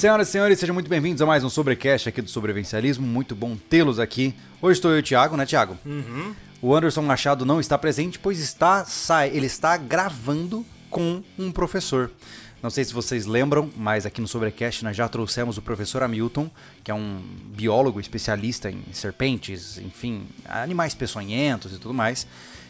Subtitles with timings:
[0.00, 3.06] Senhoras e senhores, sejam muito bem-vindos a mais um Sobrecast aqui do Sobrevivencialismo.
[3.06, 4.34] Muito bom tê-los aqui.
[4.62, 5.76] Hoje estou eu e o Thiago, né, Thiago?
[5.84, 6.34] Uhum.
[6.62, 12.10] O Anderson Machado não está presente, pois está sai, ele está gravando com um professor.
[12.62, 16.50] Não sei se vocês lembram, mas aqui no Sobrecast nós já trouxemos o professor Hamilton,
[16.82, 17.20] que é um
[17.54, 22.26] biólogo especialista em serpentes, enfim, animais peçonhentos e tudo mais.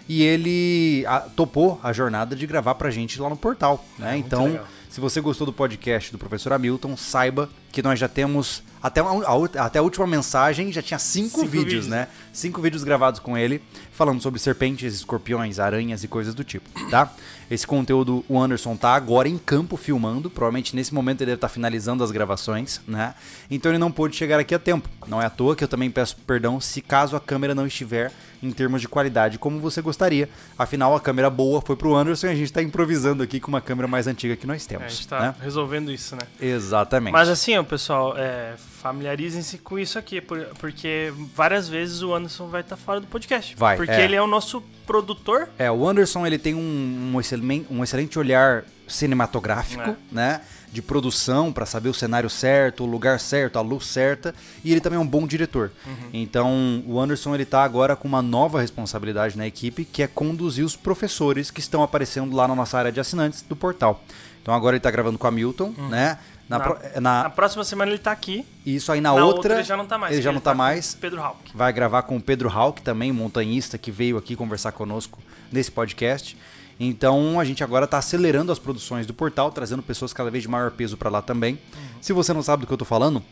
[0.08, 1.05] E ele
[1.36, 4.14] topou a jornada de gravar pra gente lá no portal, né?
[4.14, 4.66] É, então, legal.
[4.90, 9.64] Se você gostou do podcast do professor Hamilton, saiba que nós já temos até a,
[9.64, 11.86] até a última mensagem já tinha cinco, Cinco vídeos, vídeos.
[11.86, 12.08] né?
[12.32, 17.12] Cinco vídeos gravados com ele falando sobre serpentes, escorpiões, aranhas e coisas do tipo, tá?
[17.48, 21.48] Esse conteúdo o Anderson tá agora em campo filmando, provavelmente nesse momento ele deve estar
[21.48, 23.14] finalizando as gravações, né?
[23.48, 24.88] Então ele não pôde chegar aqui a tempo.
[25.06, 28.12] Não é à toa que eu também peço perdão se caso a câmera não estiver
[28.42, 30.28] em termos de qualidade como você gostaria.
[30.58, 33.60] Afinal, a câmera boa foi pro Anderson e a gente tá improvisando aqui com uma
[33.60, 35.34] câmera mais antiga que nós É, temos, a gente tá né?
[35.42, 36.22] resolvendo isso, né?
[36.41, 37.12] Exatamente.
[37.12, 42.48] Mas assim, ó, pessoal, é, familiarizem-se com isso aqui, por- porque várias vezes o Anderson
[42.48, 43.55] vai estar fora do podcast.
[43.56, 44.05] Vai, Porque é.
[44.05, 45.48] ele é o nosso produtor.
[45.58, 49.97] É, o Anderson ele tem um, um excelente, um excelente olhar cinematográfico, É.
[50.10, 50.41] né?
[50.72, 54.32] De produção pra saber o cenário certo, o lugar certo, a luz certa,
[54.64, 55.72] e ele também é um bom diretor.
[56.12, 60.64] Então, o Anderson ele tá agora com uma nova responsabilidade na equipe, que é conduzir
[60.64, 64.02] os professores que estão aparecendo lá na nossa área de assinantes do portal.
[64.42, 66.18] Então agora ele tá gravando com a Milton, né?
[66.48, 68.44] Na, Na- pro- na- Na próxima semana ele tá aqui.
[68.66, 70.12] e isso aí na, Na outra, ele já não tá mais.
[70.14, 70.94] Ele já porque não tá com mais.
[71.00, 71.50] Pedro Hawk.
[71.54, 75.20] Vai gravar com o Pedro Hawk também, montanhista, que veio aqui conversar conosco
[75.52, 76.36] nesse podcast.
[76.83, 80.48] Então a gente agora está acelerando as produções do portal, trazendo pessoas cada vez de
[80.48, 81.59] maior peso para lá também.
[82.00, 83.22] Se você não sabe do que eu tô falando,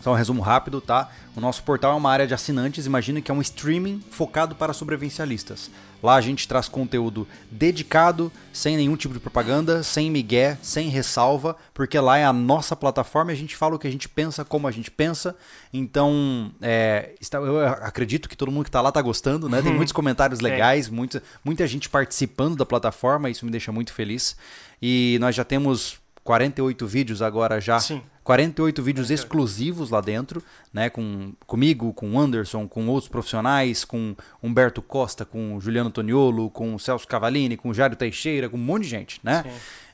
[0.00, 1.10] só um resumo rápido, tá?
[1.36, 4.72] O nosso portal é uma área de assinantes, imagina que é um streaming focado para
[4.72, 5.70] sobrevivencialistas.
[6.02, 11.56] Lá a gente traz conteúdo dedicado, sem nenhum tipo de propaganda, sem migué, sem ressalva,
[11.74, 14.44] porque lá é a nossa plataforma e a gente fala o que a gente pensa,
[14.44, 15.36] como a gente pensa.
[15.72, 19.62] Então, é, está- eu acredito que todo mundo que tá lá tá gostando, né?
[19.62, 24.36] Tem muitos comentários legais, muita, muita gente participando da plataforma, isso me deixa muito feliz.
[24.82, 28.02] E nós já temos 48 vídeos agora já Sim.
[28.30, 30.40] 48 vídeos exclusivos lá dentro,
[30.72, 30.88] né?
[30.88, 36.48] Com, comigo, com o Anderson, com outros profissionais, com Humberto Costa, com o Juliano Toniolo,
[36.48, 39.42] com o Celso Cavalini, com o Jário Teixeira, com um monte de gente, né?
[39.42, 39.50] Sim.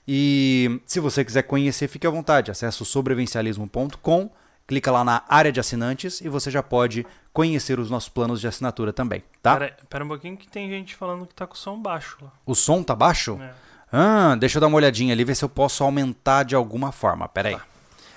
[0.07, 2.51] E se você quiser conhecer, fique à vontade.
[2.51, 4.31] Acesse o sobrevivencialismo.com,
[4.67, 8.47] clica lá na área de assinantes e você já pode conhecer os nossos planos de
[8.47, 9.57] assinatura também, tá?
[9.57, 12.31] Pera, pera um pouquinho que tem gente falando que tá com o som baixo lá.
[12.45, 13.39] O som tá baixo?
[13.41, 13.55] É.
[13.91, 17.27] Ah, deixa eu dar uma olhadinha ali, ver se eu posso aumentar de alguma forma.
[17.27, 17.57] Pera aí.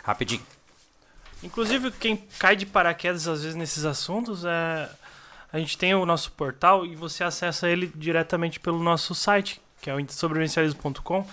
[0.04, 0.42] Rapidinho.
[1.42, 4.90] Inclusive, quem cai de paraquedas às vezes nesses assuntos é.
[5.52, 9.90] A gente tem o nosso portal e você acessa ele diretamente pelo nosso site, que
[9.90, 11.26] é o sobrevivencialismo.com.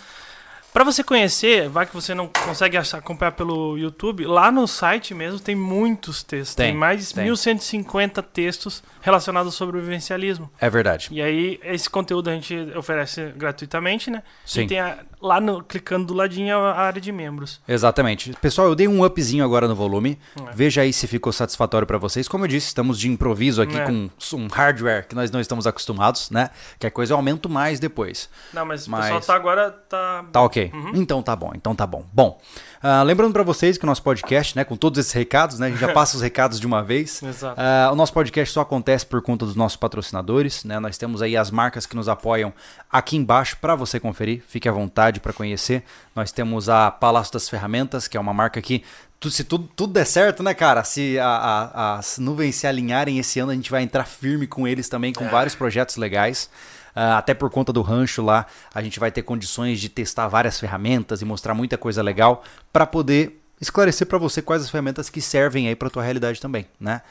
[0.72, 5.38] Para você conhecer, vai que você não consegue acompanhar pelo YouTube, lá no site mesmo
[5.41, 6.54] tem muitos textos.
[6.54, 7.25] Tem, Tem, mais de tem.
[7.25, 10.50] 1150 textos relacionados ao sobrevivencialismo.
[10.60, 11.09] É verdade.
[11.10, 14.22] E aí, esse conteúdo a gente oferece gratuitamente, né?
[14.44, 14.62] Sim.
[14.62, 17.60] E tem a- lá no, clicando do ladinho a área de membros.
[17.66, 18.32] Exatamente.
[18.41, 20.19] Pessoal, eu dei um upzinho agora no volume.
[20.49, 20.53] É.
[20.53, 22.28] Veja aí se ficou satisfatório pra vocês.
[22.28, 23.84] Como eu disse, estamos de improviso aqui É.
[23.87, 26.50] com um hardware que nós não estamos acostumados, né?
[26.78, 28.28] Que a coisa eu aumento mais depois.
[28.53, 29.71] Não, mas, Mas- o pessoal tá agora.
[29.71, 30.71] Tá, Tá ok.
[30.75, 30.93] Uhum.
[30.94, 32.04] Então tá bom, então tá bom.
[32.12, 32.38] Bom,
[32.82, 35.70] ah, lembrando pra vocês que o nosso podcast, né, com todos esses recados, né, a
[35.70, 37.22] gente já passa os recados de uma vez.
[37.22, 37.60] Exato.
[37.60, 40.78] Ah, o nosso podcast só acontece por conta dos nossos patrocinadores, né?
[40.78, 42.53] Nós temos aí as marcas que nos apoiam
[42.91, 44.42] aqui embaixo pra você conferir.
[44.48, 45.82] Fique à vontade pra conhecer.
[46.15, 48.82] Nós temos a Palácio das Ferramentas, que é uma marca que
[49.31, 50.84] se tudo, tudo der certo, né, cara?
[50.84, 54.69] Se a- a- as nuvens se alinharem esse ano, a gente vai entrar firme com
[54.69, 56.48] eles também, com vários projetos legais.
[56.97, 60.59] Ah, até por conta do rancho lá, a gente vai ter condições de testar várias
[60.59, 62.43] ferramentas e mostrar muita coisa legal
[62.73, 66.67] para poder esclarecer para você quais as ferramentas que servem aí para tua realidade também,
[66.81, 67.03] né?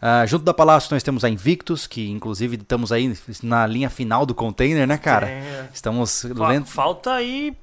[0.00, 4.24] Ah, junto da Palácio nós temos a Invictus, que inclusive estamos aí na linha final
[4.26, 5.28] do container, né, cara?
[5.28, 5.68] É.
[5.72, 7.54] Estamos Fa- lendo Falta aí.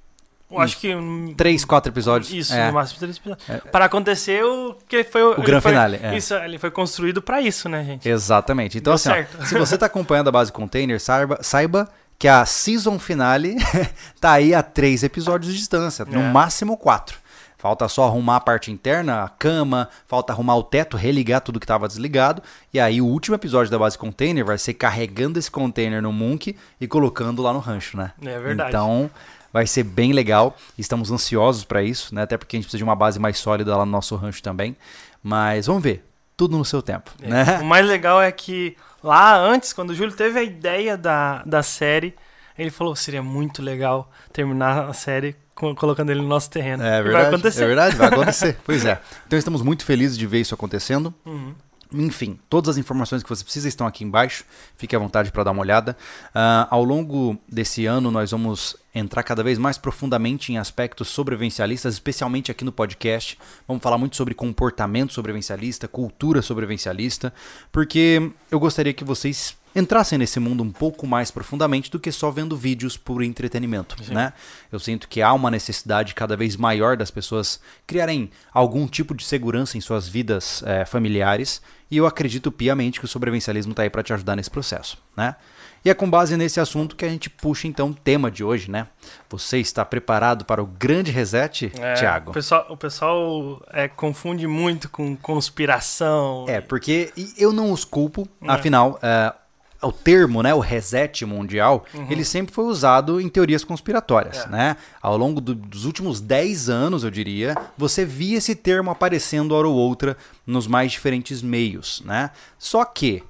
[0.51, 0.93] Eu acho que.
[1.37, 2.31] três, quatro episódios.
[2.31, 2.67] Isso, É.
[2.67, 3.61] no máximo três episódios.
[3.71, 5.41] Para acontecer o que foi o.
[5.41, 6.15] grande finale, é.
[6.17, 8.07] Isso, ele foi construído pra isso, né, gente?
[8.07, 8.77] Exatamente.
[8.77, 9.09] Então, Deu assim,
[9.39, 11.89] ó, se você está acompanhando a base container, saiba, saiba
[12.19, 13.55] que a season finale
[14.19, 16.31] tá aí a três episódios de distância, no É.
[16.31, 17.19] máximo quatro.
[17.57, 21.63] Falta só arrumar a parte interna, a cama, falta arrumar o teto, religar tudo que
[21.63, 22.41] estava desligado.
[22.73, 26.57] E aí o último episódio da base container vai ser carregando esse container no Munk
[26.79, 28.13] e colocando lá no rancho, né?
[28.25, 28.69] É verdade.
[28.69, 29.11] Então
[29.53, 30.55] vai ser bem legal.
[30.77, 32.23] Estamos ansiosos para isso, né?
[32.23, 34.75] Até porque a gente precisa de uma base mais sólida lá no nosso rancho também.
[35.23, 36.05] Mas vamos ver.
[36.37, 37.27] Tudo no seu tempo, É.
[37.27, 37.59] né?
[37.61, 41.61] O mais legal é que lá antes, quando o Júlio teve a ideia da, da
[41.61, 42.15] série,
[42.57, 46.81] Ele falou: seria muito legal terminar a série co- colocando ele no nosso terreno.
[46.83, 47.13] É E verdade.
[47.13, 47.63] Vai acontecer.
[47.63, 48.57] É verdade, vai acontecer.
[48.65, 48.99] pois é.
[49.27, 51.13] Então estamos muito felizes de ver isso acontecendo.
[51.25, 51.53] Uhum.
[51.93, 54.45] Enfim, todas as informações que você precisa estão aqui embaixo.
[54.77, 55.97] Fique à vontade para dar uma olhada.
[56.33, 61.93] Ah, ao longo desse ano, nós vamos entrar cada vez mais profundamente em aspectos sobrevivencialistas,
[61.93, 63.37] especialmente aqui no podcast.
[63.67, 67.33] Vamos falar muito sobre comportamento sobrevivencialista, cultura sobrevivencialista,
[67.71, 72.29] porque eu gostaria que vocês entrassem nesse mundo um pouco mais profundamente do que só
[72.31, 74.33] vendo vídeos por entretenimento, né?
[74.71, 79.23] Eu sinto que há uma necessidade cada vez maior das pessoas criarem algum tipo de
[79.23, 83.89] segurança em suas vidas eh, familiares e eu acredito piamente que o sobrevivencialismo está aí
[83.89, 85.35] para te ajudar nesse processo, né?
[85.83, 88.69] E é com base nesse assunto que a gente puxa então o tema de hoje,
[88.69, 88.87] né?
[89.29, 92.29] Você está preparado para o grande reset, É, Thiago?
[92.29, 96.45] O pessoal, o pessoal é, confunde muito com conspiração.
[96.47, 98.51] É, porque eu não os culpo, É.
[98.51, 99.33] afinal, é,
[99.81, 104.43] o termo, né, o reset mundial, ele sempre foi usado em teorias conspiratórias, Uhum.
[104.45, 104.49] É.
[104.49, 104.77] né?
[105.01, 109.67] Ao longo do- dos últimos 10 anos, eu diria, você via esse termo aparecendo hora
[109.67, 112.29] ou outra nos mais diferentes meios, né?
[112.59, 113.23] Só que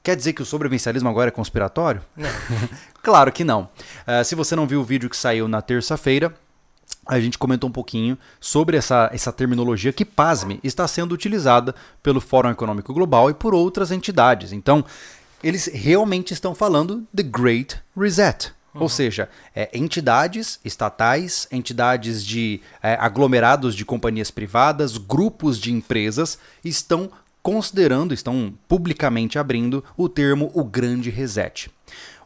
[0.00, 2.00] Quer dizer que o sobrevivencialismo agora é conspiratório?
[2.16, 2.30] Não.
[3.02, 3.68] claro que não.
[4.06, 6.34] Ah, se você não viu o vídeo que saiu na terça-feira,
[7.06, 12.22] a gente comentou um pouquinho sobre essa, essa terminologia que, pasme, está sendo utilizada pelo
[12.22, 14.50] Fórum Econômico Global e por outras entidades.
[14.52, 14.82] Então,
[15.42, 18.52] eles realmente estão falando The Great Reset.
[18.74, 26.38] Ou seja, é, entidades estatais, entidades de é, aglomerados de companhias privadas, grupos de empresas
[26.64, 27.10] estão
[27.42, 31.70] considerando, estão publicamente abrindo o termo o grande reset.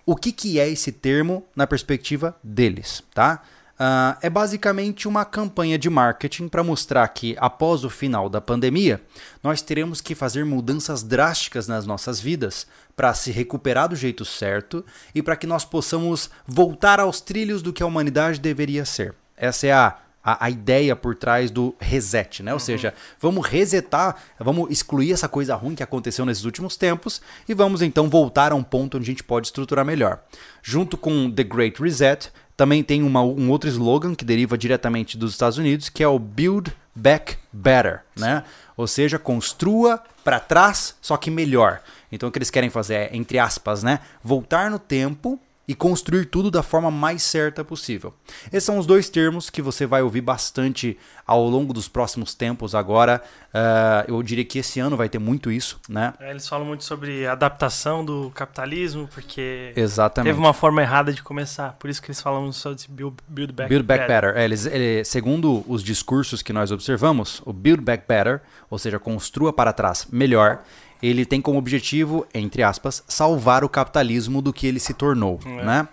[0.04, 3.42] O que, que é esse termo na perspectiva deles, tá?
[3.84, 9.02] Ah, é basicamente uma campanha de marketing para mostrar que após o final da pandemia,
[9.42, 12.64] nós teremos que fazer mudanças drásticas nas nossas vidas
[12.94, 17.72] para se recuperar do jeito certo e para que nós possamos voltar aos trilhos do
[17.72, 19.16] que a humanidade deveria ser.
[19.36, 22.52] Essa é a a, a ideia por trás do reset, né?
[22.52, 27.54] Ou seja, vamos resetar, vamos excluir essa coisa ruim que aconteceu nesses últimos tempos e
[27.54, 30.20] vamos então voltar a um ponto onde a gente pode estruturar melhor.
[30.62, 32.30] Junto com The Great Reset,
[32.62, 36.16] também tem uma- um outro slogan que deriva diretamente dos Estados Unidos, que é o
[36.16, 38.44] Build Back Better, né?
[38.76, 41.80] Ou seja, construa para trás, só que melhor.
[42.12, 46.26] Então o que eles querem fazer é, entre aspas, né, voltar no tempo e construir
[46.26, 48.12] tudo da forma mais certa possível.
[48.52, 52.74] Esses são os dois termos que você vai ouvir bastante ao longo dos próximos tempos
[52.74, 53.22] agora.
[53.54, 56.14] Ah, eu diria que esse ano vai ter muito isso, né?
[56.18, 60.30] É, Eles falam muito sobre adaptação do capitalismo, porque Exatamente.
[60.32, 61.74] teve uma forma errada de começar.
[61.78, 64.20] Por isso que eles falam só de build, build back, Build Back better.
[64.30, 64.40] Better.
[64.40, 68.98] É, eles, ele- segundo os discursos que nós observamos, o Build Back Better, ou seja,
[68.98, 70.62] construa para trás melhor,
[71.02, 75.64] ele tem como objetivo, entre aspas, salvar o capitalismo do que ele se tornou, É.
[75.64, 75.88] né?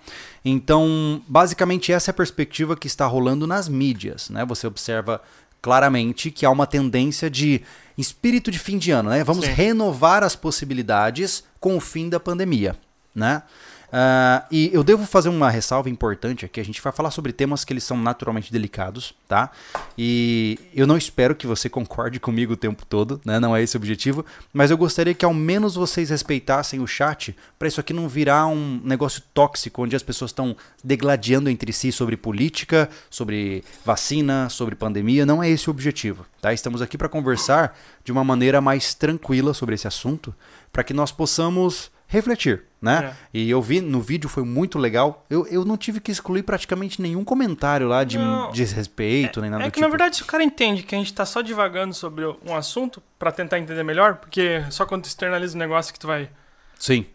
[0.46, 4.46] Então, basicamente essa é a perspectiva que está rolando nas mídias, né?
[4.46, 5.22] Você observa
[5.62, 7.62] claramente que há uma tendência de
[7.98, 9.24] espírito de fim de ano, né?
[9.24, 9.52] Vamos Sim.
[9.52, 12.76] renovar as possibilidades com o fim da pandemia,
[13.14, 13.44] né?
[13.92, 16.60] Ah, e eu devo fazer uma ressalva importante aqui.
[16.60, 19.52] A gente vai falar sobre temas que eles são naturalmente delicados, tá?
[19.98, 23.40] E eu não espero que você concorde comigo o tempo todo, né?
[23.40, 24.26] Não é esse o objetivo.
[24.54, 28.48] Mas eu gostaria que ao menos vocês respeitassem o chat para isso aqui não virar
[28.48, 34.76] um negócio tóxico onde as pessoas estão degladiando entre si sobre política, sobre vacina, sobre
[34.76, 35.26] pandemia.
[35.26, 36.54] Não é esse o objetivo, tá?
[36.54, 40.34] Estamos aqui para conversar de uma maneira mais tranquila sobre esse assunto,
[40.72, 43.14] para que nós possamos refletir, né?
[43.33, 45.26] E eu vi no vídeo, foi muito legal.
[45.30, 48.52] Eu, eu não tive que excluir praticamente nenhum comentário lá de Não.
[48.52, 49.81] desrespeito, nem nada É que tipo.
[49.81, 53.02] na verdade se o cara entende que a gente tá só divagando sobre um assunto
[53.18, 56.30] pra tentar entender melhor, porque só quando tu externaliza o negócio que tu vai
[56.78, 57.06] Sim,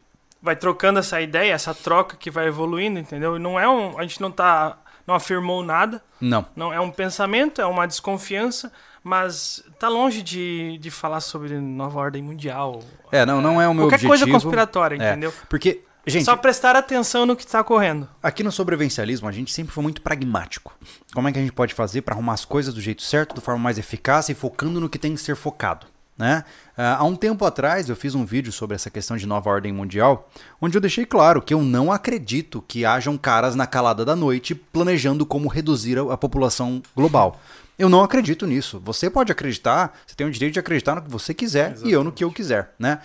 [0.43, 3.37] vai trocando essa ideia, essa troca que vai evoluindo, entendeu?
[3.37, 6.47] E não é um, a gente não tá não afirmou nada, não.
[6.57, 8.73] não é um pensamento, é uma desconfiança,
[9.05, 12.83] mas tá longe de, de falar sobre nova ordem mundial.
[13.13, 14.09] É, não, não é o meu Qualquer objetivo.
[14.09, 15.33] coisa conspiratória, É, entendeu?
[15.49, 18.09] Porque, gente, Só prestar atenção no que tá ocorrendo.
[18.23, 20.75] aqui no sobrevivencialismo a gente sempre foi muito pragmático.
[21.13, 23.43] Como é que a gente pode fazer para arrumar as coisas do jeito certo, da
[23.43, 25.87] forma mais eficaz e focando no que tem que ser focado?
[26.17, 26.45] Né?
[26.79, 29.73] Ah, há um tempo atrás eu fiz um vídeo sobre essa questão de nova ordem
[29.73, 30.31] mundial,
[30.61, 34.55] onde eu deixei claro que eu não acredito que hajam caras na calada da noite
[34.55, 37.41] planejando como reduzir a população global.
[37.79, 38.81] Eu não acredito nisso.
[38.85, 42.05] Você pode acreditar, você tem o direito de acreditar no que você quiser e eu
[42.05, 43.01] no que eu quiser, né?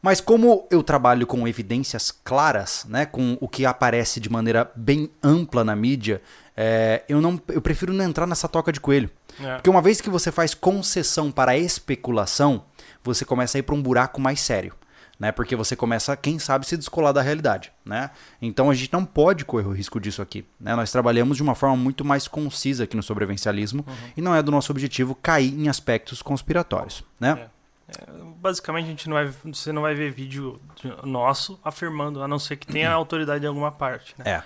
[0.00, 5.08] Mas como eu trabalho com evidências claras, né, com o que aparece de maneira bem
[5.22, 6.20] ampla na mídia,
[6.56, 9.08] é, eu não, eu prefiro não entrar nessa toca de coelho.
[9.40, 9.54] É.
[9.54, 12.64] Porque uma vez que você faz concessão para a especulação,
[13.04, 14.74] você começa a ir para um buraco mais sério.
[15.18, 15.32] Né?
[15.32, 18.10] Porque você começa, quem sabe, se descolar da realidade, né?
[18.40, 20.74] Então a gente não pode correr o risco disso aqui, né?
[20.74, 23.94] Nós trabalhamos de uma forma muito mais concisa aqui no sobrevivencialismo uhum.
[24.16, 27.48] e não é do nosso objetivo cair em aspectos conspiratórios, né?
[27.58, 27.62] É.
[27.88, 28.06] É,
[28.40, 30.60] basicamente a gente não vai, você não vai ver vídeo
[31.04, 32.96] nosso afirmando, a não ser que tenha uhum.
[32.98, 34.14] autoridade em alguma parte.
[34.18, 34.24] Né?
[34.30, 34.42] É.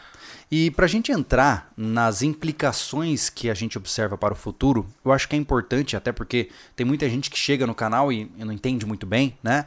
[0.50, 5.12] E para a gente entrar nas implicações que a gente observa para o futuro, eu
[5.12, 8.52] acho que é importante, até porque tem muita gente que chega no canal e não
[8.52, 9.66] entende muito bem, né?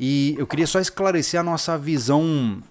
[0.00, 2.62] E eu queria só esclarecer a nossa visão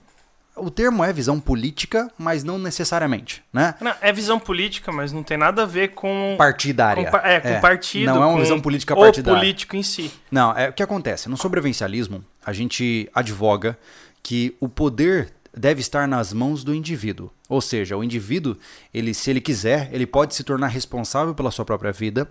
[0.56, 3.76] o termo é visão política, mas não necessariamente, né?
[3.80, 7.10] Não, é visão política, mas não tem nada a ver com partidária.
[7.10, 7.60] Com, é, com é.
[7.60, 8.08] partido.
[8.08, 9.38] Não é uma visão política partidária.
[9.38, 10.12] O político em si.
[10.30, 11.30] Não, é o que acontece.
[11.30, 13.78] No sobrevivencialismo, a gente advoga
[14.22, 17.32] que o poder deve estar nas mãos do indivíduo.
[17.48, 18.58] Ou seja, o indivíduo,
[18.94, 22.30] ele, se ele quiser, ele pode se tornar responsável pela sua própria vida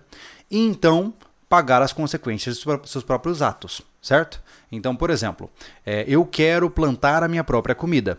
[0.49, 1.13] e então
[1.49, 4.41] pagar as consequências dos seus próprios atos, certo?
[4.71, 5.49] Então, por exemplo,
[5.85, 8.17] é, eu quero plantar a minha própria comida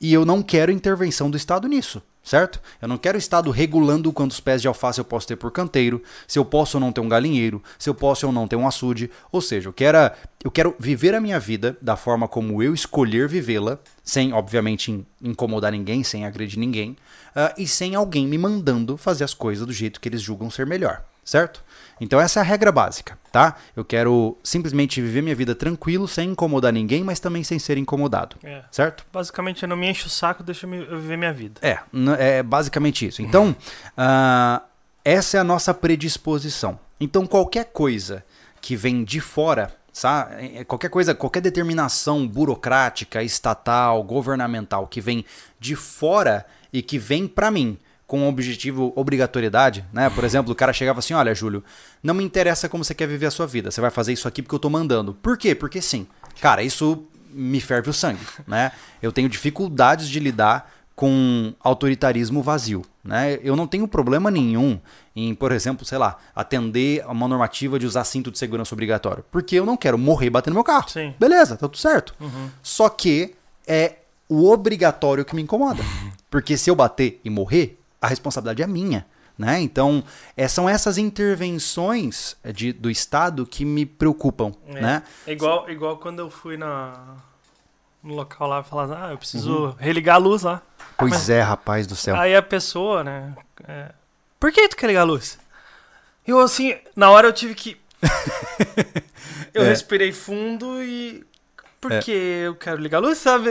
[0.00, 2.60] e eu não quero intervenção do Estado nisso, certo?
[2.80, 6.02] Eu não quero o Estado regulando quantos pés de alface eu posso ter por canteiro,
[6.26, 8.66] se eu posso ou não ter um galinheiro, se eu posso ou não ter um
[8.66, 9.10] açude.
[9.32, 9.98] Ou seja, eu quero,
[10.44, 15.72] eu quero viver a minha vida da forma como eu escolher vivê-la, sem, obviamente, incomodar
[15.72, 16.92] ninguém, sem agredir ninguém,
[17.34, 20.66] uh, e sem alguém me mandando fazer as coisas do jeito que eles julgam ser
[20.66, 21.64] melhor, certo?
[22.00, 23.56] Então essa é a regra básica, tá?
[23.74, 28.36] Eu quero simplesmente viver minha vida tranquilo, sem incomodar ninguém, mas também sem ser incomodado,
[28.42, 28.62] é.
[28.70, 29.04] certo?
[29.12, 31.60] Basicamente, eu não me encho o saco, deixa eu viver minha vida.
[31.62, 31.78] É,
[32.18, 33.22] é basicamente isso.
[33.22, 33.54] Então,
[33.96, 34.62] uh,
[35.04, 36.78] essa é a nossa predisposição.
[37.00, 38.24] Então, qualquer coisa
[38.60, 40.58] que vem de fora, sabe?
[40.58, 45.24] É, qualquer coisa, qualquer determinação burocrática, estatal, governamental que vem
[45.58, 47.78] de fora e que vem para mim
[48.08, 50.08] com o objetivo obrigatoriedade, né?
[50.08, 51.62] Por exemplo, o cara chegava assim: olha, Júlio,
[52.02, 54.42] não me interessa como você quer viver a sua vida, você vai fazer isso aqui
[54.42, 55.12] porque eu tô mandando.
[55.12, 55.54] Por quê?
[55.54, 56.08] Porque sim.
[56.40, 58.72] Cara, isso me ferve o sangue, né?
[59.02, 63.38] Eu tenho dificuldades de lidar com autoritarismo vazio, né?
[63.42, 64.80] Eu não tenho problema nenhum
[65.14, 69.22] em, por exemplo, sei lá, atender a uma normativa de usar cinto de segurança obrigatório,
[69.30, 70.88] porque eu não quero morrer batendo meu carro.
[70.88, 71.14] Sim.
[71.20, 72.14] Beleza, tá tudo certo.
[72.18, 72.48] Uhum.
[72.62, 73.34] Só que
[73.66, 73.96] é
[74.28, 75.82] o obrigatório que me incomoda.
[76.30, 79.06] Porque se eu bater e morrer, a responsabilidade é minha.
[79.36, 79.60] Né?
[79.60, 80.02] Então,
[80.36, 84.52] é, são essas intervenções de, do Estado que me preocupam.
[84.66, 85.02] É, né?
[85.26, 87.16] é igual, igual quando eu fui na,
[88.02, 89.74] no local lá e falar, ah, eu preciso uhum.
[89.78, 90.60] religar a luz lá.
[90.96, 92.16] Pois Mas, é, rapaz do céu.
[92.16, 93.36] Aí a pessoa, né?
[93.62, 93.92] É,
[94.40, 95.38] Por que tu quer ligar a luz?
[96.26, 97.76] Eu assim, na hora eu tive que.
[99.54, 99.68] eu é.
[99.68, 101.24] respirei fundo e
[101.80, 102.46] porque é.
[102.48, 103.50] eu quero ligar a luz, sabe?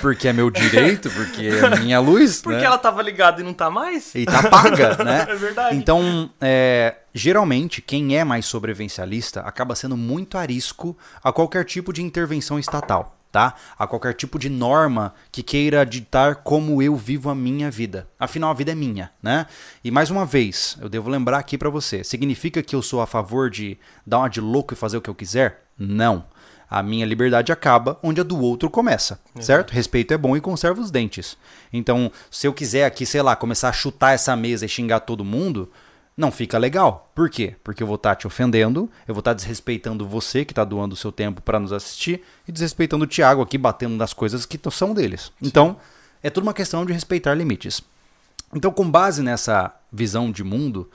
[0.00, 2.40] Porque é meu direito, porque é minha luz.
[2.46, 2.64] Porque né?
[2.64, 4.14] ela tava ligada e não tá mais.
[4.14, 5.26] E tá paga, né?
[5.28, 5.76] É verdade.
[5.76, 12.02] Então, é, geralmente, quem é mais sobrevivencialista acaba sendo muito arisco a qualquer tipo de
[12.02, 13.14] intervenção estatal.
[13.32, 13.54] Tá?
[13.78, 18.08] A qualquer tipo de norma que queira ditar como eu vivo a minha vida.
[18.18, 19.46] Afinal, a vida é minha, né?
[19.84, 23.06] E mais uma vez, eu devo lembrar aqui para você: significa que eu sou a
[23.06, 25.66] favor de dar uma de louco e fazer o que eu quiser?
[25.78, 26.24] Não.
[26.68, 29.42] A minha liberdade acaba onde a do outro começa, uhum.
[29.42, 29.70] certo?
[29.70, 31.36] Respeito é bom e conserva os dentes.
[31.72, 35.24] Então, se eu quiser aqui, sei lá, começar a chutar essa mesa e xingar todo
[35.24, 35.70] mundo,
[36.16, 37.10] não fica legal.
[37.14, 37.54] Por quê?
[37.62, 40.64] Porque eu vou estar tá te ofendendo, eu vou estar tá desrespeitando você que está
[40.64, 44.46] doando o seu tempo para nos assistir e desrespeitando o Thiago aqui batendo nas coisas
[44.46, 45.24] que são deles.
[45.24, 45.32] Sim.
[45.42, 45.76] Então,
[46.22, 47.82] é tudo uma questão de respeitar limites.
[48.54, 50.90] Então, com base nessa visão de mundo,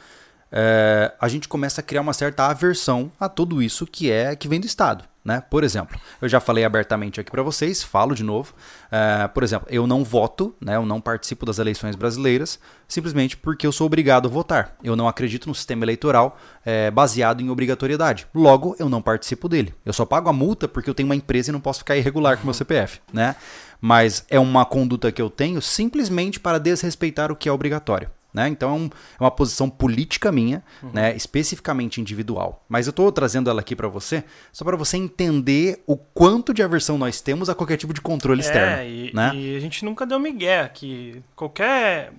[0.52, 4.48] é, a gente começa a criar uma certa aversão a tudo isso que é que
[4.48, 5.06] vem do Estado.
[5.24, 5.40] Né?
[5.52, 8.54] Por exemplo, eu já falei abertamente aqui para vocês, falo de novo.
[8.88, 10.76] Uh, por exemplo, eu não voto, né?
[10.76, 14.76] eu não participo das eleições brasileiras, simplesmente porque eu sou obrigado a votar.
[14.84, 18.26] Eu não acredito no sistema eleitoral é, baseado em obrigatoriedade.
[18.34, 19.76] Logo, eu não participo dele.
[19.86, 22.38] Eu só pago a multa porque eu tenho uma empresa e não posso ficar irregular
[22.38, 23.00] com meu CPF.
[23.14, 23.36] Né?
[23.80, 28.10] Mas é uma conduta que eu tenho simplesmente para desrespeitar o que é obrigatório.
[28.34, 28.48] Né?
[28.48, 30.92] Então é, um, é, uma posição política minha, uhum.
[30.94, 31.16] né?
[31.16, 32.64] especificamente individual.
[32.70, 34.24] Mas eu estou trazendo ela aqui para você,
[34.54, 38.42] só para você entender o quanto de aversão nós temos a qualquer tipo de controle
[38.42, 38.84] é, externo.
[38.84, 39.32] E, né?
[39.36, 42.14] e a gente nunca deu migué que qualquer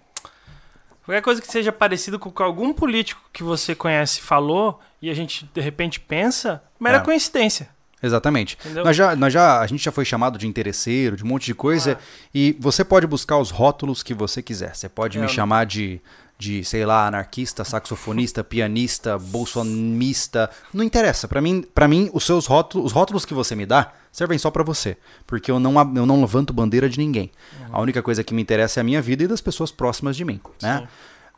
[1.05, 5.11] qualquer coisa que seja parecido com o que algum político que você conhece falou e
[5.11, 7.01] a gente de repente pensa, mera é.
[7.01, 7.69] coincidência.
[8.03, 8.59] Exatamente.
[8.85, 11.55] Nós já, nós já, a gente já foi chamado de interesseiro, de um monte de
[11.55, 11.99] coisa.
[12.01, 12.29] Ah.
[12.35, 14.75] E você pode buscar os rótulos que você quiser.
[14.75, 16.01] Você pode me chamar de,
[16.37, 20.51] de, sei lá, anarquista, saxofonista, pianista, bolsonista.
[20.75, 21.29] Não interessa.
[21.29, 24.51] Para mim, para mim, os seus rótulos, os rótulos que você me dá, servem só
[24.51, 24.97] para você.
[25.27, 27.31] Porque eu não, eu não levanto bandeira de ninguém.
[27.61, 27.77] Uhum.
[27.77, 30.25] A única coisa que me interessa é a minha vida e das pessoas próximas de
[30.25, 30.41] mim.
[30.61, 30.89] Né?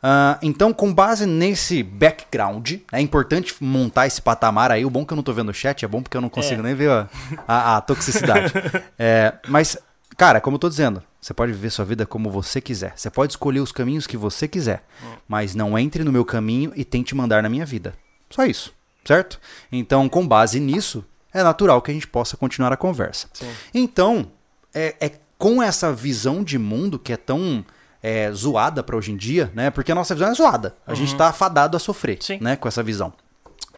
[0.01, 4.85] Ah, então, com base nesse background, é importante montar esse patamar aí.
[4.85, 6.61] O bom que eu não tô vendo o chat, é bom porque eu não consigo
[6.61, 6.63] É.
[6.63, 7.07] nem ver a,
[7.47, 8.53] a- a toxicidade.
[8.99, 9.77] É, mas,
[10.17, 12.93] cara, como eu tô dizendo, você pode viver sua vida como você quiser.
[12.95, 14.83] Você pode escolher os caminhos que você quiser.
[15.27, 17.93] Mas não entre no meu caminho e tente mandar na minha vida.
[18.29, 18.71] Só isso,
[19.03, 19.39] certo?
[19.71, 23.27] Então, com base nisso, é natural que a gente possa continuar a conversa.
[23.33, 23.49] Sim.
[23.73, 24.27] Então,
[24.73, 27.65] é, é com essa visão de mundo que é tão
[28.05, 29.71] é, zoada pra hoje em dia, né?
[29.71, 30.75] Porque a nossa visão é zoada.
[30.85, 32.37] A gente tá afadado a sofrer, Sim.
[32.39, 32.55] né?
[32.55, 33.11] Com essa visão.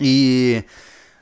[0.02, 0.66] E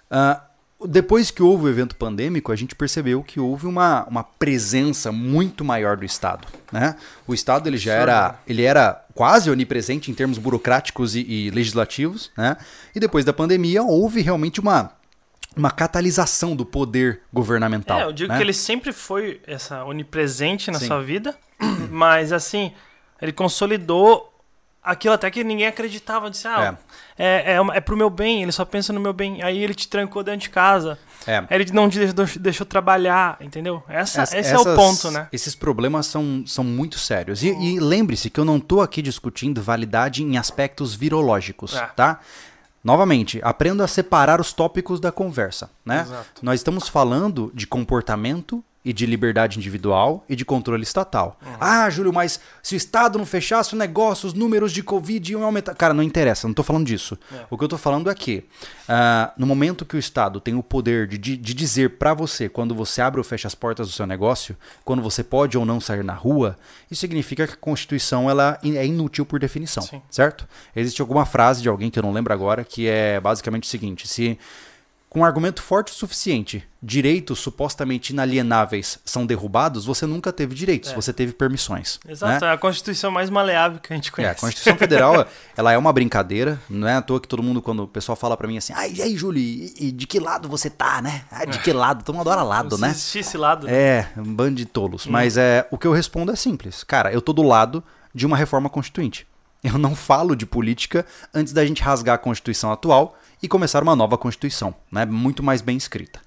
[0.10, 0.42] ah,
[0.84, 5.64] depois que houve o evento pandêmico, a gente percebeu que houve uma, uma presença muito
[5.64, 6.96] maior do Estado, né?
[7.28, 12.32] O Estado ele já era, ele era quase onipresente em termos burocráticos e, e legislativos,
[12.36, 12.58] né?
[12.96, 14.92] E depois da pandemia houve realmente uma
[15.56, 18.00] uma catalisação do poder governamental.
[18.00, 18.36] É, eu digo né?
[18.36, 20.88] que ele sempre foi essa onipresente na Sim.
[20.88, 21.34] sua vida,
[21.90, 22.74] mas assim,
[23.26, 24.32] ele consolidou
[24.84, 26.30] aquilo até que ninguém acreditava.
[26.30, 26.78] Disse, ah,
[27.18, 27.54] é.
[27.56, 29.42] É, uma- é pro meu bem, ele só pensa no meu bem.
[29.42, 30.98] Aí ele te trancou dentro de casa.
[31.26, 31.38] É.
[31.38, 33.82] Aí ele não te deixou, deixou trabalhar, entendeu?
[33.90, 35.28] Essa, Essa- esse é o essas- ponto, né?
[35.34, 37.42] Esses problemas são, são muito sérios.
[37.42, 41.86] E, e lembre-se que eu não estou aqui discutindo validade em aspectos virológicos, É.
[41.96, 42.20] tá?
[42.84, 46.02] Novamente, aprenda a separar os tópicos da conversa, né?
[46.02, 46.28] Exato.
[46.44, 51.40] Nós estamos falando de comportamento e de liberdade individual e de controle estatal.
[51.44, 51.56] Uhum.
[51.60, 55.44] Ah, Júlio, mas se o Estado não fechasse o negócio, os números de Covid iam
[55.44, 55.74] aumentar.
[55.74, 57.18] Cara, não interessa, não tô falando disso.
[57.34, 57.46] É.
[57.50, 58.46] O que eu tô falando é que,
[58.88, 62.48] ah, no momento que o Estado tem o poder de, de, de dizer pra você
[62.48, 65.82] quando você abre ou fecha as portas do seu negócio, quando você pode ou não
[65.82, 66.56] sair na rua,
[66.92, 70.02] isso significa que a Constituição ela é inútil por definição, Sim.
[70.12, 70.48] certo?
[70.76, 74.08] Existe alguma frase de alguém que eu não lembro agora que é basicamente o seguinte:
[74.08, 74.38] se
[75.16, 80.92] com um argumento forte o suficiente, direitos supostamente inalienáveis são derrubados, você nunca teve direitos,
[80.92, 80.94] É.
[80.94, 82.02] você teve permissões.
[82.06, 82.52] Exato, né?
[82.52, 84.40] é a Constituição mais maleável que a gente É, conhece.
[84.40, 87.84] a Constituição Federal, ela é uma brincadeira, não é à toa que todo mundo, quando
[87.84, 90.50] o pessoal fala pra mim assim, ai, e aí, Júlio, e, e de que lado
[90.50, 91.24] você tá, né?
[91.32, 92.04] Ah, de que lado?
[92.04, 92.90] Todo mundo adora lado, Se né?
[92.90, 93.74] existisse esse lado, né?
[93.74, 95.08] É, um bando de tolos.
[95.08, 96.84] Mas é, o que eu respondo é simples.
[96.84, 97.82] Cara, eu tô do lado
[98.14, 99.26] de uma reforma constituinte.
[99.64, 103.96] Eu não falo de política antes da gente rasgar a Constituição atual e começar uma
[103.96, 105.06] nova Constituição, né?
[105.06, 106.20] Muito mais bem escrita.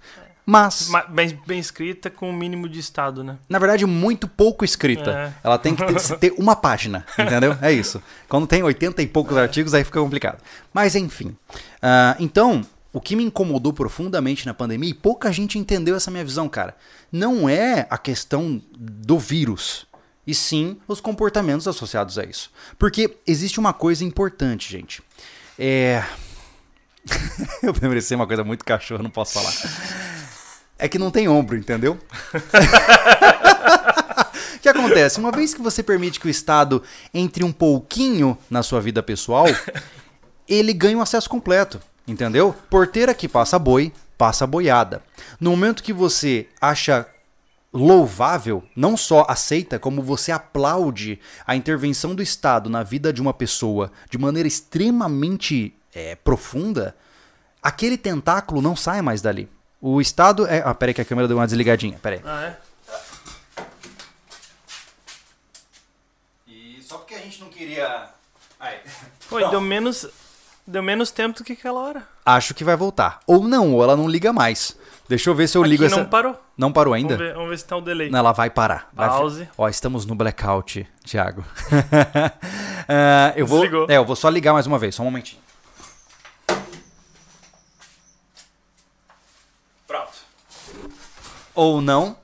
[0.47, 3.37] Mas, Ma- Bem, bem escrita com o mínimo de Estado, né?
[3.51, 5.11] na verdade, muito pouco escrita.
[5.11, 5.33] É.
[5.45, 7.55] Ela tem que ter, ter uma página, entendeu?
[7.61, 8.03] É isso.
[8.29, 10.43] Quando tem 80 e poucos artigos, aí fica complicado.
[10.73, 11.37] Mas, enfim.
[11.83, 16.25] Ah, então, o que me incomodou profundamente na pandemia, e pouca gente entendeu essa minha
[16.25, 16.75] visão, cara,
[17.13, 19.87] não é a questão do vírus,
[20.27, 22.51] e sim os comportamentos associados a isso.
[22.79, 25.03] Porque existe uma coisa importante, gente.
[25.59, 26.03] É.
[27.63, 29.53] Eu de uma coisa muito cachorro, não posso falar.
[30.79, 31.99] É que não tem ombro, entendeu?
[32.35, 32.41] O
[34.61, 35.19] que acontece?
[35.19, 39.47] Uma vez que você permite que o Estado entre um pouquinho na sua vida pessoal,
[40.49, 42.55] ele ganha um acesso completo, entendeu?
[42.71, 45.03] Porteira que passa boi, passa boiada.
[45.41, 47.07] No momento que você acha
[47.73, 53.35] louvável, não só aceita, como você aplaude a intervenção do Estado na vida de uma
[53.35, 56.95] pessoa de maneira extremamente é, profunda,
[57.63, 59.49] aquele tentáculo não sai mais dali.
[59.81, 60.63] O Estado é.
[60.65, 61.99] Ah, peraí que a câmera deu uma desligadinha.
[62.03, 62.21] Peraí.
[62.25, 62.57] Ah, é?
[66.47, 68.07] E só porque a gente não queria.
[68.59, 68.79] Aí.
[69.29, 70.07] Pô, e deu menos,
[70.67, 72.09] deu menos tempo do que aquela hora.
[72.27, 73.21] Acho que vai voltar.
[73.27, 74.77] Ou não, ou ela não liga mais.
[75.09, 76.03] Deixa eu ver se eu ligo Aqui essa.
[76.03, 76.39] não parou.
[76.57, 77.17] Não parou ainda?
[77.17, 78.11] Vamos ver, vamos ver se tá o delay.
[78.11, 78.91] Não, ela vai parar.
[78.93, 79.49] Vai- Pause.
[79.57, 81.45] Ó, estamos no blackout, Thiago.
[82.91, 83.61] Ah, eu vou.
[83.61, 83.87] Desligou.
[83.91, 85.43] É, eu vou só ligar mais uma vez, só um momentinho.
[89.87, 90.13] Pronto.
[91.59, 92.17] Ou não.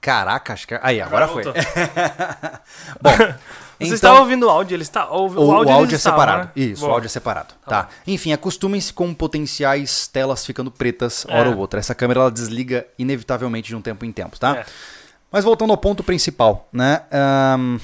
[0.00, 0.78] Caraca, acho que.
[0.82, 1.42] Aí, agora, foi.
[3.00, 3.10] Bom.
[3.10, 4.74] Você então- estava ouvindo o áudio?
[4.76, 6.44] Ele está, o, O, o áudio, eles é estavam, separado.
[6.44, 6.50] né?
[6.54, 7.54] Isso, o Bom, áudio é separado.
[7.66, 7.88] Tá.
[8.06, 11.36] Enfim, acostumem-se com potenciais telas ficando pretas É.
[11.36, 11.80] hora ou outra.
[11.80, 14.58] Essa câmera ela desliga inevitavelmente de um tempo em tempos, tá?
[14.58, 14.66] É.
[15.32, 17.02] Mas voltando ao ponto principal, né?
[17.10, 17.78] Ahn,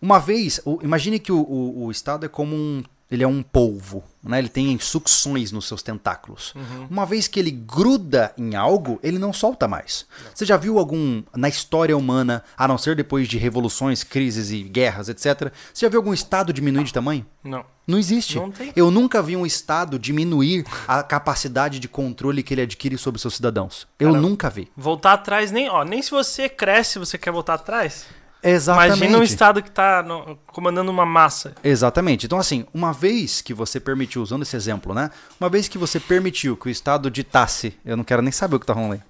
[0.00, 2.84] uma vez, o- imagine que o, o- o Estado é como um.
[3.10, 4.38] Ele é um polvo, né?
[4.38, 6.54] Ele tem sucções nos seus tentáculos.
[6.90, 10.06] Uma vez que ele gruda em algo, ele não solta mais.
[10.34, 14.62] Você já viu algum, na história humana, a não ser depois de revoluções, crises e
[14.62, 17.24] guerras, etc., você já viu algum Estado diminuir de tamanho?
[17.42, 17.64] Não.
[17.86, 18.36] Não existe.
[18.36, 18.70] Não tem.
[18.76, 23.36] Eu nunca vi um Estado diminuir a capacidade de controle que ele adquire sobre seus
[23.36, 23.88] cidadãos.
[23.98, 24.70] Eu nunca vi.
[24.76, 28.04] Voltar atrás, nem, ó, nem se você cresce, você quer voltar atrás.
[28.42, 28.96] Exatamente.
[28.98, 31.54] Imagina um estado que tá no- comandando uma massa.
[31.62, 32.26] Exatamente.
[32.26, 35.10] Então, assim, uma vez que você permitiu, usando esse exemplo, né?
[35.40, 38.60] Uma vez que você permitiu que o Estado ditasse, eu não quero nem saber o
[38.60, 39.00] que tá rolando aí.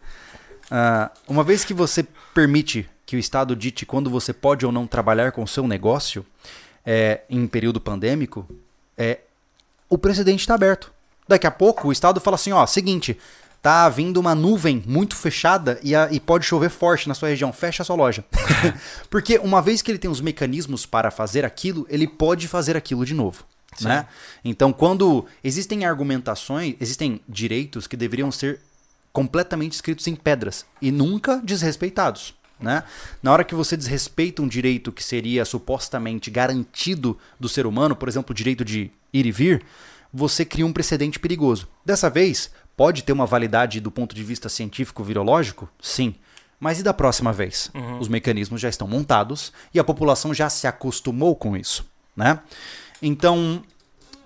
[0.70, 4.86] Ah, uma vez que você permite que o Estado dite quando você pode ou não
[4.86, 6.24] trabalhar com o seu negócio,
[6.84, 8.46] é, em período pandêmico,
[8.96, 9.20] é,
[9.88, 10.90] o precedente está aberto.
[11.26, 13.18] Daqui a pouco o Estado fala assim, ó, seguinte,
[13.68, 17.52] tá vindo uma nuvem muito fechada e, a, e pode chover forte na sua região,
[17.52, 18.24] fecha a sua loja.
[19.10, 23.04] Porque uma vez que ele tem os mecanismos para fazer aquilo, ele pode fazer aquilo
[23.04, 23.44] de novo.
[23.82, 24.06] Né?
[24.42, 28.58] Então, quando existem argumentações, existem direitos que deveriam ser
[29.12, 32.34] completamente escritos em pedras e nunca desrespeitados.
[32.58, 32.82] Né?
[33.22, 38.08] Na hora que você desrespeita um direito que seria supostamente garantido do ser humano, por
[38.08, 39.62] exemplo, o direito de ir e vir,
[40.10, 41.68] você cria um precedente perigoso.
[41.84, 45.68] Dessa vez, pode ter uma validade do ponto de vista científico virológico?
[45.82, 46.14] Sim.
[46.60, 47.72] Mas e da próxima vez?
[47.74, 47.98] Uhum.
[47.98, 51.84] Os mecanismos já estão montados e a população já se acostumou com isso.
[52.16, 52.38] Né?
[53.02, 53.64] Então,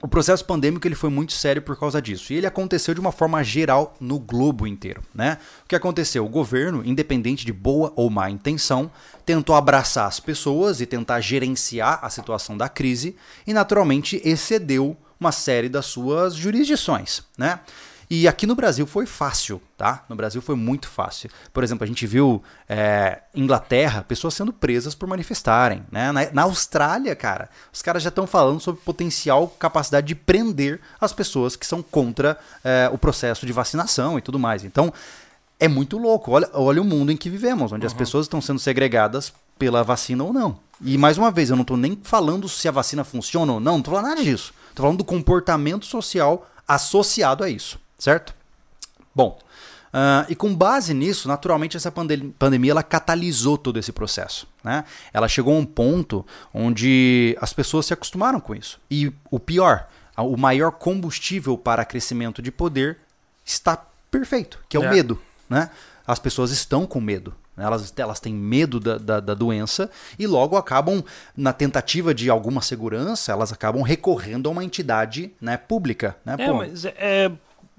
[0.03, 2.31] o processo pandêmico ele foi muito sério por causa disso.
[2.31, 5.01] E ele aconteceu de uma forma geral no globo inteiro.
[5.15, 5.39] Né?
[5.65, 6.27] O que aconteceu?
[6.27, 8.91] O governo, independente de boa ou má intenção,
[9.25, 15.33] tentou abraçar as pessoas e tentar gerenciar a situação da crise e, naturalmente, excedeu uma
[15.33, 17.23] série das suas jurisdições.
[17.39, 17.59] Né?
[18.15, 20.05] E aqui no Brasil foi fácil, tá?
[20.07, 21.31] No Brasil foi muito fácil.
[21.51, 25.83] Por exemplo, a gente viu é, Inglaterra, pessoas sendo presas por manifestarem.
[25.91, 26.13] Né?
[26.13, 31.15] Na, na Austrália, cara, os caras já estão falando sobre potencial capacidade de prender as
[31.15, 34.63] pessoas que são contra é, o processo de vacinação e tudo mais.
[34.63, 34.93] Então,
[35.59, 36.33] é muito louco.
[36.33, 37.93] Olha, olha o mundo em que vivemos, onde uhum.
[37.93, 40.59] as pessoas estão sendo segregadas pela vacina ou não.
[40.83, 43.73] E mais uma vez, eu não estou nem falando se a vacina funciona ou não,
[43.73, 44.53] não estou falando nada disso.
[44.69, 48.35] Estou falando do comportamento social associado a isso certo?
[49.15, 49.39] Bom,
[49.95, 54.49] uh, e com base nisso, naturalmente essa pandem pandemia ela catalisou todo esse processo.
[54.65, 54.85] Né?
[55.13, 58.81] Ela chegou a um ponto onde as pessoas se acostumaram com isso.
[58.91, 59.87] E o pior,
[60.17, 62.99] o maior combustível para crescimento de poder
[63.45, 64.91] está perfeito, que é o é.
[64.91, 65.23] medo.
[65.49, 65.71] Né?
[66.05, 67.33] As pessoas estão com medo.
[67.57, 67.65] Né?
[67.65, 69.89] Elas, elas têm medo da, da, da, doença
[70.19, 71.05] e logo acabam,
[71.37, 76.17] na tentativa de alguma segurança, elas acabam recorrendo a uma entidade né, pública.
[76.25, 76.35] Né?
[76.39, 77.31] É, Pô, mas é,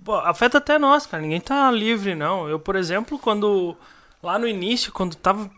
[0.03, 1.23] Pô, afeta até nós, cara.
[1.23, 2.47] Ninguém tá livre, não.
[2.49, 3.75] Eu, por exemplo, quando.
[4.21, 5.49] Lá no início, quando tava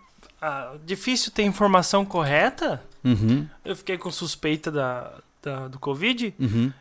[0.42, 3.48] ah, difícil ter informação correta, uhum.
[3.64, 6.34] eu fiquei com suspeita da, da do Covid.
[6.40, 6.72] Uhum.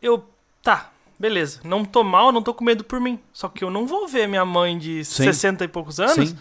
[0.00, 0.24] Eu.
[0.62, 1.60] Tá, beleza.
[1.64, 3.18] Não tô mal, não tô com medo por mim.
[3.32, 5.24] Só que eu não vou ver minha mãe de Sim.
[5.24, 6.38] 60 e poucos anos Sim.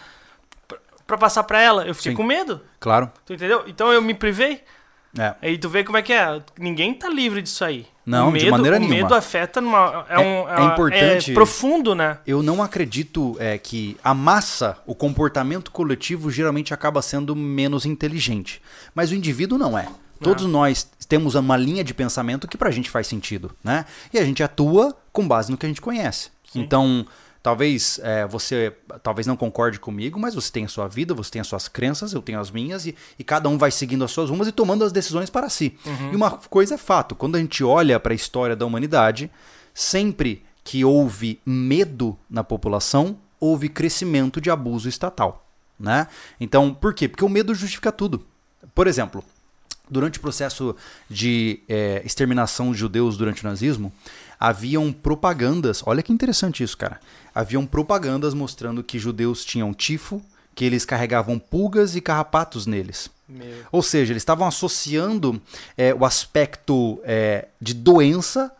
[1.05, 1.85] pra, passar pra ela.
[1.85, 2.15] Eu fiquei Sim.
[2.15, 2.61] com medo.
[2.79, 3.11] Claro.
[3.25, 3.63] Tu entendeu?
[3.67, 4.63] Então eu me privei.
[5.17, 5.35] É.
[5.41, 6.41] Aí tu vê como é que é.
[6.57, 7.85] Ninguém tá livre disso aí.
[8.05, 8.97] Não, medo, de maneira nenhuma.
[8.97, 11.31] O medo afeta numa, é, é, um, é, é importante.
[11.31, 12.17] É profundo, né?
[12.25, 18.61] Eu não acredito é, que a massa, o comportamento coletivo, geralmente acaba sendo menos inteligente.
[18.93, 19.87] Mas o indivíduo não é.
[20.19, 23.85] Todos nós temos uma linha de pensamento que pra gente faz sentido, né?
[24.13, 26.31] E a gente atua com base no que a gente conhece.
[26.49, 26.61] Sim.
[26.61, 27.05] Então,
[27.43, 31.41] Talvez é, você talvez não concorde comigo, mas você tem a sua vida, você tem
[31.41, 34.29] as suas crenças, eu tenho as minhas, e, e cada um vai seguindo as suas
[34.29, 35.77] rumas e tomando as decisões para si.
[35.85, 36.13] Uhum.
[36.13, 39.29] E uma coisa é fato: quando a gente olha para a história da humanidade,
[39.73, 45.45] sempre que houve medo na população, houve crescimento de abuso estatal.
[45.77, 46.07] Né?
[46.39, 47.09] Então, por quê?
[47.09, 48.25] Porque o medo justifica tudo.
[48.73, 49.21] Por exemplo,
[49.89, 50.75] durante o processo
[51.09, 53.91] de é, exterminação de judeus durante o nazismo,
[54.39, 55.81] haviam propagandas.
[55.85, 56.99] Olha que interessante isso, cara.
[57.33, 60.21] Haviam propagandas mostrando que judeus tinham tifo,
[60.55, 63.09] que eles carregavam pulgas e carrapatos neles.
[63.27, 63.63] Meu.
[63.71, 65.41] Ou seja, eles estavam associando
[65.77, 68.51] é, o aspecto é, de doença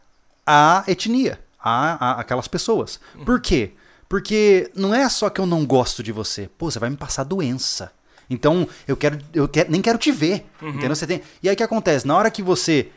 [0.45, 2.99] à etnia, a, a aquelas pessoas.
[3.15, 3.25] Uhum.
[3.25, 3.73] Por quê?
[4.09, 6.49] Porque não é só que eu não gosto de você.
[6.57, 7.91] Pô, você vai me passar doença.
[8.29, 10.45] Então, eu quero, eu quero, nem quero te ver.
[10.61, 10.69] Uhum.
[10.69, 10.95] Entendeu?
[10.95, 11.21] Você tem...
[11.41, 12.07] E aí o que acontece?
[12.07, 12.89] Na hora que você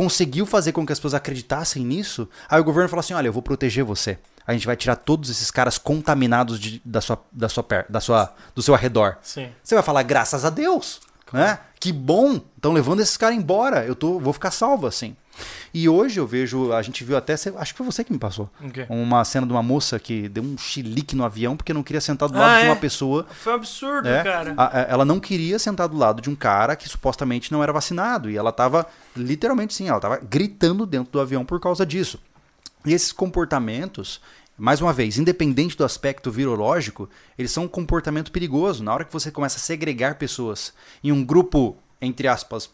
[0.00, 3.32] conseguiu fazer com que as pessoas acreditassem nisso, aí o governo falou assim: olha, eu
[3.34, 4.16] vou proteger você.
[4.46, 8.34] A gente vai tirar todos esses caras contaminados de, da sua, da sua, da sua,
[8.54, 9.18] do seu arredor.
[9.20, 9.50] Sim.
[9.62, 11.02] Você vai falar, graças a Deus.
[11.26, 11.46] Claro.
[11.46, 11.58] Né?
[11.78, 13.84] Que bom, estão levando esses caras embora.
[13.84, 15.14] Eu tô, vou ficar salvo assim.
[15.72, 18.50] E hoje eu vejo, a gente viu até, acho que foi você que me passou,
[18.64, 18.86] okay.
[18.88, 22.28] uma cena de uma moça que deu um chilique no avião porque não queria sentar
[22.28, 22.78] do lado ah, de uma é?
[22.78, 23.24] pessoa.
[23.30, 24.54] Foi um absurdo, é, cara.
[24.56, 27.72] A, a, ela não queria sentar do lado de um cara que supostamente não era
[27.72, 28.28] vacinado.
[28.28, 32.18] E ela tava, literalmente sim, ela tava gritando dentro do avião por causa disso.
[32.84, 34.20] E esses comportamentos,
[34.58, 38.82] mais uma vez, independente do aspecto virológico, eles são um comportamento perigoso.
[38.82, 40.72] Na hora que você começa a segregar pessoas
[41.04, 42.70] em um grupo, entre aspas,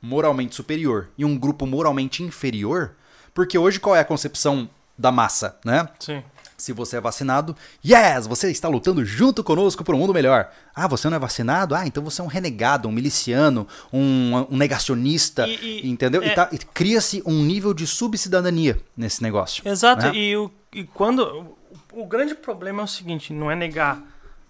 [0.00, 2.96] moralmente superior e um grupo moralmente inferior,
[3.34, 5.88] porque hoje qual é a concepção da massa, né?
[5.98, 6.22] Sim.
[6.56, 10.50] Se você é vacinado, yes, você está lutando junto conosco por um mundo melhor.
[10.74, 11.74] Ah, você não é vacinado?
[11.74, 16.22] Ah, então você é um renegado, um miliciano, um, um negacionista, e, e, entendeu?
[16.22, 16.26] É...
[16.26, 19.66] E, tá, e cria-se um nível de subcidadania nesse negócio.
[19.66, 20.14] Exato, né?
[20.14, 21.56] e, o, e quando.
[21.92, 24.02] O, o grande problema é o seguinte: não é negar,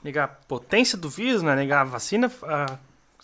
[0.03, 2.77] negar a potência do vírus, não é negar a vacina, a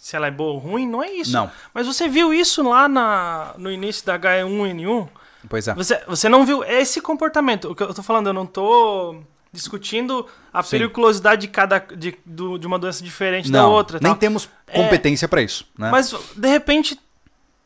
[0.06, 1.32] se ela é boa ou ruim, não é isso.
[1.32, 1.50] Não.
[1.74, 5.08] Mas você viu isso lá na, no início da H1N1?
[5.48, 5.74] Pois é.
[5.74, 7.72] Você, você não viu esse comportamento.
[7.72, 9.16] O que eu tô falando, eu não tô
[9.52, 10.70] discutindo a Sim.
[10.70, 13.98] periculosidade de cada de, do- de uma doença diferente da Não, outra.
[14.00, 14.18] nem tal.
[14.18, 14.80] temos É.
[14.80, 15.90] competência pra isso, né?
[15.90, 17.00] Mas de repente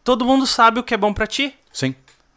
[0.03, 1.95] todo mundo sabe o que é bom pra ti, Sim,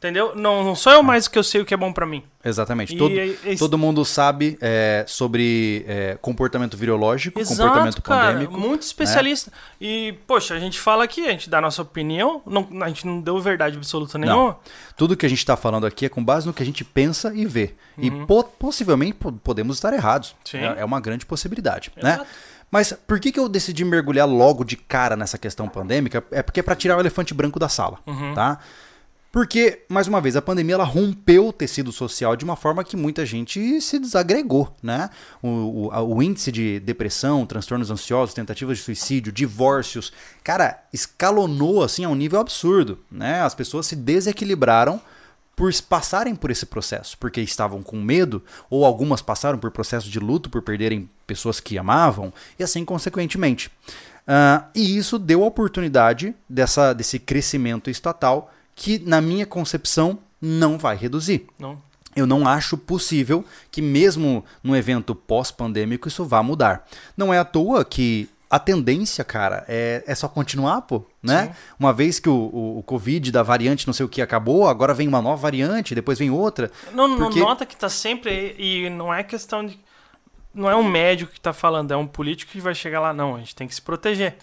[0.08, 0.34] entendeu?
[0.36, 2.24] Não, não sou eu mais que eu sei o que é bom pra mim.
[2.44, 2.94] exatamente.
[2.94, 8.34] E Todo, é- é- todo mundo sabe é, sobre é, comportamento virológico, Exato, comportamento cara,
[8.34, 8.54] pandêmico.
[8.60, 8.68] né?
[8.68, 9.52] muito especialista.
[9.80, 13.06] E poxa, a gente fala aqui, a gente dá a nossa opinião, não, a gente
[13.08, 14.58] não deu verdade absoluta nenhuma.
[14.98, 17.32] Tudo que a gente está falando aqui é com base no que a gente pensa
[17.34, 17.74] e vê.
[17.98, 18.26] E Uhum.
[18.26, 20.36] po- possivelmente po- podemos estar errados.
[20.44, 20.58] Sim.
[20.58, 22.16] É, é uma grande possibilidade, né?
[22.16, 22.28] Exato.
[22.72, 26.24] Mas por que, que eu decidi mergulhar logo de cara nessa questão pandêmica?
[26.32, 28.34] É porque é para tirar o elefante branco da sala, Uhum.
[28.34, 28.58] tá?
[29.34, 32.96] Porque, mais uma vez, a pandemia ela rompeu o tecido social de uma forma que
[32.96, 35.10] muita gente se desagregou, né?
[35.41, 42.06] O, o, o índice de depressão, transtornos ansiosos, tentativas de suicídio, divórcios, cara, escalonou assim
[42.06, 43.41] a um nível absurdo, né?
[43.41, 45.02] As pessoas se desequilibraram
[45.56, 50.19] por passarem por esse processo, porque estavam com medo, ou algumas passaram por processo de
[50.19, 53.72] luto por perderem pessoas que amavam, e assim consequentemente.
[54.28, 60.78] Ah, e isso deu a oportunidade dessa, desse crescimento estatal que, na minha concepção, não
[60.78, 61.48] vai reduzir.
[61.60, 61.82] Não.
[62.16, 66.88] Eu não acho possível que, mesmo no evento pós-pandêmico, isso vá mudar.
[67.18, 71.48] Não é à toa que a tendência, cara, é, é só continuar, pô, né?
[71.48, 71.52] Sim.
[71.80, 74.94] Uma vez que o, o, o Covid da variante não sei o que acabou, agora
[74.94, 76.70] vem uma nova variante, depois vem outra.
[76.94, 79.80] Não, não Porque- nota que tá sempre aí, e não é questão de.
[80.54, 83.12] Não é um médico que tá falando, é um político que vai chegar lá.
[83.12, 84.38] Não, a gente tem que se proteger.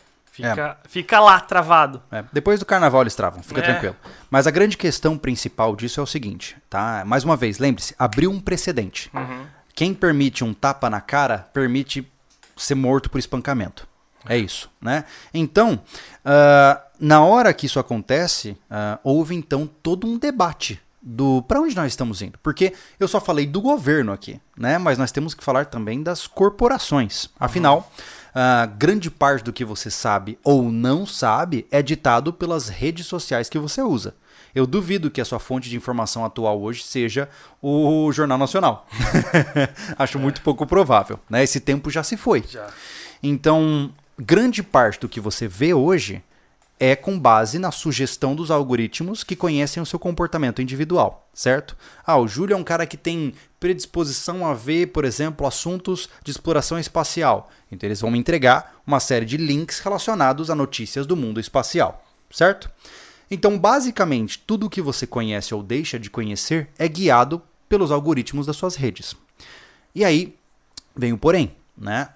[0.48, 2.03] Fica, fica lá, travado.
[2.11, 3.64] É, depois do carnaval eles travam, fica É.
[3.64, 3.96] tranquilo.
[4.31, 7.03] Mas a grande questão principal disso é o seguinte, tá?
[7.07, 9.11] Mais uma vez, lembre-se, abriu um precedente.
[9.14, 9.46] Uhum.
[9.74, 12.07] Quem permite um tapa na cara, permite
[12.57, 13.88] ser morto por espancamento.
[14.29, 15.05] É isso, né?
[15.33, 15.81] Então,
[16.24, 21.74] ah, na hora que isso acontece, ah, houve então todo um debate do para onde
[21.74, 22.38] nós estamos indo.
[22.42, 24.76] Porque eu só falei do governo aqui, né?
[24.76, 27.31] Mas nós temos que falar também das corporações.
[27.40, 27.90] Afinal,
[28.35, 33.49] ah, grande parte do que você sabe ou não sabe é ditado pelas redes sociais
[33.49, 34.14] que você usa.
[34.55, 37.29] Eu duvido que a sua fonte de informação atual hoje seja
[37.62, 38.87] o Jornal Nacional.
[39.97, 41.43] Acho muito pouco provável, né?
[41.43, 42.45] Esse tempo já se foi.
[42.49, 42.66] Já.
[43.23, 46.23] Então, grande parte do que você vê hoje
[46.81, 51.77] é com base na sugestão dos algoritmos que conhecem o seu comportamento individual, certo?
[52.07, 56.31] Ah, o Júlio é um cara que tem predisposição a ver, por exemplo, assuntos de
[56.31, 57.51] exploração espacial.
[57.71, 62.03] Então eles vão me entregar uma série de links relacionados a notícias do mundo espacial,
[62.31, 62.71] certo?
[63.31, 68.47] Então, basicamente, tudo o que você conhece ou deixa de conhecer é guiado pelos algoritmos
[68.47, 69.14] das suas redes.
[69.95, 70.35] E aí
[70.97, 72.09] vem o porém, né?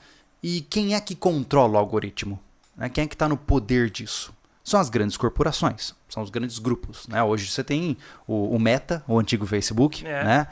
[0.43, 2.41] E quem é que controla o algoritmo?
[2.77, 2.89] Né?
[2.89, 4.34] Quem é que está no poder disso?
[4.65, 7.07] São as grandes corporações, são os grandes grupos.
[7.07, 7.23] Né?
[7.23, 10.25] Hoje você tem o, o Meta, o antigo Facebook, É.
[10.25, 10.47] né?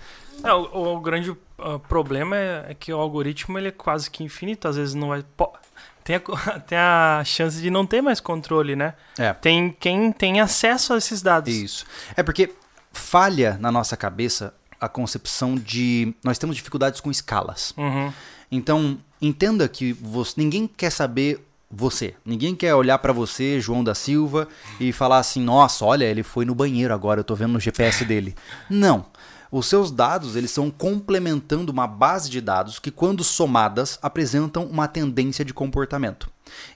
[0.45, 4.23] É, o, o grande ah, problema é, é que o algoritmo ele é quase que
[4.23, 5.25] infinito, às vezes não vai.
[6.05, 6.21] Tem a,
[6.61, 8.95] tem a chance de não ter mais controle, né?
[9.17, 9.33] É.
[9.33, 11.55] Tem quem tem acesso a esses dados.
[11.55, 11.87] Isso.
[12.15, 12.53] É porque
[12.93, 16.13] falha na nossa cabeça a concepção de.
[16.25, 17.73] Nós temos dificuldades com escalas.
[17.79, 18.13] Uhum.
[18.51, 21.41] Então, entenda que você, ninguém quer saber
[21.73, 22.15] você.
[22.25, 24.47] Ninguém quer olhar pra você, João da Silva,
[24.79, 28.05] e falar assim: nossa, olha, ele foi no banheiro agora, eu tô vendo no GPS
[28.05, 28.35] dele.
[28.69, 29.07] Não.
[29.51, 34.89] Os seus dados, eles estão complementando uma base de dados que, quando somadas, apresentam uma
[34.89, 36.31] tendência de comportamento.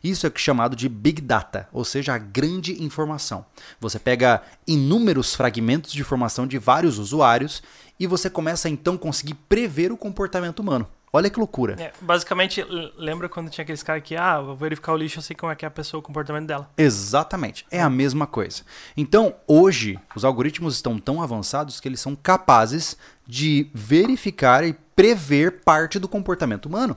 [0.05, 3.47] Isso é chamado de Big Data, ou seja, a grande informação.
[3.81, 7.63] Você pega inúmeros fragmentos de informação de vários usuários
[7.99, 10.87] e você começa então a conseguir prever o comportamento humano.
[11.17, 11.77] Olha que loucura.
[11.79, 12.63] É, basicamente,
[12.99, 15.57] lembra quando tinha aqueles caras que, ah, vou verificar o lixo, eu sei como é
[15.57, 16.69] que é a pessoa, o comportamento dela.
[16.77, 17.65] Exatamente.
[17.71, 18.63] É a mesma coisa.
[18.95, 25.63] Então, hoje, os algoritmos estão tão avançados que eles são capazes de verificar e prever
[25.63, 26.95] parte do comportamento humano.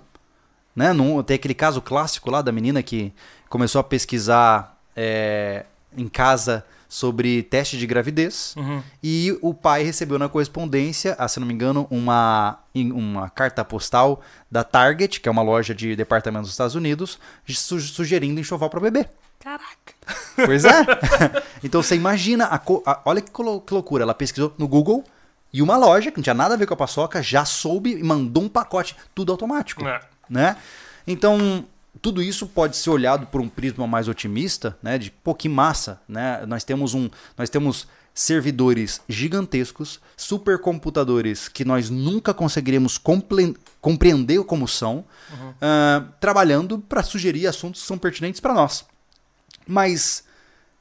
[0.75, 0.91] Né?
[0.91, 3.13] Não, tem aquele caso clássico lá da menina que
[3.47, 8.82] começou a pesquisar é, em casa sobre teste de gravidez Uhum.
[9.02, 14.21] e o pai recebeu na correspondência, ah, se não me engano, uma, uma carta postal
[14.49, 18.80] da Target, que é uma loja de departamentos dos Estados Unidos, su- sugerindo enxoval para
[18.80, 19.08] bebê.
[19.39, 19.93] Caraca.
[20.45, 20.71] Pois é.
[21.63, 24.04] então você imagina, a a- olha que, que loucura.
[24.04, 25.04] Ela pesquisou no Google
[25.54, 28.04] e uma loja que não tinha nada a ver com a paçoca já soube e
[28.04, 30.02] mandou um pacote, tudo automático É.
[30.30, 30.58] né?
[31.08, 31.63] Então,
[32.02, 34.97] tudo isso pode ser olhado por um prisma mais otimista, né?
[34.97, 36.45] De, pô, que massa, né?
[36.45, 42.99] Nós temos um, nós temos servidores gigantescos, supercomputadores que nós nunca conseguiremos
[43.82, 45.06] compreender como são,
[45.62, 48.86] ah, trabalhando para sugerir assuntos que são pertinentes para nós.
[49.65, 50.25] Mas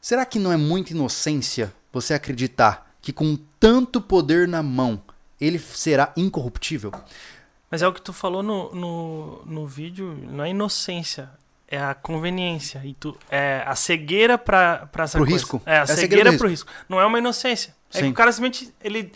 [0.01, 5.01] será que não é muita inocência você acreditar que com tanto poder na mão
[5.41, 6.93] ele será incorruptível?
[7.71, 11.29] Mas é o que tu falou no, no, no vídeo, não é inocência,
[11.69, 12.81] é a conveniência.
[12.85, 15.37] E tu, é a cegueira pra, pra essa Pro coisa.
[15.37, 15.63] risco.
[15.67, 16.01] É a É a cegueira
[16.31, 16.71] cegueira pro risco.
[16.89, 17.75] Não é uma inocência.
[17.93, 18.11] É que Sim.
[18.11, 19.13] o cara simplesmente, ele,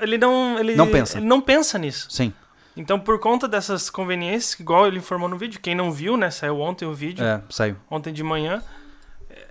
[0.00, 0.58] ele não...
[0.58, 1.18] Ele, Não pensa.
[1.18, 2.08] Ele não pensa nisso.
[2.10, 2.32] Sim.
[2.74, 6.60] Então, por conta dessas conveniências, igual ele informou no vídeo, quem não viu, né, saiu
[6.60, 7.76] ontem o vídeo, É, saiu.
[7.90, 8.62] ontem de manhã,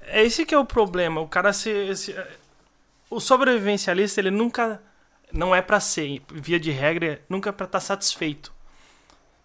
[0.08, 1.22] é esse que é o problema.
[1.22, 1.96] O cara se...
[1.96, 2.16] se-
[3.10, 4.82] o sobrevivencialista, ele nunca...
[5.32, 8.54] Não é pra ser, via de regra, nunca é pra estar satisfeito.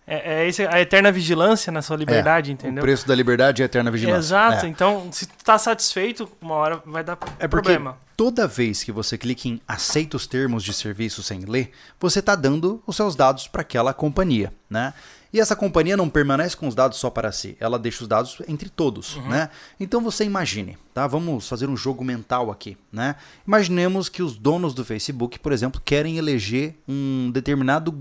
[0.06, 2.82] É, é esse, a eterna vigilância na sua liberdade, O entendeu?
[2.82, 4.18] preço da liberdade é a eterna vigilância.
[4.18, 4.66] Exato.
[4.66, 4.68] É.
[4.68, 7.96] Então, se tu tá satisfeito, uma hora vai dar É porque problema.
[8.16, 12.34] toda vez que você clica em aceita os termos de serviço sem ler, você está
[12.34, 14.92] dando os seus dados para aquela companhia, né?
[15.32, 18.42] E essa companhia não permanece com os dados só para si, ela deixa os dados
[18.48, 19.48] entre todos, né?
[19.78, 21.06] Então você imagine, tá?
[21.06, 23.14] Vamos fazer um jogo mental aqui, né?
[23.46, 27.96] Imaginemos que os donos do Facebook, por exemplo, querem eleger um determinado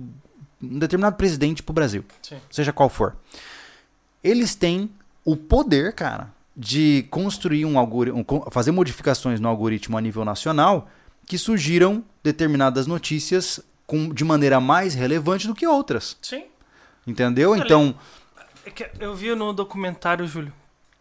[0.62, 2.38] um determinado presidente para o Brasil Sim.
[2.50, 3.16] seja qual for.
[4.22, 4.90] Eles têm
[5.24, 10.90] o poder, cara, de construir um algoritmo, fazer modificações no algoritmo a nível nacional
[11.26, 16.18] que sugiram determinadas notícias com, de maneira mais relevante do que outras.
[16.22, 16.44] Sim.
[17.10, 17.56] Entendeu?
[17.56, 17.96] Então,
[18.66, 20.54] É eu vi no documentário, Júlio,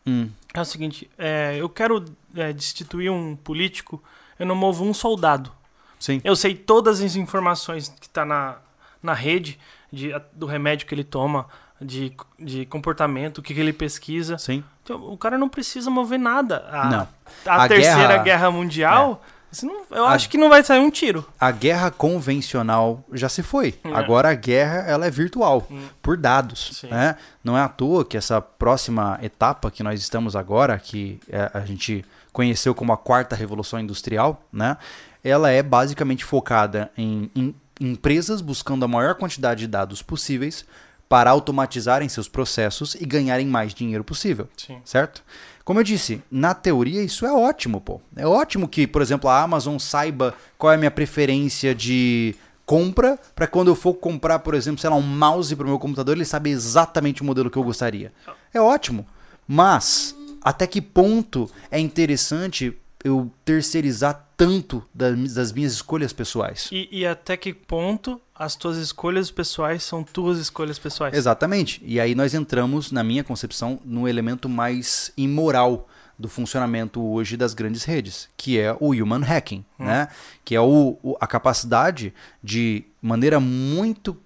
[0.06, 4.02] hum, é o seguinte, é, eu quero é, destituir um político,
[4.38, 5.52] eu não movo um soldado.
[5.98, 8.56] sim, Eu sei todas as informações que tá na,
[9.02, 9.58] na rede
[9.92, 11.46] de, do remédio que ele toma,
[11.80, 14.38] de, de comportamento, o que, que ele pesquisa.
[14.38, 14.64] sim.
[14.82, 16.66] Então, o cara não precisa mover nada.
[16.72, 17.08] A, Não.
[17.46, 18.22] A, A terceira guerra- É.
[18.24, 21.26] guerra, mundial, isso não- eu A- acho que não vai sair um tiro.
[21.40, 23.74] A guerra convencional já se foi.
[23.84, 23.92] É.
[23.94, 25.86] Agora a guerra ela é virtual, Hum.
[26.02, 26.82] por dados.
[26.90, 27.16] Né?
[27.42, 31.60] Não é à toa que essa próxima etapa que nós estamos agora, que é, a
[31.60, 34.76] gente conheceu como a quarta revolução industrial, né?
[35.24, 40.64] ela é basicamente focada em, em empresas buscando a maior quantidade de dados possíveis
[41.08, 44.78] para automatizarem seus processos e ganharem mais dinheiro possível Sim.
[44.84, 45.22] certo?
[45.68, 48.00] Como eu disse, na teoria isso é ótimo, pô.
[48.16, 53.18] É ótimo que, por exemplo, a Amazon saiba qual é a minha preferência de compra
[53.34, 56.16] para quando eu for comprar, por exemplo, sei lá, um mouse para o meu computador,
[56.16, 58.10] ele sabe exatamente o modelo que eu gostaria.
[58.54, 59.06] É ótimo.
[59.46, 66.68] Mas até que ponto é interessante eu terceirizar tanto das, minhas escolhas pessoais?
[66.72, 71.12] E, e até que ponto as tuas escolhas pessoais são tuas escolhas pessoais?
[71.12, 71.82] Exatamente.
[71.84, 77.52] E aí nós entramos, na minha concepção, no elemento mais imoral do funcionamento hoje das
[77.52, 80.08] grandes redes, que é o human hacking, né?
[80.44, 84.16] Que é o, o- a capacidade de maneira muito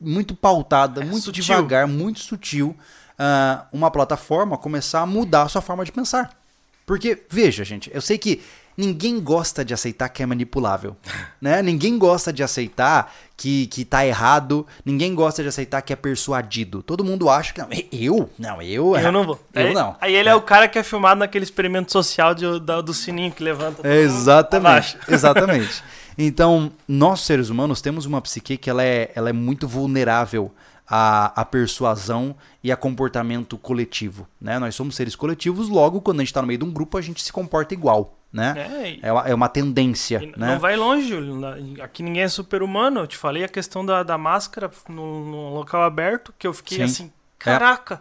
[0.00, 1.44] muito pautada, É muito sutil.
[1.44, 2.76] devagar, muito sutil,
[3.16, 6.36] ah, uma plataforma começar a mudar a sua forma de pensar.
[6.84, 8.40] Porque, veja, gente, eu sei que
[8.76, 10.96] ninguém gosta de aceitar que é manipulável,
[11.40, 11.62] né?
[11.62, 16.82] Ninguém gosta de aceitar que, que tá errado, ninguém gosta de aceitar que é persuadido.
[16.82, 18.30] Todo mundo acha que não, eu?
[18.38, 18.96] Não, eu...
[18.96, 19.40] Eu não vou.
[19.52, 19.96] Eu aí, não.
[20.00, 20.34] Aí ele é.
[20.34, 23.86] o cara que é filmado naquele experimento social de- da- do sininho que levanta.
[23.86, 25.82] mundo Exatamente, exatamente.
[26.16, 30.52] Então, nós seres humanos temos uma psique que ela é, ela é muito vulnerável
[30.86, 34.58] à, à persuasão e a comportamento coletivo, né?
[34.58, 37.00] Nós somos seres coletivos, logo quando a gente está no meio de um grupo a
[37.00, 38.54] gente se comporta igual, né?
[39.02, 40.32] É, É uma, é uma tendência, né?
[40.52, 41.40] Não vai longe, Júlio.
[41.82, 43.00] Aqui ninguém é super-humano.
[43.00, 46.78] Eu te falei a questão da, da máscara no, no local aberto, que eu fiquei
[46.78, 46.84] Sim.
[46.84, 48.00] assim, caraca.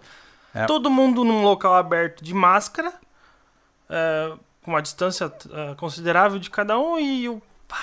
[0.53, 0.65] É.
[0.65, 2.93] Todo mundo num local aberto de máscara,
[3.89, 7.79] é, com uma distância é, considerável de cada um, e eu, pá,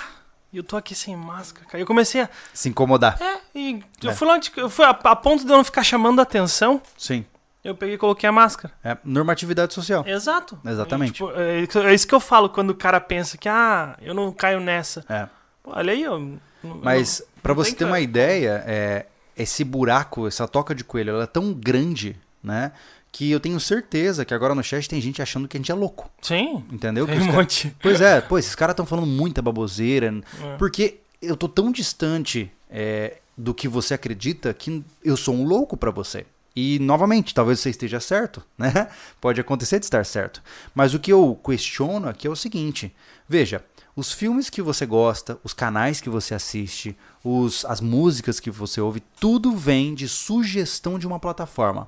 [0.53, 1.65] eu tô aqui sem máscara.
[1.67, 1.81] cara.
[1.81, 2.29] Eu comecei a.
[2.53, 3.19] Se incomodar.
[3.21, 4.13] É, e eu É.
[4.15, 7.25] fui lá, eu fui a, a ponto de eu não ficar chamando a atenção, Sim.
[7.69, 8.73] Eu peguei e coloquei a máscara.
[8.83, 10.03] É normatividade social.
[10.07, 10.59] Exato.
[10.65, 11.13] Exatamente.
[11.13, 14.13] Tipo, é, isso- é isso que eu falo quando o cara pensa que, ah, eu
[14.13, 15.03] não caio nessa.
[15.09, 15.27] É.
[15.63, 16.39] Pô, olha aí, não-
[16.83, 19.05] Mas, não você ter que- uma ideia, é,
[19.37, 22.71] esse buraco, essa toca de coelho, ela é tão grande, né?
[23.11, 25.75] Que eu tenho certeza que agora no chat tem gente achando que a gente é
[25.75, 26.11] louco.
[26.21, 27.07] Sim, Entendeu?
[27.07, 27.75] tem um ca- monte.
[27.81, 30.13] Pois é, pô, esses caras estão falando muita baboseira.
[30.43, 30.57] É.
[30.57, 35.75] Porque eu tô tão distante é, do que você acredita que eu sou um louco
[35.75, 36.25] pra você.
[36.55, 38.89] E, novamente, talvez você esteja certo, né?
[39.21, 40.41] Pode acontecer de estar certo.
[40.73, 42.93] Mas o que eu questiono aqui é o seguinte:
[43.27, 43.63] veja,
[43.95, 48.79] os filmes que você gosta, os canais que você assiste, os, as músicas que você
[48.81, 51.87] ouve, tudo vem de sugestão de uma plataforma.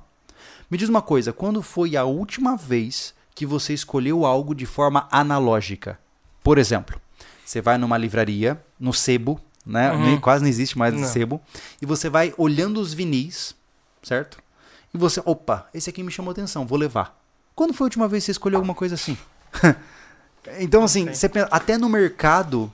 [0.70, 5.08] Me diz uma coisa, quando foi a última vez que você escolheu algo de forma
[5.10, 5.98] analógica?
[6.42, 7.00] Por exemplo,
[7.44, 9.92] você vai numa livraria, no sebo, né?
[9.92, 10.04] Uhum.
[10.04, 11.06] Nem- quase não existe mais Não.
[11.06, 11.40] sebo,
[11.80, 13.54] e você vai olhando os vinis,
[14.02, 14.41] certo?
[14.94, 17.18] E você, opa, esse aqui me chamou atenção, vou levar.
[17.54, 19.16] Quando foi a última vez que você escolheu alguma coisa assim?
[20.58, 21.14] então, assim, Sim.
[21.14, 22.72] você pensa- até no mercado,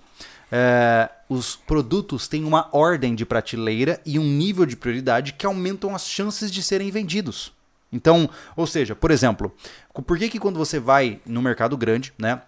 [0.50, 5.94] é, os produtos têm uma ordem de prateleira e um nível de prioridade que aumentam
[5.94, 7.52] as chances de serem vendidos.
[7.92, 9.54] Então, ou seja, por exemplo,
[10.06, 12.42] por que, que quando você vai no mercado grande, né?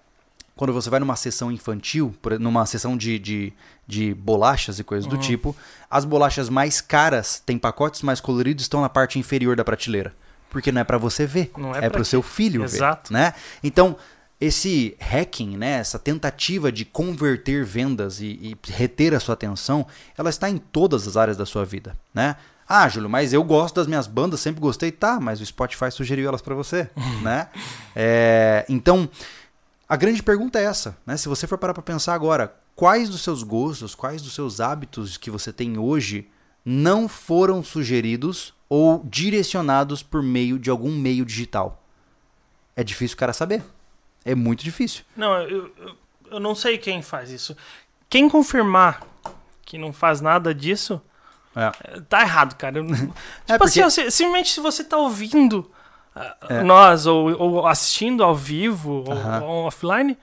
[0.56, 3.52] Quando você vai numa sessão infantil, numa sessão de, de,
[3.86, 5.56] de bolachas e coisas do tipo,
[5.90, 10.14] as bolachas mais caras, têm pacotes mais coloridos, estão na parte inferior da prateleira.
[10.50, 13.12] Porque não é pra você ver, Não é é, para o seu filho Exato.
[13.12, 13.34] ver, né?
[13.62, 13.96] Então,
[14.40, 19.86] esse hacking, né, essa tentativa de converter vendas e, e reter a sua atenção,
[20.16, 22.36] ela está em todas as áreas da sua vida, né?
[22.66, 25.18] Ah, Júlio, mas eu gosto das minhas bandas, sempre gostei, tá?
[25.18, 26.88] Mas o Spotify sugeriu elas pra você,
[27.20, 27.48] né?
[27.94, 29.08] É, então,
[29.90, 31.16] a grande pergunta é essa, né?
[31.16, 35.16] Se você for parar pra pensar agora, quais dos seus gostos, quais dos seus hábitos
[35.16, 36.28] que você tem hoje
[36.64, 41.82] não foram sugeridos ou direcionados por meio de algum meio digital?
[42.76, 43.62] É difícil o cara saber.
[44.24, 45.04] É muito difícil.
[45.16, 45.96] Não, eu, eu,
[46.32, 47.56] eu não sei quem faz isso.
[48.08, 49.02] Quem confirmar
[49.66, 51.00] que não faz nada disso,
[51.56, 51.70] É.
[52.08, 52.78] tá errado, cara.
[52.78, 52.86] Eu-
[53.44, 55.70] tipo porque- assim, simplesmente se você tá ouvindo
[56.48, 56.62] É.
[56.62, 60.18] nós ou, ou assistindo ao vivo ou, ou offline,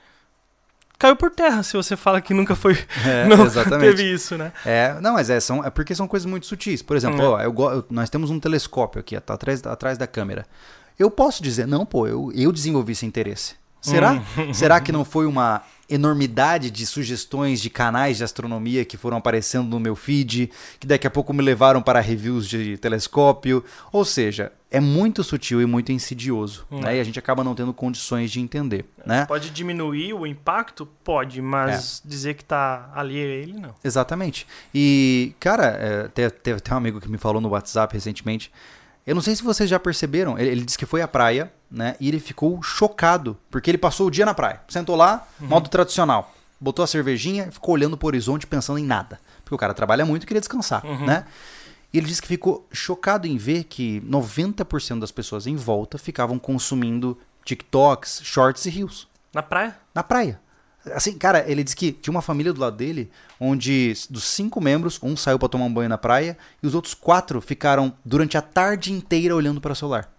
[1.00, 2.78] caiu por terra se você fala que nunca foi.
[3.06, 3.96] É, não exatamente.
[3.96, 4.52] teve isso, né?
[4.66, 6.82] É, não, mas é, são, é porque são coisas muito sutis.
[6.82, 7.32] Por exemplo, Hum.
[7.32, 10.46] ó, eu eu- nós temos um telescópio aqui, tá atrás, atrás da câmera.
[11.00, 13.56] Eu posso dizer, não, pô, eu, eu desenvolvi esse interesse.
[13.80, 14.14] Será?
[14.38, 14.52] Hum.
[14.54, 19.70] Será que não foi uma enormidade de sugestões de canais de astronomia que foram aparecendo
[19.70, 23.64] no meu feed, que daqui a pouco me levaram para reviews de telescópio?
[23.92, 26.82] Ou seja, é muito sutil e muito insidioso, Hum.
[26.82, 26.98] né?
[26.98, 29.26] E a gente acaba não tendo condições de entender, né?
[29.26, 30.86] Pode diminuir o impacto?
[31.04, 32.08] Pode, mas É.
[32.10, 33.74] dizer que tá ali a ele, não.
[33.84, 34.46] Exatamente.
[34.74, 38.52] E, cara, é, te- teve até um amigo que me falou no WhatsApp recentemente.
[39.06, 40.38] Eu não sei se vocês já perceberam.
[40.38, 41.96] Ele, ele disse que foi à praia, né?
[41.98, 43.38] E ele ficou chocado.
[43.50, 44.60] Porque ele passou o dia na praia.
[44.68, 46.34] Sentou lá, modo tradicional.
[46.60, 49.18] Botou a cervejinha ficou olhando pro horizonte pensando em nada.
[49.46, 51.24] Porque o cara trabalha muito e queria descansar, né?
[51.94, 56.38] E ele disse que ficou chocado em ver que 90% das pessoas em volta ficavam
[56.38, 59.78] consumindo TikToks, shorts e reels Na praia?
[59.96, 60.40] na praia.
[60.94, 63.10] Assim, cara, ele disse que tinha uma família do lado dele,
[63.40, 66.94] onde dos cinco membros, um saiu pra tomar um banho na praia e os outros
[66.94, 70.10] quatro ficaram durante a tarde inteira olhando para o celular.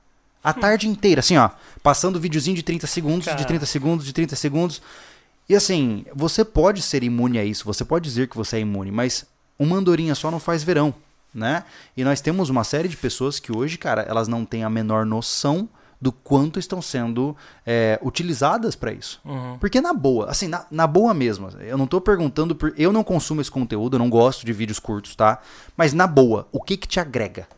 [0.44, 1.50] A tarde inteira, assim, ó,
[1.82, 3.44] passando videozinho de 30 segundos, de Cara.
[3.44, 4.82] 30 segundos, de 30 segundos.
[5.48, 8.90] E assim, você pode ser imune a isso, você pode dizer que você é imune,
[8.90, 9.24] mas
[9.58, 10.94] uma andorinha só não faz verão,
[11.34, 11.64] né?
[11.96, 15.04] E nós temos uma série de pessoas que hoje, cara, elas não têm a menor
[15.06, 15.68] noção
[16.00, 19.20] do quanto estão sendo é, utilizadas para isso.
[19.24, 19.58] Uhum.
[19.58, 22.72] Porque na boa, assim, na, na boa mesmo, eu não tô perguntando por.
[22.76, 25.40] Eu não consumo esse conteúdo, eu não gosto de vídeos curtos, tá?
[25.76, 27.48] Mas na boa, o que que te agrega?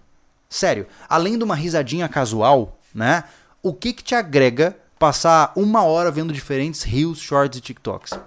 [0.48, 3.24] Sério, além de uma risadinha casual, né?
[3.62, 8.18] O que que te agrega passar uma hora vendo diferentes reels, shorts e TikToks?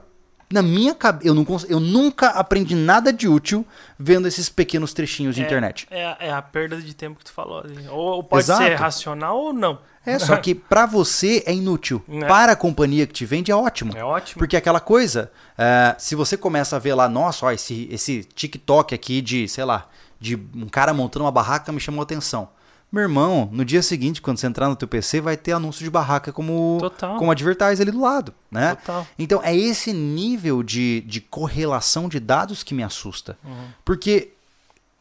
[0.54, 3.66] Na minha cabeça, eu, não cons- eu nunca aprendi nada de útil
[3.98, 5.88] vendo esses pequenos trechinhos de É- internet.
[5.90, 7.64] É, a- é a perda de tempo que tu falou.
[7.90, 8.62] Ou, pode Exato.
[8.64, 9.80] ser racional ou não.
[10.06, 12.04] É, só que pra você é inútil.
[12.08, 12.28] Né?
[12.28, 13.94] Para a companhia que te vende é ótimo.
[13.98, 14.38] É ótimo.
[14.38, 18.94] Porque aquela coisa, é, se você começa a ver lá, nossa, ó, esse, esse TikTok
[18.94, 19.88] aqui de, sei lá,
[20.20, 22.50] de um cara montando uma barraca me chamou a atenção.
[22.94, 25.90] Meu irmão, no dia seguinte, quando você entrar no teu PC, vai ter anúncio de
[25.90, 27.18] barraca como, Total.
[27.18, 28.76] como advertise ali do lado, né?
[28.76, 29.08] Total.
[29.18, 33.36] Então é esse nível de, de correlação de dados que me assusta.
[33.44, 33.66] Uhum.
[33.84, 34.34] Porque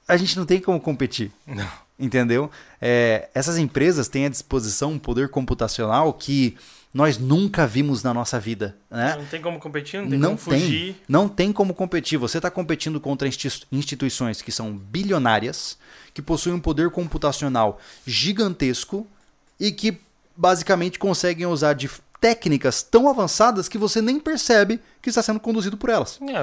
[0.09, 1.30] a gente não tem como competir.
[1.47, 1.68] Não.
[2.03, 2.50] Entendeu?
[2.80, 6.57] É, essas empresas têm à disposição um poder computacional que
[6.92, 8.76] nós nunca vimos na nossa vida.
[8.90, 9.14] Né?
[9.16, 10.92] Não tem como competir, não tem Não como fugir.
[10.94, 12.18] tem, não tem como competir.
[12.18, 15.78] Você está competindo contra insti- instituições que são bilionárias,
[16.12, 19.07] que possuem um poder computacional gigantesco
[19.59, 19.98] e que
[20.36, 21.88] basicamente conseguem usar de
[22.20, 26.20] técnicas tão avançadas que você nem percebe que está sendo conduzido por elas.
[26.22, 26.42] É,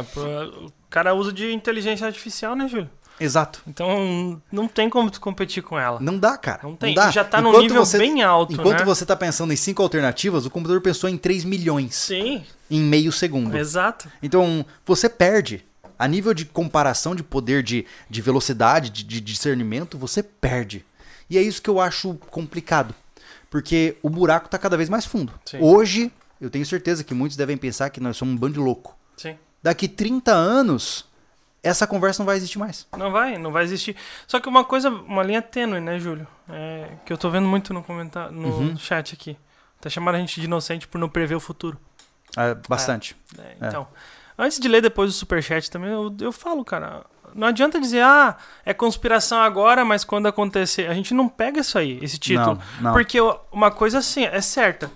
[0.66, 2.90] o cara usa de inteligência artificial, né, Júlio?
[3.20, 3.62] Exato.
[3.68, 6.00] Então não tem como tu competir com ela.
[6.00, 6.62] Não dá, cara.
[6.64, 6.94] Não tem.
[6.96, 7.12] dá.
[7.12, 8.86] Já tá num Enquanto nível você- bem alto, Enquanto né?
[8.86, 13.12] você está pensando em cinco alternativas, o computador pensou em 3 milhões Sim, em meio
[13.12, 13.58] segundo.
[13.58, 14.10] exato.
[14.24, 15.66] Então, você perde.
[15.98, 20.86] A nível de comparação de poder, de, de velocidade, de, de discernimento, você perde.
[21.30, 22.96] E é isso que eu acho complicado.
[23.50, 25.34] Porque o buraco está cada vez mais fundo.
[25.44, 25.58] Sim.
[25.60, 26.10] Hoje,
[26.40, 28.96] eu tenho certeza que muitos devem pensar que nós somos um bando de louco.
[29.18, 29.36] Sim.
[29.62, 31.04] Daqui 30 anos,
[31.64, 32.88] essa conversa não vai existir mais.
[32.98, 33.96] Não vai, não vai existir.
[34.28, 36.28] Só que uma coisa, uma linha tênue, né, Júlio?
[36.50, 38.78] É, que eu tô vendo muito no comentário, no Uhum.
[38.78, 39.38] chat aqui.
[39.82, 41.78] Tá chamando a gente de inocente por não prever o futuro.
[42.36, 43.16] Ah, bastante.
[43.38, 43.88] É, então,
[44.38, 48.36] antes de ler depois o superchat também, eu, eu falo, cara, não adianta dizer, ah,
[48.66, 50.88] é conspiração agora, mas quando acontecer.
[50.90, 52.56] A gente não pega isso aí, esse título.
[52.78, 52.94] Não, não.
[52.94, 53.18] Porque
[53.52, 54.92] uma coisa assim, é certa.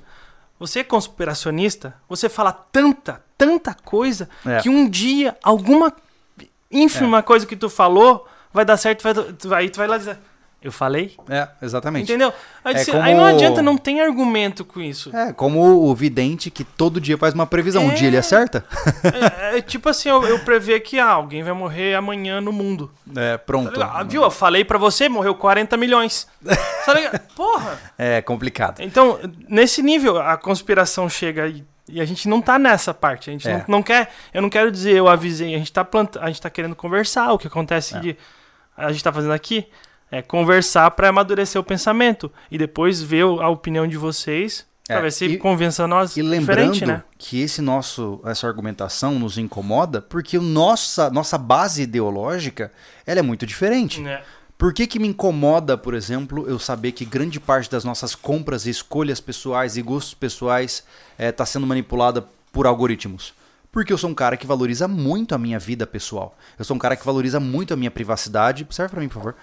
[0.59, 4.59] Você é conspiracionista, você fala tanta, tanta coisa, É.
[4.61, 5.93] que um dia, alguma
[6.73, 10.17] ínfima coisa que tu falou vai dar certo, vai, tu- aí tu vai lá dizer,
[10.61, 11.15] eu falei?
[11.29, 12.03] É, exatamente.
[12.03, 12.31] Entendeu?
[12.63, 15.13] Aí, É você- como- aí não adianta, não tem argumento com isso.
[15.13, 17.83] É, como o vidente que todo dia faz uma previsão.
[17.85, 17.95] Um É.
[17.95, 18.63] dia ele acerta.
[19.51, 22.89] É, é tipo assim, eu, eu prever que ah, alguém vai morrer amanhã no mundo.
[23.15, 23.71] É, Tá pronto.
[23.73, 23.91] ligado?
[23.97, 24.23] Ah, viu?
[24.23, 26.27] Eu falei pra você, morreu 40 milhões.
[26.45, 26.93] Tá?
[27.35, 27.77] Porra!
[27.97, 28.79] É complicado.
[28.79, 29.19] Então,
[29.49, 33.29] nesse nível, a conspiração chega e, e a gente não tá nessa parte.
[33.29, 33.57] A gente É.
[33.59, 34.11] não, não quer.
[34.33, 35.53] Eu não quero dizer, eu avisei.
[35.53, 37.31] A gente tá planta, a gente tá querendo conversar.
[37.33, 37.99] O que acontece É.
[37.99, 38.17] de.
[38.75, 39.67] A gente tá fazendo aqui
[40.11, 42.31] é conversar pra amadurecer o pensamento.
[42.51, 44.65] E depois ver a opinião de vocês.
[44.85, 47.03] Pra É, ver se e- convença nós E lembrando diferente, né?
[47.17, 52.69] que esse nosso, essa argumentação nos incomoda porque nossa, nossa base ideológica
[53.05, 54.05] ela é muito diferente.
[54.05, 54.21] É.
[54.63, 58.65] Por que, que me incomoda, por exemplo, eu saber que grande parte das nossas compras,
[58.65, 60.85] e escolhas pessoais e gostos pessoais
[61.19, 63.33] está sendo manipulada por algoritmos?
[63.69, 66.37] Porque eu sou um cara que valoriza muito a minha vida pessoal.
[66.57, 68.65] Eu sou um cara que valoriza muito a minha privacidade.
[68.69, 69.35] Serve pra mim, por favor.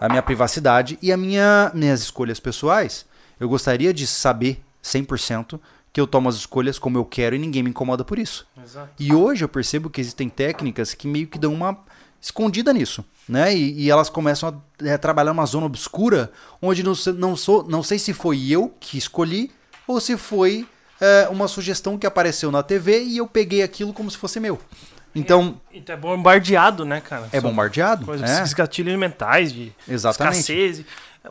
[0.00, 3.04] A minha privacidade e a minha, minhas escolhas pessoais.
[3.40, 5.58] Eu gostaria de saber 100%
[5.92, 8.46] que eu tomo as escolhas como eu quero e ninguém me incomoda por isso.
[8.62, 8.90] Exato.
[8.96, 11.76] E hoje eu percebo que existem técnicas que meio que dão uma
[12.20, 13.54] escondida nisso, né?
[13.54, 17.82] E, e elas começam a é, trabalhar numa zona obscura, onde não, não, sou, não
[17.82, 19.50] sei se foi eu que escolhi
[19.86, 20.66] ou se foi
[21.00, 24.58] é, uma sugestão que apareceu na TV e eu peguei aquilo como se fosse meu.
[25.14, 27.28] Então, E tu é bombardeado, né, cara?
[27.32, 28.04] é bombardeado.
[28.04, 30.38] Coisas, é, gatilhos mentais de Exatamente.
[30.40, 30.84] escassez.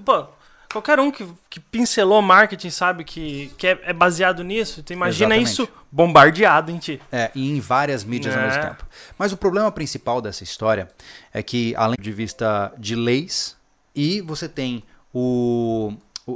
[0.04, 0.26] Pô,
[0.72, 4.84] qualquer um que, que pincelou marketing sabe que, que é, é baseado nisso.
[4.84, 5.52] Tu imagina Exatamente.
[5.52, 7.02] isso bombardeado em ti.
[7.12, 8.48] É, e em várias mídias ao É.
[8.48, 8.86] mesmo tempo.
[9.18, 10.88] Mas o problema principal dessa história
[11.34, 13.56] é que, além de vista de leis,
[13.96, 15.94] e você tem o,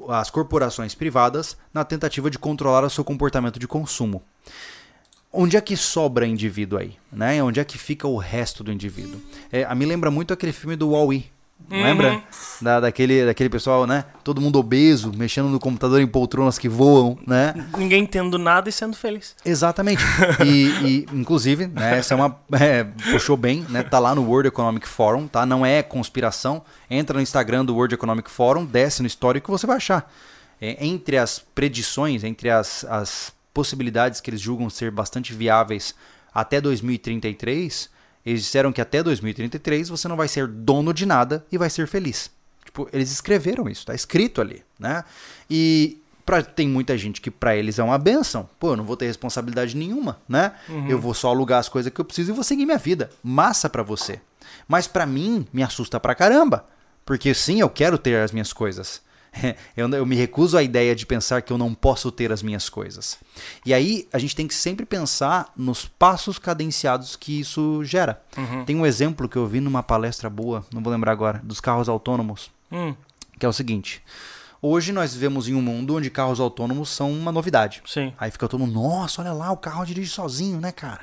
[0.10, 4.24] as corporações privadas na tentativa de controlar o seu comportamento de consumo.
[5.34, 6.98] Onde é que sobra indivíduo aí?
[7.12, 7.42] Né?
[7.42, 9.22] Onde é que fica o resto do indivíduo?
[9.52, 11.32] É, me lembra muito aquele filme do Wall-E.
[11.70, 11.84] Uhum.
[11.84, 12.24] Lembra?
[12.62, 14.06] Da, daquele, daquele pessoal, né?
[14.24, 17.54] Todo mundo obeso, mexendo no computador em poltronas que voam, né?
[17.78, 19.36] Ninguém tendo nada e sendo feliz.
[19.46, 20.02] Exatamente.
[20.46, 22.40] E, e, inclusive, né, essa é uma.
[22.60, 23.84] é, puxou bem, né?
[23.84, 25.46] Tá lá no World Economic Forum, tá?
[25.46, 26.64] Não é conspiração.
[26.90, 30.12] Entra no Instagram do World Economic Forum, desce no histórico que você vai achar.
[30.60, 35.94] É, entre as predições, entre as, as possibilidades que eles julgam ser bastante viáveis
[36.34, 37.90] até 2033,
[38.26, 41.88] eles disseram que até 2033 você não vai ser dono de nada e vai ser
[41.88, 42.32] feliz.
[42.64, 45.04] Tipo, eles escreveram isso, tá escrito ali, né?
[45.50, 48.50] E pra, tem muita gente que pra eles é uma benção.
[48.60, 50.54] Pô, eu não vou ter responsabilidade nenhuma, né?
[50.90, 53.10] Eu vou só alugar as coisas que eu preciso e vou seguir minha vida.
[53.24, 54.22] Massa pra você.
[54.68, 56.66] Mas pra mim, me assusta pra caramba.
[57.06, 59.02] Porque sim, eu quero ter as minhas coisas.
[59.78, 62.68] Eu, eu me recuso à ideia de pensar que eu não posso ter as minhas
[62.70, 63.18] coisas.
[63.66, 68.22] E aí, a gente tem que sempre pensar nos passos cadenciados que isso gera.
[68.66, 71.88] Tem um exemplo que eu vi numa palestra boa, não vou lembrar agora, dos carros
[71.90, 72.94] autônomos Hum,
[73.40, 74.04] que é o seguinte.
[74.62, 77.82] Hoje nós vivemos em um mundo onde carros autônomos são uma novidade.
[77.86, 78.14] sim.
[78.20, 81.02] Aí fica todo mundo, nossa, olha lá, o carro dirige sozinho, né, cara?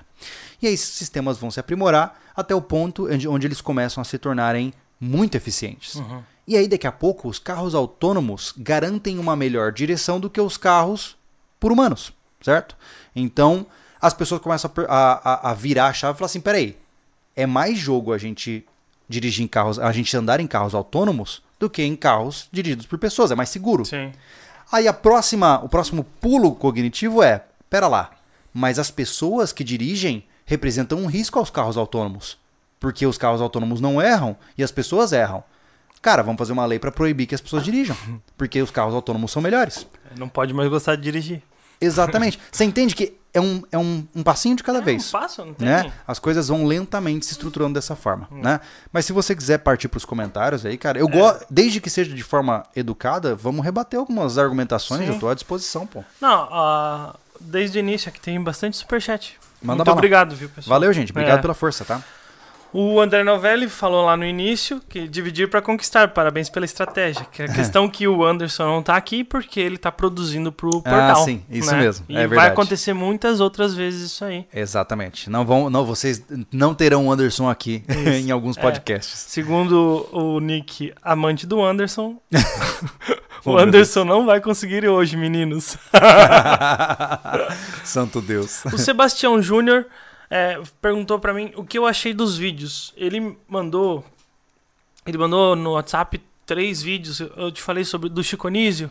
[0.62, 4.05] E aí esses sistemas vão se aprimorar até o ponto onde, onde eles começam a
[4.05, 5.97] se tornarem muito eficientes.
[5.97, 6.22] Uhum.
[6.49, 10.57] E aí daqui a pouco os carros autônomos garantem uma melhor direção do que os
[10.57, 11.14] carros
[11.61, 12.74] por humanos, certo?
[13.14, 13.66] Então
[14.01, 16.74] as pessoas começam a a- a virar a chave e falar assim, peraí,
[17.36, 18.64] é mais jogo a gente
[19.07, 22.99] dirigir em carros, a gente andar em carros autônomos do que em carros dirigidos por
[22.99, 23.84] pessoas, é mais seguro.
[23.84, 24.11] Sim.
[24.72, 28.11] Aí a próxima, o próximo pulo cognitivo é, pera lá,
[28.55, 32.38] mas as pessoas que dirigem representam um risco aos carros autônomos,
[32.80, 35.44] porque os carros autônomos não erram e as pessoas erram.
[36.01, 37.96] Cara, vamos fazer uma lei para proibir que as pessoas dirijam,
[38.36, 39.86] porque os carros autônomos são melhores.
[40.16, 41.42] Não pode mais gostar de dirigir.
[41.80, 42.38] Exatamente.
[42.51, 45.44] Você entende que é um, é um, um passinho de cada É, vez um passo,
[45.44, 45.68] não tem.
[45.68, 45.92] né?
[46.07, 48.40] As coisas vão lentamente se estruturando dessa forma, Hum.
[48.42, 48.61] né?
[48.92, 51.03] Mas se você quiser partir para os comentários aí, cara, É.
[51.03, 55.12] eu gosto, desde que seja de forma educada, vamos rebater algumas argumentações, Sim.
[55.12, 56.03] eu tô à disposição, pô.
[56.20, 59.38] Não, ah, desde o início aqui tem bastante superchat.
[59.61, 59.99] Manda Muito bala.
[59.99, 60.70] obrigado, viu, pessoal?
[60.78, 61.11] Valeu, gente.
[61.12, 61.42] Obrigado É.
[61.42, 62.03] pela força, tá?
[62.71, 66.09] O André Novelli falou lá no início que dividir para conquistar.
[66.09, 67.25] Parabéns pela estratégia.
[67.33, 70.71] Que é a questão que o Anderson não tá aqui porque ele tá produzindo pro
[70.83, 71.23] portal.
[71.23, 71.79] Ah, sim, isso né?
[71.81, 72.53] mesmo, E é vai verdade.
[72.53, 74.47] acontecer muitas outras vezes isso aí.
[74.53, 75.31] Exatamente.
[75.31, 78.61] Não vão, não, vocês não terão o Anderson aqui em alguns É.
[78.61, 79.19] podcasts.
[79.29, 82.16] Segundo o Nick, amante do Anderson,
[83.45, 85.79] Oh, o meu Anderson não vai conseguir ir hoje, meninos.
[87.85, 88.64] Santo Deus.
[88.66, 89.87] O Sebastião Júnior
[90.31, 92.93] é, perguntou pra mim o que eu achei dos vídeos.
[92.97, 94.05] Ele mandou.
[95.07, 97.20] Ele mandou no WhatsApp três vídeos.
[97.20, 98.91] Eu te falei sobre do Chiconísio,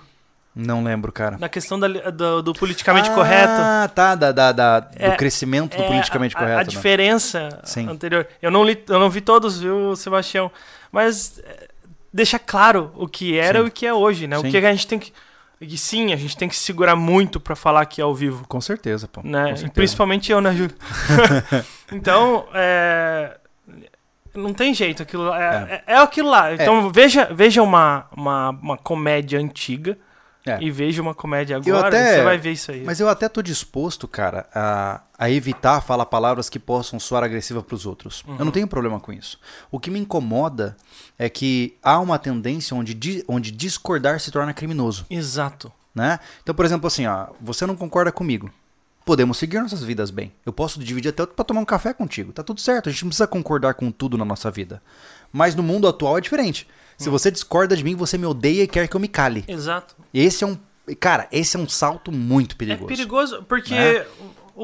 [0.55, 1.37] Não lembro, cara.
[1.37, 3.53] da questão da, do, do politicamente correto.
[3.55, 6.59] Ah, tá, da, da, da- do É, crescimento do É, politicamente a, correto.
[6.59, 6.69] A, né?
[6.69, 7.87] diferença Sim.
[7.87, 8.27] anterior.
[8.41, 10.51] Eu não, li, eu não vi todos, viu, Sebastião?
[10.91, 11.67] Mas é,
[12.11, 13.65] deixa claro o que era Sim.
[13.65, 14.39] e o que é hoje, né?
[14.39, 14.47] Sim.
[14.47, 15.13] O que a gente tem que.
[15.59, 18.47] E sim, a gente tem que se segurar muito pra falar aqui ao vivo.
[18.47, 19.21] Com certeza, pô.
[19.23, 19.47] Né?
[19.47, 19.71] Certeza.
[19.71, 20.75] Principalmente eu, né, Júlio?
[21.91, 23.37] então, é.
[24.35, 25.93] Não tem jeito, aquilo lá é, é.
[25.93, 26.53] é aquilo lá.
[26.53, 29.97] Então, veja, veja uma, uma, uma comédia antiga
[30.49, 30.57] É.
[30.61, 32.83] e veja uma comédia Eu agora, até- você vai ver isso aí.
[32.83, 37.61] Mas eu até tô disposto, cara, a, a evitar falar palavras que possam soar agressiva
[37.63, 38.23] pros outros.
[38.27, 38.45] Eu Uhum.
[38.45, 39.39] não tenho problema com isso.
[39.71, 40.75] O que me incomoda
[41.17, 45.71] é que há uma tendência onde, onde discordar se torna criminoso, Exato.
[45.93, 46.19] né?
[46.43, 48.49] Então, por exemplo, assim, ó, você não concorda comigo.
[49.05, 50.33] Podemos seguir nossas vidas bem.
[50.45, 52.33] Eu posso dividir até pra tomar um café contigo.
[52.33, 52.89] Tá tudo certo.
[52.89, 54.81] A gente não precisa concordar com tudo na nossa vida.
[55.31, 56.67] Mas no mundo atual é diferente.
[56.97, 59.45] Se você discorda de mim, você me odeia e quer que eu me cale.
[59.47, 59.95] Exato.
[60.13, 60.57] Esse é um.
[60.99, 62.85] Cara, esse é um salto muito perigoso.
[62.85, 64.05] É perigoso, porque Né?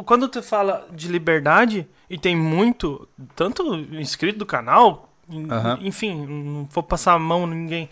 [0.06, 5.14] quando tu fala de liberdade, e tem muito, tanto inscrito do canal,
[5.82, 7.90] enfim, não vou passar a mão em ninguém,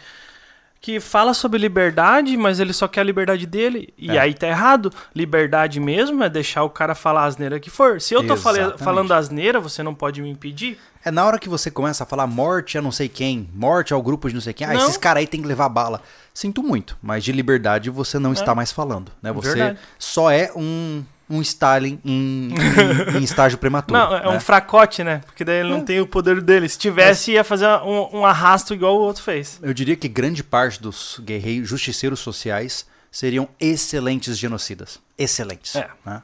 [0.81, 4.19] que fala sobre liberdade, mas ele só quer a liberdade dele, e É.
[4.19, 4.91] aí tá errado.
[5.15, 8.01] Liberdade mesmo é deixar o cara falar a asneira que for.
[8.01, 8.79] Se eu tô Exatamente.
[8.83, 10.79] falando asneira, você não pode me impedir.
[11.05, 14.01] É na hora que você começa a falar morte a não sei quem, morte ao
[14.01, 14.81] grupo de não sei quem, ah, Não.
[14.81, 16.01] esses caras aí tem que levar bala.
[16.33, 19.31] Sinto muito, mas de liberdade você não está mais falando, né?
[19.33, 19.53] Você É.
[19.53, 19.79] Verdade.
[19.99, 23.99] só é um, um Stalin em, em- em estágio prematuro.
[23.99, 24.27] Não, é né?
[24.29, 25.21] um fracote, né?
[25.25, 26.67] Porque daí ele não tem o poder dele.
[26.69, 29.59] Se tivesse, ia fazer um, um arrasto igual o outro fez.
[29.63, 34.99] Eu diria que grande parte dos guerreiros justiceiros sociais seriam excelentes genocidas.
[35.17, 35.75] Excelentes.
[35.75, 35.89] É.
[36.05, 36.21] né?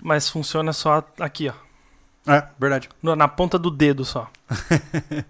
[0.00, 2.32] Mas funciona só aqui, ó.
[2.32, 2.88] É, verdade.
[3.02, 4.30] No- Na ponta do dedo só.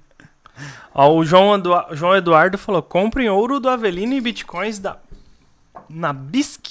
[0.95, 4.99] Ó, o João, Edu- João Eduardo falou: comprem ouro do Avelino e bitcoins da
[5.89, 6.62] Nabisc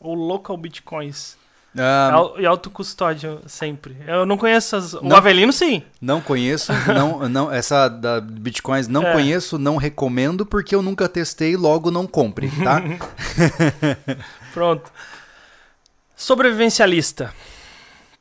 [0.00, 1.36] ou Local Bitcoins.
[1.78, 3.96] Ah, Au- E autocustódia sempre.
[4.06, 4.94] Eu não conheço as...
[4.94, 5.16] O Não.
[5.16, 5.82] Avelino, sim.
[6.00, 9.12] Não conheço, não, não, essa da Bitcoins não É.
[9.12, 12.82] conheço, não recomendo porque eu nunca testei, logo não compre, tá?
[14.52, 14.90] Pronto.
[16.16, 17.32] Sobrevivencialista.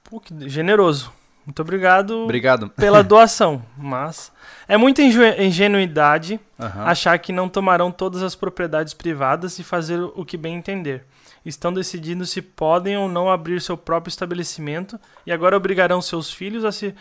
[0.03, 1.11] Pô, que generoso.
[1.47, 2.69] Muito obrigado Obrigado.
[2.71, 3.63] pela doação.
[3.77, 4.33] Mas
[4.67, 6.83] é muita ingenuidade Aham.
[6.83, 11.05] achar que não tomarão todas as propriedades privadas e fazer o que bem entender.
[11.45, 16.65] Estão decidindo se podem ou não abrir seu próprio estabelecimento e agora obrigarão seus filhos
[16.65, 16.93] a se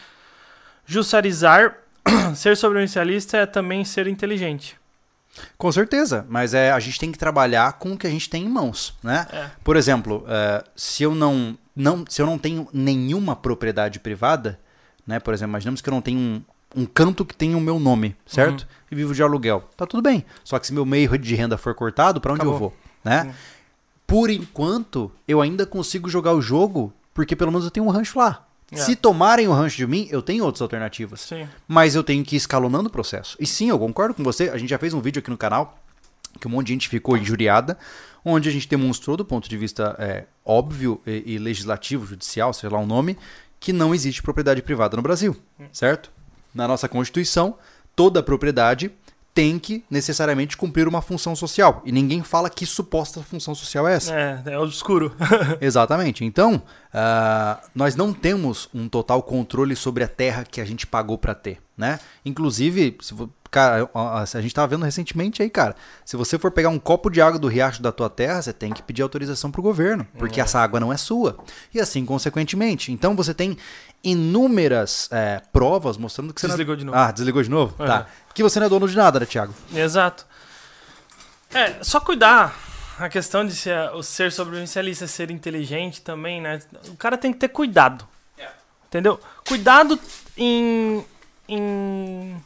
[0.86, 1.78] jussarizar.
[2.36, 4.78] ser sobrevivencialista é também ser inteligente.
[5.58, 8.44] Com certeza, mas é, a gente tem que trabalhar com o que a gente tem
[8.44, 9.26] em mãos, né?
[9.32, 9.50] É.
[9.64, 14.58] Por exemplo, é, se eu não, não, se eu não tenho nenhuma propriedade privada,
[15.06, 15.20] né?
[15.20, 16.42] Por exemplo, imaginamos que eu não tenho um,
[16.74, 18.62] um canto que tem o meu nome, certo?
[18.62, 18.66] Uhum.
[18.90, 19.68] E vivo de aluguel.
[19.76, 20.24] Tá tudo bem.
[20.42, 22.70] Só que se meu meio de renda for cortado, para onde eu Acabou.
[22.70, 23.34] vou, né?
[24.06, 28.18] Por enquanto, eu ainda consigo jogar o jogo porque pelo menos eu tenho um rancho
[28.18, 28.46] lá.
[28.70, 28.76] É.
[28.76, 31.20] Se tomarem o rancho de mim, eu tenho outras alternativas.
[31.20, 31.48] Sim.
[31.68, 33.36] Mas eu tenho que ir escalonando o processo.
[33.38, 34.48] E sim, eu concordo com você.
[34.50, 35.78] A gente já fez um vídeo aqui no canal
[36.38, 37.78] que um monte de gente ficou injuriada,
[38.24, 42.68] onde a gente demonstrou do ponto de vista é, óbvio e, e legislativo, judicial, sei
[42.68, 43.16] lá o nome,
[43.60, 45.36] que não existe propriedade privada no Brasil,
[45.72, 46.10] certo?
[46.54, 47.56] Na nossa Constituição,
[47.94, 48.90] toda propriedade
[49.36, 51.82] tem que necessariamente cumprir uma função social.
[51.84, 54.14] E ninguém fala que suposta função social é essa.
[54.14, 55.14] É, é obscuro.
[55.60, 56.24] Exatamente.
[56.24, 61.18] Então, ah, nós não temos um total controle sobre a terra que a gente pagou
[61.18, 62.00] para ter, né?
[62.24, 63.14] Inclusive, se
[63.50, 67.20] cara, a, gente tava vendo recentemente aí, cara, se você for pegar um copo de
[67.20, 70.58] água do riacho da tua terra, você tem que pedir autorização pro governo, porque essa
[70.60, 71.38] água não é sua.
[71.74, 72.90] E assim, consequentemente.
[72.90, 73.56] Então, você tem
[74.10, 76.78] inúmeras é, provas mostrando que você Desligou não...
[76.78, 76.98] de novo.
[76.98, 77.74] Ah, desligou de novo?
[77.82, 77.88] Aham.
[77.88, 78.06] Tá.
[78.32, 79.54] Que você não é dono de nada, né, Thiago?
[79.74, 80.26] Exato.
[81.52, 82.54] É, só cuidar.
[82.98, 86.60] A questão de ser, o ser sobrevivencialista é ser inteligente também, né?
[86.88, 88.06] O cara tem que ter cuidado.
[88.88, 89.20] Entendeu?
[89.46, 89.98] Cuidado
[90.36, 91.04] em,
[91.48, 92.42] em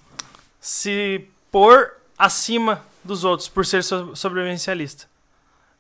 [0.61, 5.05] se pôr acima dos outros por ser so- sobrevivencialista.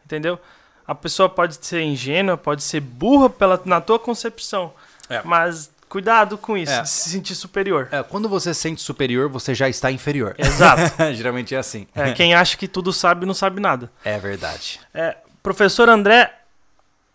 [0.05, 0.39] Entendeu?
[0.87, 4.73] A pessoa pode ser ingênua, pode ser burra pela, na tua concepção.
[5.11, 5.21] É.
[5.25, 6.83] Mas cuidado com isso, É.
[6.83, 7.89] de se sentir superior.
[7.91, 10.35] É, quando você se sente superior, você já está inferior.
[10.39, 10.83] Exato.
[11.15, 11.87] Geralmente é assim.
[11.95, 13.91] É, quem acha que tudo sabe, não sabe nada.
[14.05, 14.81] É verdade.
[14.95, 16.33] É, professor André.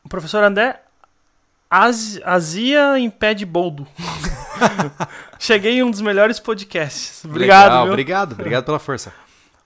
[0.10, 0.80] Professor André.
[1.70, 3.88] Az, Azia em pé de boldo.
[5.40, 7.24] Cheguei em um dos melhores podcasts.
[7.26, 9.14] Obrigado, Legal, obrigado, obrigado pela força.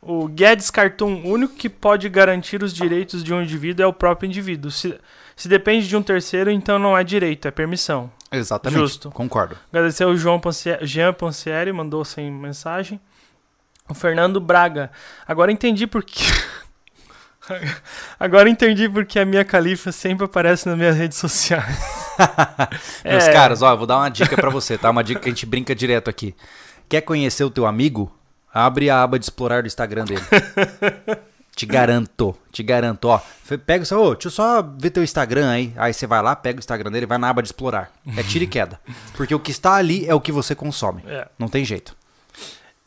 [0.01, 3.93] O Guedes Cartoon, o único que pode garantir os direitos de um indivíduo é o
[3.93, 4.71] próprio indivíduo.
[4.71, 4.97] Se,
[5.35, 8.09] Se depende de um terceiro, então não é direito, é permissão.
[8.31, 8.79] Exatamente.
[8.79, 9.09] Justo.
[9.11, 9.57] Concordo.
[9.71, 10.39] Agradecer ao João
[10.81, 12.99] Jean Poncieri, mandou sem mensagem.
[13.87, 14.91] O Fernando Braga.
[15.27, 16.21] Agora entendi por que.
[18.19, 21.77] Agora entendi porque a minha califa sempre aparece nas minhas redes sociais.
[23.03, 23.33] Meus É.
[23.33, 24.89] caras, ó, vou dar uma dica pra você, tá?
[24.91, 26.35] Uma dica que a gente brinca direto aqui.
[26.87, 28.13] Quer conhecer o teu amigo?
[28.53, 30.21] Abre a aba de explorar do Instagram dele.
[31.55, 33.19] te garanto, te garanto, ó.
[33.65, 35.73] Pega o seu, ô, deixa eu só ver teu Instagram aí.
[35.75, 37.91] Aí você vai lá, pega o Instagram dele, vai na aba de explorar.
[38.15, 38.79] É tiro e queda.
[39.15, 41.03] Porque o que está ali é o que você consome.
[41.05, 41.27] É.
[41.37, 41.95] Não tem jeito.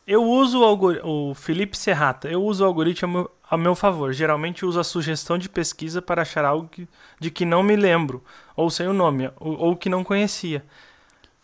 [0.07, 2.29] Eu uso o, algori- o Felipe Serrata.
[2.29, 4.13] Eu uso o algoritmo a meu, favor.
[4.13, 6.89] Geralmente uso a sugestão de pesquisa para achar algo que-
[7.21, 8.25] de que não me lembro,
[8.57, 10.65] ou sem o nome, ou, ou que não conhecia.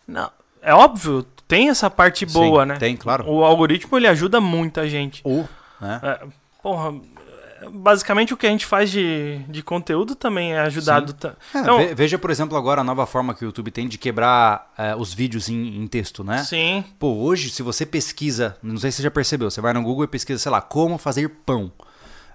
[0.07, 0.29] Não,
[0.61, 2.75] é óbvio, tem essa parte boa, Sim, né?
[2.77, 3.29] Tem, claro.
[3.29, 5.21] O algoritmo ele ajuda muita gente.
[5.23, 5.47] Ou,
[5.79, 5.99] né?
[6.03, 6.27] É,
[6.61, 6.93] porra,
[7.71, 11.13] basicamente o que a gente faz de, de conteúdo também é ajudado.
[11.53, 13.97] É, Então, ve- veja, por exemplo, agora a nova forma que o YouTube tem de
[13.97, 16.43] quebrar é, os vídeos em, em texto, né?
[16.43, 19.83] sim, Pô, hoje, se você pesquisa, não sei se você já percebeu, você vai no
[19.83, 21.71] Google e pesquisa, sei lá, como fazer pão.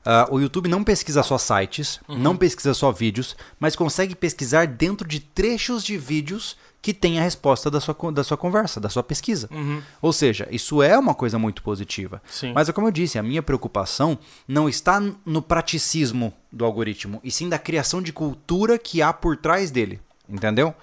[0.06, 5.08] Ah, o YouTube não pesquisa só sites, não pesquisa só vídeos, mas consegue pesquisar dentro
[5.08, 9.02] de trechos de vídeos que tem a resposta da sua, da sua conversa, da sua
[9.02, 9.48] pesquisa.
[9.50, 12.20] uhum, Ou seja, isso é uma coisa muito positiva.
[12.26, 12.52] sim.
[12.52, 17.30] Mas é como eu disse, a minha preocupação não está no praticismo do algoritmo, e
[17.30, 19.98] sim da criação de cultura que há por trás dele.
[20.28, 20.74] Entendeu?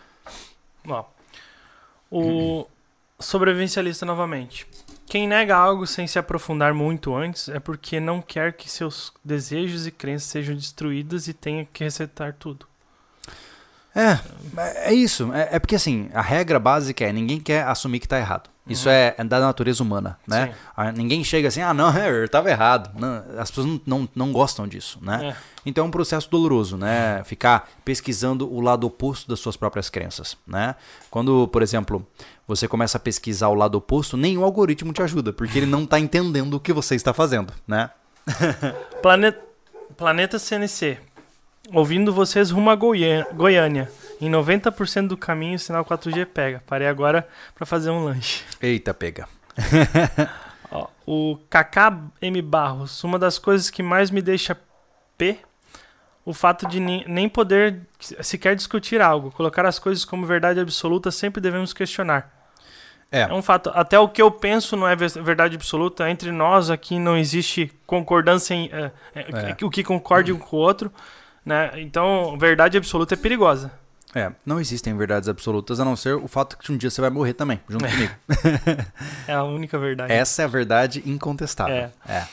[0.88, 1.06] Ó,
[2.10, 2.66] o
[3.20, 4.66] sobrevivencialista novamente.
[5.06, 9.86] Quem nega algo sem se aprofundar muito antes é porque não quer que seus desejos
[9.86, 12.66] e crenças sejam destruídos e tenha que resetar tudo.
[13.96, 14.20] É,
[14.90, 15.32] é isso.
[15.34, 18.50] É, é porque assim, a regra básica é ninguém quer assumir que tá errado.
[18.68, 20.48] Isso é, é da natureza humana, né?
[20.48, 20.54] Sim.
[20.78, 22.92] Ah, ninguém chega assim, ah, não, eu tava errado.
[22.98, 25.32] Não, as pessoas não, não, não gostam disso, né?
[25.32, 25.36] É.
[25.66, 27.22] Então é um processo doloroso, né?
[27.26, 30.76] Ficar pesquisando o lado oposto das suas próprias crenças, né?
[31.10, 32.08] Quando, por exemplo,
[32.48, 36.00] você começa a pesquisar o lado oposto, nenhum algoritmo te ajuda, porque ele não tá
[36.00, 37.90] entendendo o que você está fazendo, né?
[39.02, 39.36] Plane-
[39.98, 40.98] Planeta CNC.
[41.74, 43.28] Ouvindo vocês rumo a Goiânia.
[43.34, 43.92] Goiânia.
[44.20, 46.64] Em 90% do caminho o sinal 4G pega.
[46.68, 48.44] Parei agora pra fazer um lanche.
[48.62, 49.28] Eita, pega.
[50.72, 52.42] Ó, o Kaká M.
[52.42, 53.04] Barros.
[53.04, 54.58] Uma das coisas que mais me deixa
[55.18, 55.38] P.
[56.26, 59.32] O fato de nem poder sequer discutir algo.
[59.32, 62.32] Colocar as coisas como verdade absoluta sempre devemos questionar.
[63.12, 63.22] É.
[63.24, 63.72] É um fato.
[63.74, 66.10] Até o que eu penso não é ve- verdade absoluta.
[66.10, 68.70] Entre nós aqui não existe concordância em.
[68.72, 69.66] é, É.
[69.66, 70.92] O que concorde um com o outro.
[71.46, 71.72] Né?
[71.82, 73.72] Então, verdade absoluta é perigosa.
[74.14, 77.10] É, não existem verdades absolutas, a não ser o fato que um dia você vai
[77.10, 78.14] morrer também, junto comigo.
[79.28, 80.12] É a única verdade.
[80.12, 81.76] Essa é a verdade incontestável.
[81.76, 81.92] É.
[82.08, 82.28] é.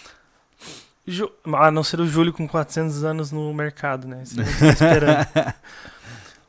[1.06, 4.24] Ju- A não ser o Júlio com 400 anos no mercado, né?
[4.34, 5.26] Tô esperando.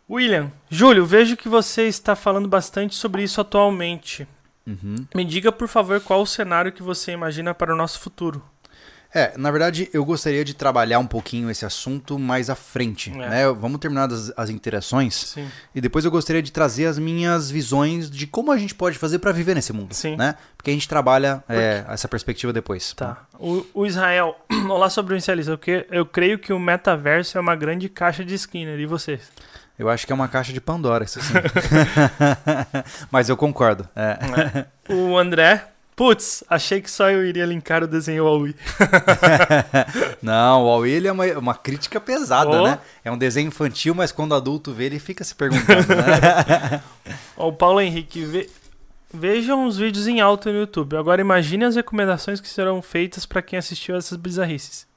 [0.10, 4.28] William, Júlio, vejo que você está falando bastante sobre isso atualmente.
[4.66, 4.96] Uhum.
[5.14, 8.44] Me diga, por favor, qual o cenário que você imagina para o nosso futuro.
[9.14, 13.10] É, na verdade, eu gostaria de trabalhar um pouquinho esse assunto mais à frente.
[13.12, 13.16] É.
[13.30, 13.52] Né?
[13.54, 15.50] Vamos terminar as, as interações Sim.
[15.74, 19.18] e depois eu gostaria de trazer as minhas visões de como a gente pode fazer
[19.18, 19.96] para viver nesse mundo.
[19.96, 20.16] Sim.
[20.16, 20.36] Né?
[20.56, 22.94] Porque a gente trabalha é, essa perspectiva depois.
[22.94, 23.26] Tá.
[23.40, 24.36] O, o Israel,
[24.70, 25.52] olá sobrevivencialista.
[25.54, 28.80] Eu, que- eu creio que o metaverso é uma grande caixa de Skinner.
[28.80, 29.22] E vocês?
[29.80, 31.34] Eu acho que é uma caixa de Pandora, isso sim.
[33.10, 33.88] Mas eu concordo.
[33.96, 34.66] é.
[34.94, 35.66] O André,
[36.00, 38.56] putz, achei que só eu iria linkar o desenho ao Wii.
[40.24, 42.64] Não, o ele é uma, uma crítica pesada, Oh.
[42.64, 42.80] né?
[43.04, 46.82] É um desenho infantil, mas quando adulto vê, ele fica se perguntando, né?
[47.36, 48.50] O Paulo Henrique, ve-
[49.14, 50.96] vejam os vídeos em alta no YouTube.
[50.96, 54.88] Agora imagine as recomendações que serão feitas para quem assistiu essas bizarrices.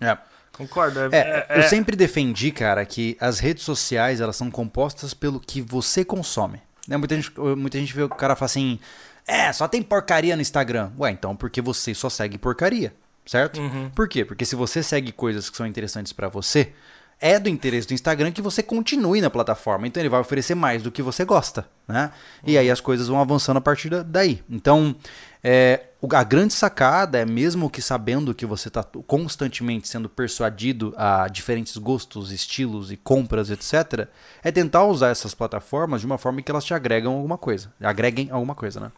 [0.00, 0.16] É.
[0.52, 0.98] Concordo.
[0.98, 5.14] É, É, é- eu é- sempre defendi, cara, que as redes sociais elas são compostas
[5.14, 6.60] pelo que você consome.
[6.88, 6.96] Né?
[6.96, 8.80] Muita, gente, muita gente vê o cara fala assim:
[9.28, 10.90] é, só tem porcaria no Instagram.
[10.98, 12.92] Ué, então porque você só segue porcaria,
[13.26, 13.60] certo?
[13.60, 13.90] Uhum.
[13.94, 14.24] Por quê?
[14.24, 16.72] Porque se você segue coisas que são interessantes pra você,
[17.20, 19.86] é do interesse do Instagram que você continue na plataforma.
[19.86, 22.12] Então ele vai oferecer mais do que você gosta, né?
[22.44, 24.40] E aí as coisas vão avançando a partir da- daí.
[24.48, 24.94] Então,
[25.42, 31.28] é, a grande sacada é mesmo que sabendo que você está constantemente sendo persuadido a
[31.28, 34.08] diferentes gostos, estilos e compras, etc.,
[34.42, 37.72] é tentar usar essas plataformas de uma forma que elas te agregam alguma coisa.
[37.80, 38.92] Agreguem alguma coisa, né?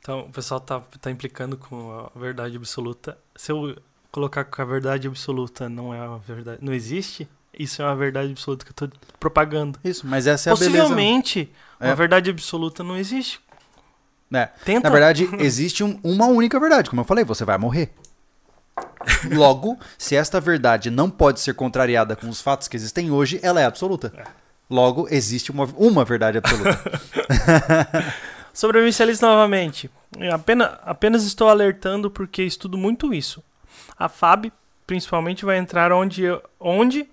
[0.00, 3.16] Então, o pessoal tá, tá implicando com a verdade absoluta.
[3.36, 3.76] Se eu
[4.10, 8.30] colocar que a verdade absoluta não é a verdade, não existe, isso é uma verdade
[8.32, 9.78] absoluta que eu tô propagando.
[9.84, 10.78] Isso, mas essa é a beleza.
[10.82, 11.86] Possivelmente, É.
[11.86, 13.40] uma verdade absoluta não existe.
[14.32, 14.46] É.
[14.64, 14.88] Tenta.
[14.88, 16.88] Na verdade, existe um- uma única verdade.
[16.90, 17.90] Como eu falei, você vai morrer.
[19.32, 23.60] Logo, se esta verdade não pode ser contrariada com os fatos que existem hoje, ela
[23.60, 24.12] é absoluta.
[24.70, 26.80] Logo, existe uma, uma verdade absoluta.
[28.54, 29.90] Sobrevivencialista novamente.
[30.18, 33.42] Eu Apenas, apenas estou alertando porque estudo muito isso.
[33.98, 34.46] A FAB,
[34.86, 36.22] principalmente, vai entrar onde,
[36.60, 37.06] onde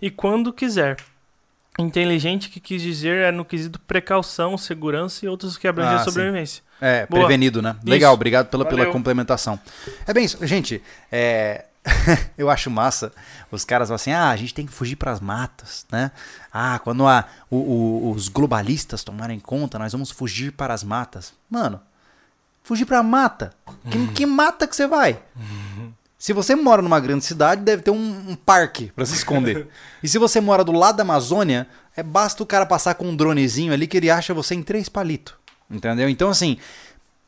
[0.00, 0.96] e quando quiser.
[1.78, 6.04] Inteligente que quis dizer é no quesito precaução, segurança e outros que abrangem Ah, a
[6.04, 6.62] sobrevivência.
[6.80, 7.22] É, Boa.
[7.22, 7.76] prevenido, né?
[7.80, 7.88] Isso.
[7.90, 9.58] Legal, obrigado pela, pela complementação.
[10.06, 10.44] É bem isso.
[10.46, 11.64] Gente, é,
[12.36, 13.12] eu acho massa.
[13.50, 16.10] Os caras falam assim: ah, a gente tem que fugir pras matas, né?
[16.52, 21.32] Ah, quando a, o- o- os globalistas tomarem conta, nós vamos fugir para as matas.
[21.48, 21.80] Mano,
[22.62, 23.52] fugir pra mata?
[23.90, 25.18] Que, que mata que você vai?
[26.18, 29.68] Se você mora numa grande cidade, deve ter um, um parque pra se esconder.
[30.02, 31.66] e se você mora do lado da Amazônia,
[31.96, 34.88] é basta o cara passar com um dronezinho ali que ele acha você em três
[34.88, 35.34] palitos.
[35.70, 36.08] Entendeu?
[36.08, 36.58] Então, assim,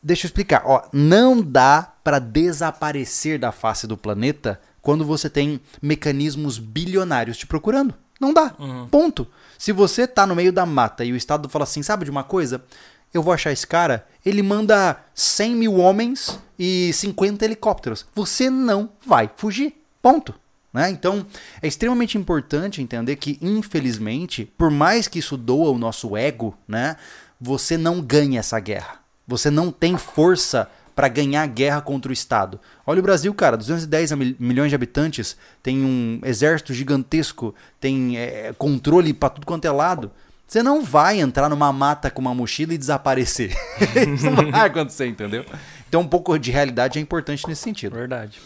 [0.02, 0.62] deixa eu explicar.
[0.64, 7.46] Ó, não dá pra desaparecer da face do planeta quando você tem mecanismos bilionários te
[7.46, 7.94] procurando.
[8.20, 8.54] Não dá.
[8.90, 9.26] Ponto.
[9.56, 12.24] Se você tá no meio da mata e o Estado fala assim, sabe de uma
[12.24, 12.64] coisa?
[13.12, 18.06] Eu vou achar esse cara, ele manda 100 mil homens e 50 helicópteros.
[18.14, 19.74] Você não vai fugir.
[20.02, 20.34] Ponto.
[20.72, 20.90] Né?
[20.90, 21.26] Então,
[21.62, 26.96] é extremamente importante entender que, infelizmente, por mais que isso doa o nosso ego, né,
[27.40, 28.96] você não ganha essa guerra.
[29.26, 32.58] Você não tem força para ganhar a guerra contra o Estado.
[32.84, 38.52] Olha o Brasil, cara, 210 mil- milhões de habitantes, tem um exército gigantesco, tem é,
[38.58, 40.10] controle para tudo quanto é lado.
[40.46, 43.54] Você não vai entrar numa mata com uma mochila e desaparecer.
[44.14, 45.44] Isso não vai acontecer, entendeu?
[45.88, 47.94] Então, um pouco de realidade é importante nesse sentido.
[47.94, 48.40] Verdade.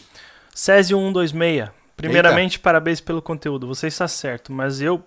[0.53, 1.69] Césio 126.
[1.95, 3.65] Primeiramente, parabéns pelo conteúdo.
[3.67, 5.01] Você está certo, mas eu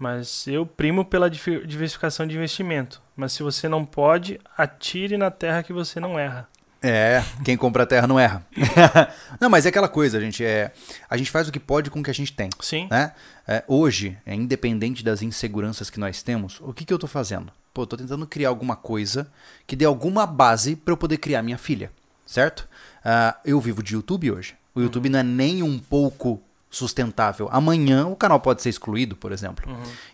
[0.00, 3.02] mas eu primo pela diversificação de investimento.
[3.14, 6.48] Mas se você não pode, atire na terra que você não erra.
[6.82, 8.42] É, quem compra a terra não erra.
[9.38, 10.42] não, mas é aquela coisa, gente.
[10.42, 10.72] É,
[11.08, 12.48] a gente faz o que pode com o que a gente tem.
[12.60, 12.88] Sim.
[12.90, 13.12] Né?
[13.46, 17.52] É, hoje, é, independente das inseguranças que nós temos, o que, que eu tô fazendo?
[17.74, 19.30] Pô, tô tentando criar alguma coisa
[19.66, 21.92] que dê alguma base para eu poder criar minha filha,
[22.24, 22.66] certo?
[23.04, 24.54] Ah, eu vivo de YouTube hoje.
[24.74, 27.48] O YouTube não é nem um pouco sustentável.
[27.50, 29.68] Amanhã o canal pode ser excluído, por exemplo.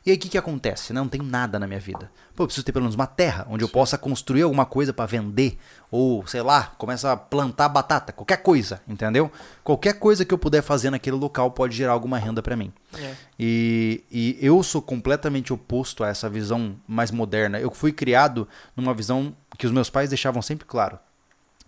[0.05, 0.93] E aí o que, que acontece?
[0.95, 2.11] Não tenho nada na minha vida.
[2.35, 5.05] Pô, eu preciso ter pelo menos uma terra onde eu possa construir alguma coisa para
[5.05, 5.59] vender.
[5.91, 9.31] Ou, sei lá, começa a plantar batata, qualquer coisa, entendeu?
[9.63, 12.73] Qualquer coisa que eu puder fazer naquele local pode gerar alguma renda para mim.
[12.99, 13.15] É.
[13.39, 17.61] E, e eu sou completamente oposto a essa visão mais moderna.
[17.61, 20.99] Eu fui criado numa visão que os meus pais deixavam sempre claro.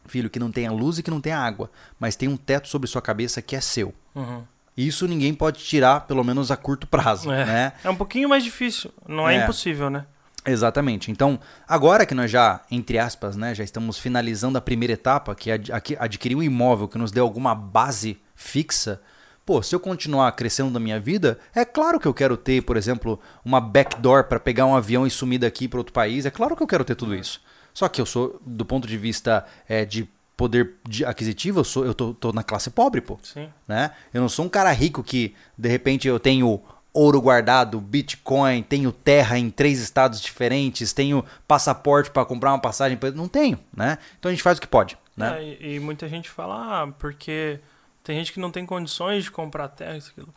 [0.06, 1.70] Filho, que não tenha luz e que não tenha água,
[2.00, 3.94] mas tem um teto sobre sua cabeça que é seu.
[4.14, 4.42] Uhum.
[4.86, 7.44] Isso ninguém pode tirar, pelo menos a curto prazo, É.
[7.44, 7.72] né?
[7.82, 8.92] É um pouquinho mais difícil.
[9.08, 9.42] Não é, É.
[9.42, 10.06] impossível, né?
[10.46, 11.10] Exatamente.
[11.10, 15.50] Então, agora que nós já, entre aspas, né, já estamos finalizando a primeira etapa, que
[15.50, 15.60] é
[15.98, 19.00] adquirir um imóvel que nos dê alguma base fixa,
[19.44, 22.76] pô, se eu continuar crescendo na minha vida, é claro que eu quero ter, por
[22.76, 26.24] exemplo, uma backdoor para pegar um avião e sumir daqui para outro país.
[26.24, 27.42] É claro que eu quero ter tudo isso.
[27.74, 30.08] Só que eu sou, do ponto de vista é, de
[30.38, 33.50] poder de aquisitivo, eu, sou, eu tô, tô na classe pobre, pô Sim.
[33.66, 33.90] né?
[34.14, 36.62] Eu não sou um cara rico que de repente eu tenho
[36.94, 42.96] ouro guardado, Bitcoin, tenho terra em três estados diferentes, tenho passaporte para comprar uma passagem,
[43.16, 43.98] não tenho, né?
[44.18, 45.42] Então a gente faz o que pode, né?
[45.42, 47.58] É, e, e muita gente fala, ah, porque
[48.04, 50.32] tem gente que não tem condições de comprar terra, isso, aquilo.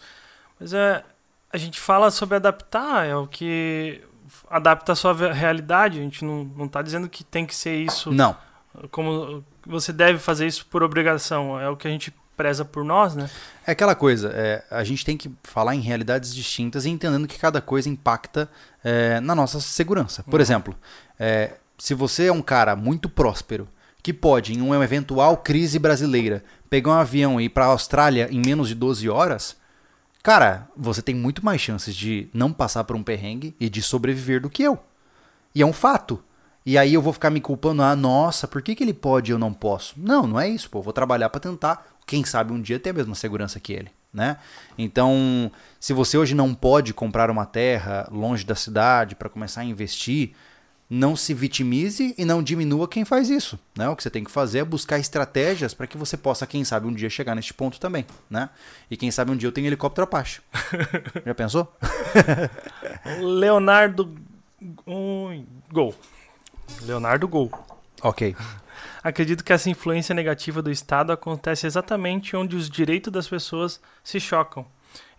[0.60, 1.04] Mas é,
[1.54, 4.02] a gente fala sobre adaptar, é o que
[4.50, 6.00] adapta a sua realidade.
[6.00, 8.36] A gente não, não tá dizendo que tem que ser isso, Não,
[8.90, 11.60] como você deve fazer isso por obrigação.
[11.60, 13.30] É o que a gente preza por nós, né?
[13.66, 17.38] é aquela coisa, é, a gente tem que falar em realidades distintas e entendendo que
[17.38, 18.50] cada coisa impacta
[18.84, 20.24] é, na nossa segurança.
[20.24, 20.76] Por exemplo,
[21.20, 23.68] é, se você é um cara muito próspero,
[24.02, 28.28] que pode, em uma eventual crise brasileira, pegar um avião e ir para a Austrália
[28.32, 29.56] em menos de 12 horas,
[30.24, 34.42] cara, você tem muito mais chances de não passar por um perrengue e de sobreviver
[34.42, 34.80] do que eu.
[35.54, 36.24] E é um fato.
[36.66, 39.34] E aí eu vou ficar me culpando, ah, nossa, por que, que ele pode e
[39.34, 39.96] eu não posso?
[39.98, 40.80] Não, não é isso, pô.
[40.80, 43.90] Eu vou trabalhar para tentar, quem sabe um dia ter a mesma segurança que ele,
[44.14, 44.38] né?
[44.78, 49.66] Então, se você hoje não pode comprar uma terra longe da cidade para começar a
[49.66, 50.34] investir,
[50.88, 53.88] não se vitimize e não diminua quem faz isso, né?
[53.88, 56.86] O que você tem que fazer é buscar estratégias para que você possa, quem sabe,
[56.86, 58.50] um dia chegar neste ponto também, né?
[58.90, 60.42] E quem sabe um dia eu tenho helicóptero Apache.
[61.26, 61.74] Já pensou?
[63.20, 64.14] Leonardo
[64.86, 65.96] um, Gol.
[66.82, 67.52] Leonardo Gol.
[68.02, 68.36] Ok.
[69.04, 74.20] Acredito que essa influência negativa do Estado acontece exatamente onde os direitos das pessoas se
[74.20, 74.66] chocam.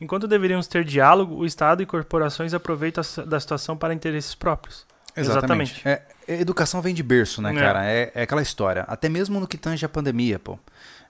[0.00, 4.86] Enquanto deveríamos ter diálogo, o Estado e corporações aproveitam da situação para interesses próprios.
[5.16, 5.86] Exatamente.
[5.86, 7.54] É, educação vem de berço, né, É.
[7.60, 7.84] cara?
[7.84, 8.84] É, é aquela história.
[8.88, 10.58] Até mesmo no que tange a pandemia, pô.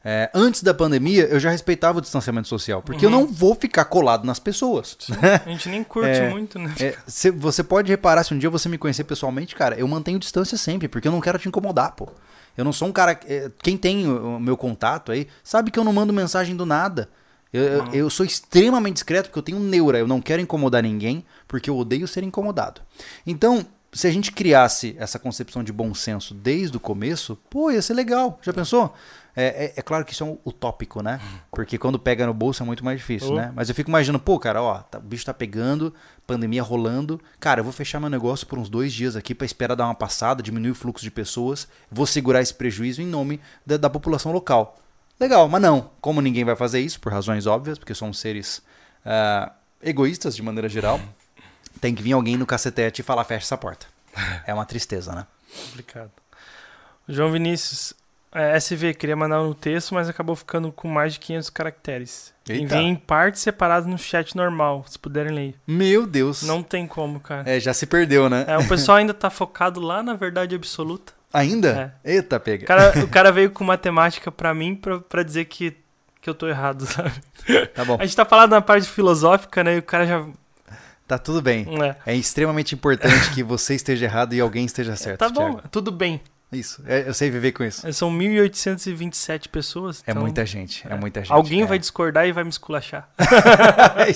[0.05, 3.21] É, antes da pandemia, eu já respeitava o distanciamento social, porque eu Uhum.
[3.21, 4.97] não vou ficar colado nas pessoas.
[5.47, 6.29] A gente nem curte É.
[6.29, 6.75] muito, né?
[6.81, 10.19] É, cê- você pode reparar, se um dia você me conhecer pessoalmente, cara, eu mantenho
[10.19, 12.09] distância sempre, porque eu não quero te incomodar, pô.
[12.57, 13.19] Eu não sou um cara.
[13.27, 17.09] é, Quem tem o meu contato aí, sabe que eu não mando mensagem do nada.
[17.53, 21.25] Eu, eu- eu sou extremamente discreto porque eu tenho neura, eu não quero incomodar ninguém,
[21.47, 22.81] porque eu odeio ser incomodado.
[23.27, 27.81] Então, se a gente criasse essa concepção de bom senso desde o começo, pô, ia
[27.83, 28.39] ser legal.
[28.43, 28.95] Já pensou?
[29.35, 31.19] É, é- é claro que isso é um utópico, né?
[31.51, 33.53] Porque quando pega no bolso é muito mais difícil, né?
[33.55, 35.95] Mas eu fico imaginando, pô, cara, ó, tá- o bicho tá pegando,
[36.27, 37.21] pandemia rolando.
[37.41, 39.95] Cara, eu vou fechar meu negócio por uns dois dias aqui pra esperar dar uma
[39.95, 44.33] passada, diminuir o fluxo de pessoas, vou segurar esse prejuízo em nome da, da população
[44.33, 44.79] local.
[45.19, 45.91] Legal, mas não.
[46.01, 48.61] Como ninguém vai fazer isso, por razões óbvias, porque somos seres
[49.05, 49.53] ah,
[49.83, 51.01] egoístas de maneira geral,
[51.81, 53.87] tem que vir alguém no cacetete e falar, fecha essa porta.
[54.47, 55.27] É uma tristeza, né?
[55.67, 56.11] Complicado.
[57.09, 57.95] João Vinícius,
[58.35, 62.33] é, SV, queria mandar um texto, mas acabou ficando com mais de 500 caracteres.
[62.49, 62.63] Eita.
[62.63, 65.55] Enviei em partes separadas no chat normal, se puderem ler.
[65.67, 66.43] Meu Deus.
[66.43, 67.49] Não tem como, cara.
[67.49, 68.45] É, já se perdeu, né?
[68.49, 71.13] É, o pessoal ainda tá focado lá na verdade absoluta.
[71.33, 71.95] Ainda?
[72.05, 72.65] Eita, pega.
[72.65, 75.75] O cara, o cara veio com matemática pra mim pra, pra dizer que,
[76.21, 77.13] que eu tô errado, sabe?
[77.75, 77.97] Tá bom.
[77.99, 79.77] A gente tá falando na parte filosófica, né?
[79.77, 80.27] E o cara já.
[81.07, 81.67] Tá tudo bem.
[82.07, 85.19] É, É extremamente importante que você esteja errado e alguém esteja certo.
[85.19, 85.69] tá bom, Thiago.
[85.71, 86.21] tudo bem.
[86.53, 86.83] Isso.
[86.87, 87.91] É, eu sei viver com isso.
[87.93, 90.03] São 1.827 pessoas.
[90.07, 90.87] É então muita gente.
[90.87, 91.33] É, muita gente.
[91.33, 91.67] Alguém é.
[91.67, 93.09] vai discordar e vai me esculachar.
[94.03, 94.13] É-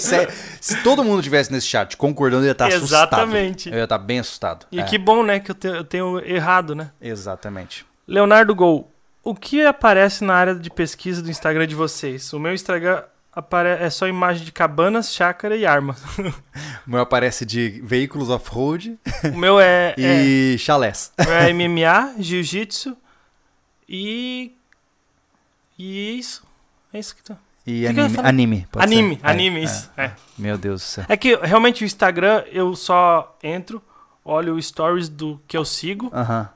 [0.61, 3.09] se todo mundo tivesse nesse chat concordando, eu ia estar assustado.
[3.09, 3.69] Exatamente.
[3.71, 4.67] Eu ia estar bem assustado.
[4.71, 5.41] E É, que bom, né?
[5.41, 6.91] Que eu, te- eu tenho errado, né?
[7.01, 7.87] Exatamente.
[8.07, 8.91] Leonardo Gol,
[9.23, 12.33] o que aparece na área de pesquisa do Instagram de vocês?
[12.33, 13.03] O meu Instagram
[13.37, 15.95] apare- é só imagem de cabanas, chácara e arma.
[16.87, 18.97] O meu aparece de veículos off-road
[19.35, 21.13] O meu é, é, e chalés.
[21.19, 22.97] o meu é MMA, jiu-jitsu
[23.89, 24.53] e.
[25.79, 26.43] E isso.
[26.93, 27.37] É isso que tá.
[27.67, 28.09] E que anime.
[28.15, 28.29] falar?
[28.29, 29.27] Anime, pode anime, ser.
[29.27, 29.65] É, anime, é.
[29.65, 29.91] isso.
[29.97, 30.13] É.
[30.39, 31.05] Meu Deus do céu.
[31.09, 33.83] É que realmente o Instagram eu só entro,
[34.25, 36.49] olho o stories do que eu sigo Aham.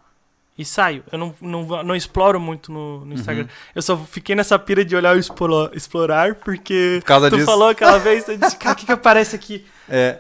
[0.59, 1.03] E saio.
[1.11, 3.44] Eu não, não, não exploro muito no, no Instagram.
[3.44, 3.48] Uhum.
[3.74, 7.46] Eu só fiquei nessa pira de olhar o explo- explorar porque Por causa tu disso.
[7.46, 9.64] falou aquela vez, eu disse, cara, o que, que aparece aqui?
[9.88, 10.18] É.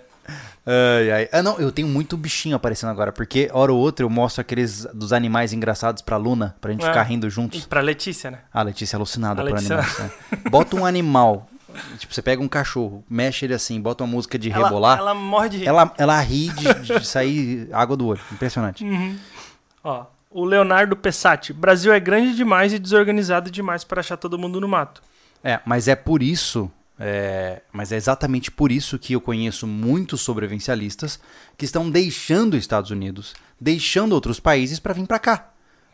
[0.66, 1.28] Ai, ai.
[1.32, 4.84] Ah, não, eu tenho muito bichinho aparecendo agora, porque hora ou outra eu mostro aqueles
[4.92, 6.88] dos animais engraçados pra Luna, pra gente É.
[6.88, 7.66] ficar rindo E juntos.
[7.66, 8.38] pra Letícia, né?
[8.52, 9.98] Ah, Letícia é alucinada A por Letícia- animais.
[9.98, 10.10] né?
[10.50, 11.48] Bota um animal,
[11.98, 15.14] tipo, você pega um cachorro, mexe ele assim, bota uma música de Ela, rebolar, ela
[15.14, 15.66] morre de rir.
[15.66, 18.20] ela, ela ri de, de sair água do olho.
[18.30, 18.84] Impressionante.
[18.84, 19.16] Uhum.
[19.82, 21.52] Ó, o Leonardo Pessati.
[21.52, 25.02] Brasil é grande demais e desorganizado demais para achar todo mundo no mato.
[25.42, 30.20] É, mas é por isso, é, mas é exatamente por isso que eu conheço muitos
[30.20, 31.18] sobrevivencialistas
[31.58, 35.46] que estão deixando os Estados Unidos, deixando outros países para vir para cá.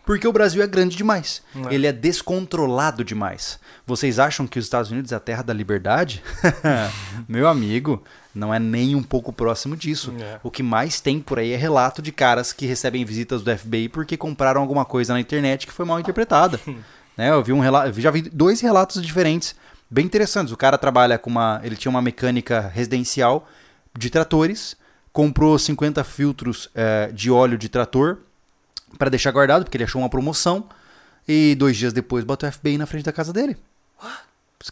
[0.04, 1.42] Porque o Brasil é grande demais.
[1.68, 1.74] É.
[1.74, 3.58] Ele é descontrolado demais.
[3.84, 6.22] Vocês acham que os Estados Unidos é a terra da liberdade?
[7.26, 8.04] Meu amigo,
[8.36, 10.14] não é nem um pouco próximo disso.
[10.20, 10.38] É.
[10.42, 13.88] O que mais tem por aí é relato de caras que recebem visitas do FBI
[13.88, 16.60] porque compraram alguma coisa na internet que foi mal interpretada.
[17.16, 17.30] né?
[17.30, 19.56] Eu vi um relato, já vi dois relatos diferentes,
[19.90, 20.52] bem interessantes.
[20.52, 23.48] O cara trabalha com uma, ele tinha uma mecânica residencial
[23.96, 24.76] de tratores,
[25.12, 28.18] comprou 50 filtros eh, de óleo de trator
[28.98, 30.68] para deixar guardado porque ele achou uma promoção
[31.26, 33.56] e dois dias depois bateu o FBI na frente da casa dele.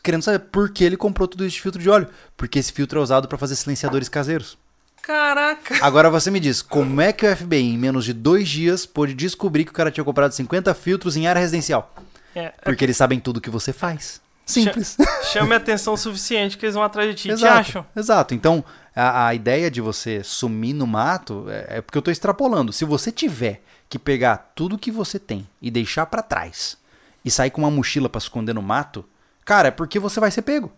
[0.03, 2.09] Querendo saber por que ele comprou tudo isso de filtro de óleo.
[2.37, 4.59] Porque esse filtro é usado para fazer silenciadores caseiros.
[5.03, 5.77] Caraca!
[5.83, 9.13] Agora você me diz, como é que o FBI, em menos de dois dias, pôde
[9.13, 11.95] descobrir que o cara tinha comprado 50 filtros em área residencial?
[12.35, 14.21] É, Porque eles sabem tudo que você faz.
[14.47, 14.97] Simples.
[15.33, 17.59] chame a atenção o suficiente que eles vão atrás de ti e te Exato.
[17.59, 17.87] acham.
[17.95, 18.35] Exato.
[18.35, 18.65] Então,
[18.95, 22.73] a, a ideia de você sumir no mato é, é porque eu tô extrapolando.
[22.73, 26.77] Se você tiver que pegar tudo que você tem e deixar pra trás
[27.25, 29.05] e sair com uma mochila pra esconder no mato,
[29.45, 30.73] cara, é porque você vai ser pego.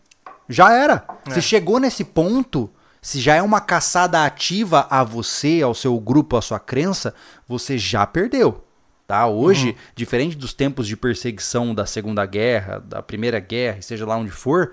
[0.49, 1.05] Já era.
[1.27, 1.31] É.
[1.31, 2.71] Se chegou nesse ponto,
[3.03, 7.15] se já é uma caçada ativa a você, ao seu grupo, à sua crença,
[7.49, 8.65] você já perdeu.
[9.07, 9.27] Tá?
[9.29, 9.75] Hoje, Uhum.
[9.95, 14.73] diferente dos tempos de perseguição da Segunda Guerra, da Primeira Guerra, seja lá onde for,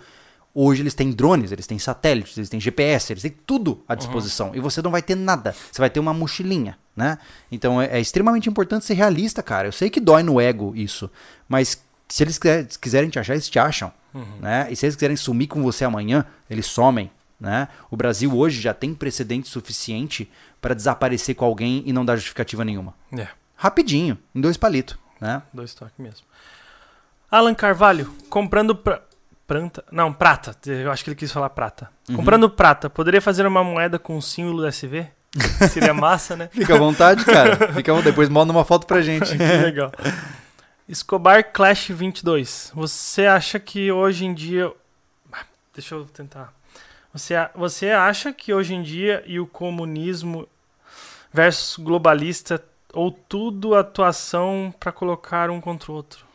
[0.56, 4.52] hoje eles têm drones, eles têm satélites, eles têm GPS, eles têm tudo à disposição.
[4.56, 5.56] E você não vai ter nada.
[5.72, 7.20] Você vai ter uma mochilinha, né?
[7.52, 9.68] Então é, é extremamente importante ser realista, cara.
[9.68, 11.12] Eu sei que dói no ego isso,
[11.48, 11.83] mas
[12.14, 13.92] se eles quiser- quiserem te achar, eles te acham.
[14.40, 14.68] Né?
[14.70, 17.10] E se eles quiserem sumir com você amanhã, eles somem.
[17.40, 17.68] Né?
[17.90, 20.30] O Brasil hoje já tem precedente suficiente
[20.62, 22.94] para desaparecer com alguém e não dar justificativa nenhuma.
[23.18, 24.96] É, Rapidinho, em dois palitos.
[25.20, 25.42] Né?
[25.52, 26.26] dois toques mesmo.
[27.32, 29.02] Alan Carvalho, comprando pra...
[29.48, 29.84] Pranta?
[29.92, 30.56] Não, prata.
[30.70, 31.90] Eu acho que ele quis falar prata.
[32.08, 32.16] Uhum.
[32.18, 35.08] Comprando prata, poderia fazer uma moeda com o símbolo SV?
[35.72, 36.50] Seria massa, né?
[36.52, 37.56] Fica à vontade, cara.
[37.74, 38.00] Fica.
[38.04, 39.26] Depois manda uma foto pra gente.
[39.36, 39.92] que legal.
[40.88, 42.72] Escobar Clash 22.
[42.76, 44.72] Você acha que hoje em dia.
[45.74, 46.54] Deixa eu tentar.
[47.14, 50.48] Você, você acha que hoje em dia e o comunismo
[51.32, 56.26] versus globalista ou tudo atuação para colocar um contra o outro?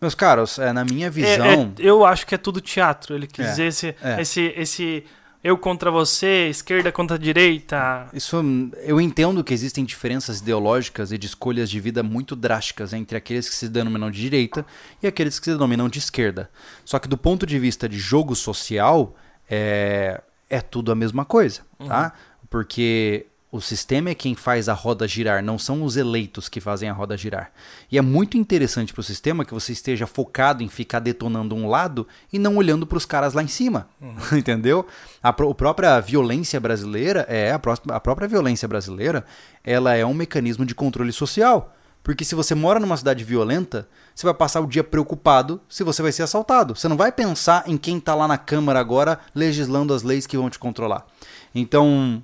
[0.00, 1.46] Meus caros, é, na minha É- visão.
[1.46, 3.14] é- eu acho que é tudo teatro.
[3.14, 4.20] Ele quis É, dizer esse, é.
[4.20, 5.04] esse, esse
[5.46, 8.08] eu contra você, esquerda contra direita.
[8.12, 8.36] Isso,
[8.82, 13.48] eu entendo que existem diferenças ideológicas e de escolhas de vida muito drásticas entre aqueles
[13.48, 14.66] que se denominam de direita
[15.00, 16.50] e aqueles que se denominam de esquerda.
[16.84, 19.14] Só que do ponto de vista de jogo social,
[19.48, 20.20] é,
[20.50, 22.12] é tudo a mesma coisa, tá?
[22.50, 26.88] Porque o sistema é quem faz a roda girar, não são os eleitos que fazem
[26.88, 27.52] a roda girar.
[27.90, 31.68] E é muito interessante para o sistema que você esteja focado em ficar detonando um
[31.68, 33.88] lado e não olhando para os caras lá em cima,
[34.36, 34.86] entendeu?
[35.22, 39.24] A, a própria violência brasileira é a, pró- a própria violência brasileira,
[39.62, 41.72] ela é um mecanismo de controle social.
[42.02, 46.02] Porque se você mora numa cidade violenta, você vai passar o dia preocupado se você
[46.02, 46.76] vai ser assaltado.
[46.76, 50.36] Você não vai pensar em quem está lá na Câmara agora legislando as leis que
[50.36, 51.04] vão te controlar.
[51.52, 52.22] Então,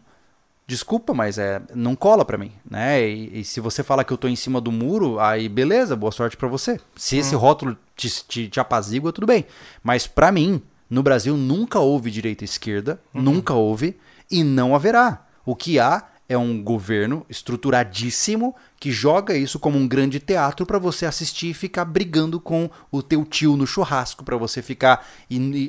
[0.67, 3.07] desculpa, mas é, não cola pra mim, né?
[3.07, 6.13] E, e se você fala que eu tô em cima do muro, aí beleza, boa
[6.13, 6.81] sorte pra você.
[6.97, 9.45] Se esse rótulo te, te, te apazigua, tudo bem.
[9.83, 13.99] Mas pra mim, no Brasil nunca houve direita e esquerda, nunca houve
[14.31, 15.27] e não haverá.
[15.45, 20.79] O que há é um governo estruturadíssimo que joga isso como um grande teatro pra
[20.79, 25.07] você assistir e ficar brigando com o teu tio no churrasco, pra você ficar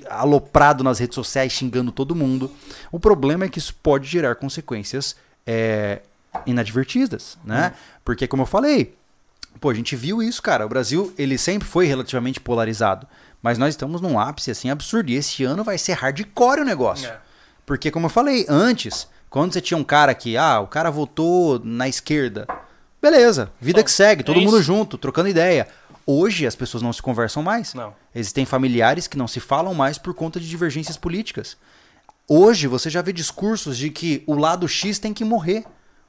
[0.09, 2.49] aloprado nas redes sociais xingando todo mundo.
[2.91, 6.01] O problema é que isso pode gerar consequências é,
[6.45, 7.73] inadvertidas, né?
[8.05, 8.95] Porque como eu falei,
[9.59, 10.65] pô, a gente viu isso, cara.
[10.65, 13.05] O Brasil, ele sempre foi relativamente polarizado,
[13.41, 17.09] mas nós estamos num ápice assim absurdo e esse ano vai ser hardcore o negócio.
[17.09, 17.17] É.
[17.65, 21.59] Porque, como eu falei antes, quando você tinha um cara que, ah, o cara votou
[21.63, 22.47] na esquerda,
[23.01, 25.67] beleza, vida Só- que segue, todo é mundo junto, trocando ideia.
[26.05, 27.73] Hoje as pessoas não se conversam mais.
[27.73, 27.95] Não.
[28.13, 31.57] Existem familiares que não se falam mais por conta de divergências políticas.
[32.27, 35.65] Hoje você já vê discursos de que o lado X tem que morrer,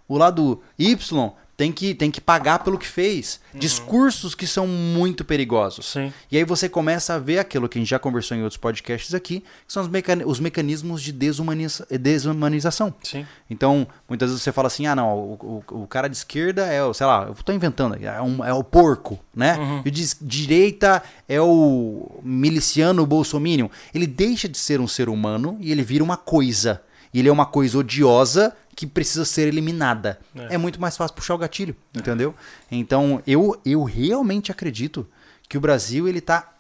[0.07, 3.41] o lado Y tem que, tem que pagar pelo que fez.
[3.55, 5.87] Discursos que são muito perigosos.
[5.87, 6.13] Sim.
[6.31, 9.15] E aí você começa a ver aquilo que a gente já conversou em outros podcasts
[9.15, 9.89] aqui, que são os,
[10.27, 12.93] os mecanismos de desumaniza- desumanização.
[13.03, 13.25] Sim.
[13.49, 16.83] Então, muitas vezes você fala assim, ah, não, o, o, o cara de esquerda é
[16.83, 19.57] o, sei lá, eu tô inventando, é, um- é o porco, né?
[19.85, 23.69] E o de direita é o miliciano bolsominion.
[23.95, 26.83] Ele deixa de ser um ser humano e ele vira uma coisa.
[27.15, 30.19] E ele é uma coisa odiosa que precisa ser eliminada.
[30.35, 30.59] É, É.
[30.59, 32.35] muito mais fácil puxar o gatilho, entendeu?
[32.71, 35.07] Então, eu, eu realmente acredito
[35.49, 36.53] que o Brasil, ele tá,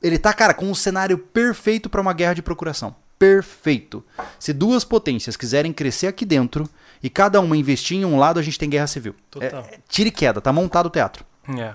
[0.00, 2.94] ele tá, cara, com um cenário perfeito para uma guerra de procuração.
[3.18, 4.04] Perfeito.
[4.38, 6.68] Se duas potências quiserem crescer aqui dentro
[7.02, 9.16] e cada uma investir em um lado, a gente tem guerra civil.
[9.30, 9.66] Total.
[9.68, 11.24] É, é tira e queda, tá montado o teatro.
[11.58, 11.74] É.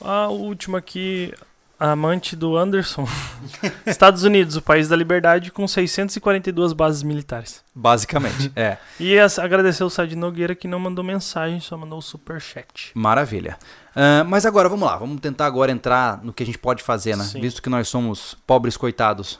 [0.00, 1.32] A última aqui,
[1.78, 3.06] amante do Anderson.
[3.86, 7.62] Estados Unidos, o país da liberdade, com 642 bases militares.
[7.74, 8.50] Basicamente.
[8.56, 8.78] é.
[8.98, 12.90] E as- agradecer o Sad Nogueira que não mandou mensagem, só mandou o superchat.
[12.94, 13.56] Maravilha.
[13.94, 14.96] Ah, mas agora, vamos lá.
[14.96, 17.24] Vamos tentar agora entrar no que a gente pode fazer, né?
[17.24, 17.40] Sim.
[17.40, 19.38] Visto que nós somos pobres coitados.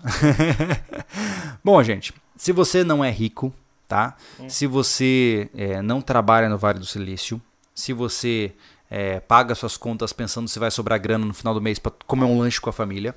[1.63, 3.53] Bom, gente, se você não é rico,
[3.87, 4.17] tá?
[4.49, 7.41] Se você eh, não trabalha no Vale do Silício,
[7.75, 8.53] se você
[8.91, 12.25] eh, paga suas contas pensando se vai sobrar grana no final do mês para comer
[12.25, 13.15] um lanche com a família,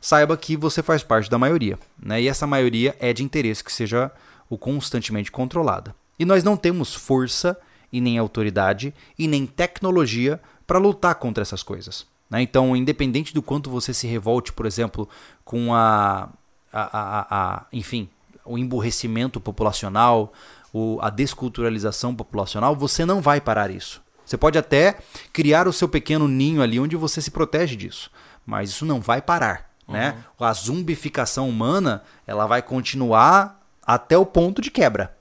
[0.00, 2.20] saiba que você faz parte da maioria, né?
[2.22, 4.10] E essa maioria é de interesse que seja
[4.48, 5.94] o constantemente controlada.
[6.18, 7.58] E nós não temos força
[7.92, 12.06] e nem autoridade e nem tecnologia para lutar contra essas coisas.
[12.28, 12.42] né?
[12.42, 15.08] Então, independente do quanto você se revolte, por exemplo,
[15.44, 16.28] com a,
[16.72, 18.08] a- a- a- enfim,
[18.44, 20.32] o emburrecimento populacional,
[20.72, 24.02] o- a desculturalização populacional, você não vai parar isso.
[24.26, 24.98] Você pode até
[25.32, 28.10] criar o seu pequeno ninho ali onde você se protege disso,
[28.44, 30.16] mas isso não vai parar, né?
[30.38, 35.16] A zumbificação humana, ela vai continuar até o ponto de quebra.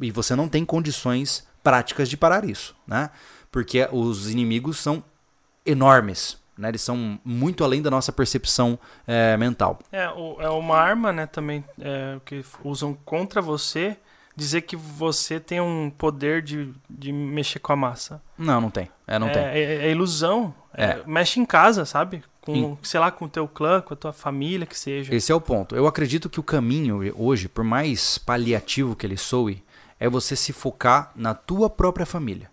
[0.00, 3.10] E você não tem condições práticas de parar isso, né?
[3.50, 5.02] Porque os inimigos são
[5.66, 6.68] enormes, né?
[6.68, 9.78] Eles são muito além da nossa percepção eh, mental.
[9.90, 13.96] É, o- é uma arma, né, também, é, que usam contra você,
[14.36, 18.20] dizer que você tem um poder de, de mexer com a massa.
[18.36, 18.90] Não, não tem.
[19.06, 19.42] É, não é, tem.
[19.42, 20.54] É, é ilusão.
[20.72, 21.02] É, É.
[21.06, 22.22] mexe em casa, sabe?
[22.40, 25.14] Com, sei lá, com o teu clã, com a tua família, que seja.
[25.14, 25.74] Esse é o ponto.
[25.74, 29.62] Eu acredito que o caminho hoje, por mais paliativo que ele soe,
[29.98, 32.50] é você se focar na tua própria família.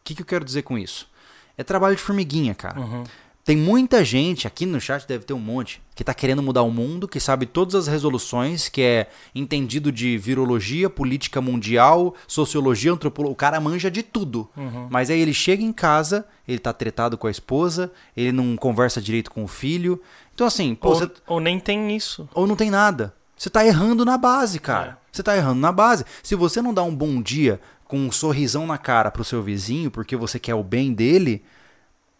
[0.00, 1.08] O que, que eu quero dizer com isso?
[1.56, 2.80] É trabalho de formiguinha, cara.
[2.80, 3.04] Uhum.
[3.48, 6.70] Tem muita gente, aqui no chat deve ter um monte, que tá querendo mudar o
[6.70, 13.32] mundo, que sabe todas as resoluções, que é entendido de virologia, política mundial, sociologia, antropologia.
[13.32, 14.50] O cara manja de tudo.
[14.90, 19.00] Mas aí ele chega em casa, ele tá tretado com a esposa, ele não conversa
[19.00, 19.98] direito com o filho.
[20.34, 22.28] Então, assim, pô, Ou, você- ou nem tem isso.
[22.34, 23.14] ou não tem nada.
[23.34, 24.98] Você tá errando na base, cara.
[25.02, 25.08] É.
[25.10, 26.04] Você tá errando na base.
[26.22, 29.90] Se você não dá um bom dia com um sorrisão na cara pro seu vizinho,
[29.90, 31.42] porque você quer o bem dele,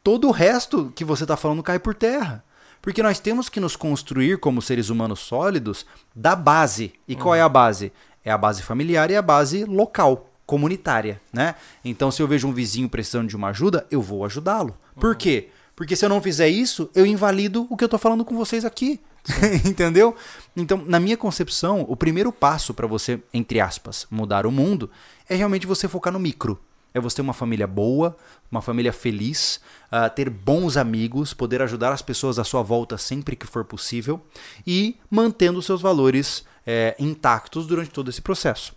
[0.02, 2.44] todo o resto que você tá falando cai por terra.
[2.80, 5.84] Porque nós temos que nos construir como seres humanos sólidos
[6.14, 6.92] da base.
[7.06, 7.92] E qual é a base?
[8.24, 11.54] É a base familiar e a base local, comunitária, né?
[11.84, 14.76] Então, se eu vejo um vizinho precisando de uma ajuda, eu vou ajudá-lo.
[14.98, 15.48] Por quê?
[15.74, 18.64] Porque se eu não fizer isso, eu invalido o que eu tô falando com vocês
[18.64, 19.00] aqui.
[19.64, 20.16] Entendeu?
[20.56, 24.90] Então, na minha concepção, o primeiro passo para você, entre aspas, mudar o mundo
[25.28, 26.58] é realmente você focar no micro.
[26.98, 28.16] É você ter uma família boa,
[28.50, 29.60] uma família feliz,
[29.90, 34.20] ah, ter bons amigos, poder ajudar as pessoas à sua volta sempre que for possível
[34.66, 38.74] e mantendo seus valores eh, intactos durante todo esse processo.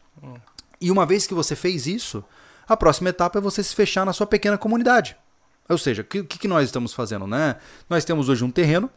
[0.79, 2.23] E uma vez que você fez isso,
[2.67, 5.17] a próxima etapa é você se fechar na sua pequena comunidade.
[5.67, 7.57] Ou seja, o que, que que nós estamos fazendo, né?
[7.89, 8.89] Nós temos hoje um terreno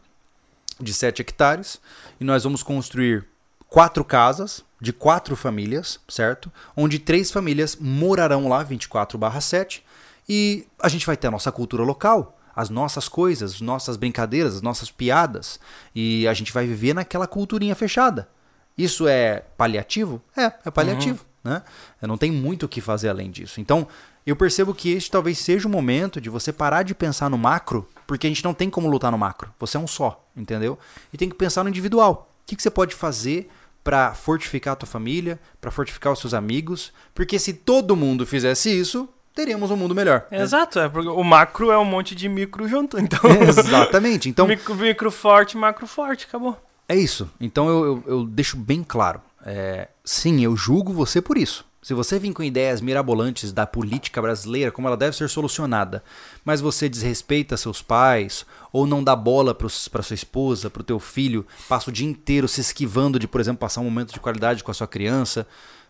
[0.79, 1.79] de 7 hectares
[2.19, 3.27] e nós vamos construir
[3.67, 6.51] quatro casas de quatro famílias, certo?
[6.77, 9.81] Onde três famílias morarão lá 24/7
[10.29, 14.55] e a gente vai ter a nossa cultura local, as nossas coisas, as nossas brincadeiras,
[14.55, 15.59] as nossas piadas
[15.93, 18.29] e a gente vai viver naquela culturinha fechada.
[18.77, 20.21] Isso é paliativo?
[20.37, 21.63] É, é paliativo, né?
[22.01, 23.59] Não tem muito o que fazer além disso.
[23.59, 23.87] Então,
[24.25, 27.87] eu percebo que este talvez seja o momento de você parar de pensar no macro,
[28.05, 29.51] porque a gente não tem como lutar no macro.
[29.59, 30.77] Você é um só, entendeu?
[31.11, 32.29] E tem que pensar no individual.
[32.43, 33.49] O que, que você pode fazer
[33.85, 36.91] para fortificar a tua família, para fortificar os seus amigos?
[37.13, 40.25] Porque se todo mundo fizesse isso, teríamos um mundo melhor.
[40.31, 42.97] Exato, é porque o macro é um monte de micro junto.
[43.05, 44.27] Então, Exatamente.
[44.27, 46.59] Então, micro, micro forte, macro forte, acabou.
[46.89, 47.29] É isso.
[47.39, 49.21] Então eu, eu, eu deixo bem claro.
[49.45, 51.63] É, sim, eu julgo você por isso.
[51.85, 56.03] Se você vir com ideias mirabolantes da política brasileira, como ela deve ser solucionada,
[56.43, 58.43] mas você desrespeita seus pais,
[58.73, 62.47] ou não dá bola para sua esposa, para o teu filho, passa o dia inteiro
[62.47, 65.45] se esquivando de, por exemplo, passar um momento de qualidade com a sua criança,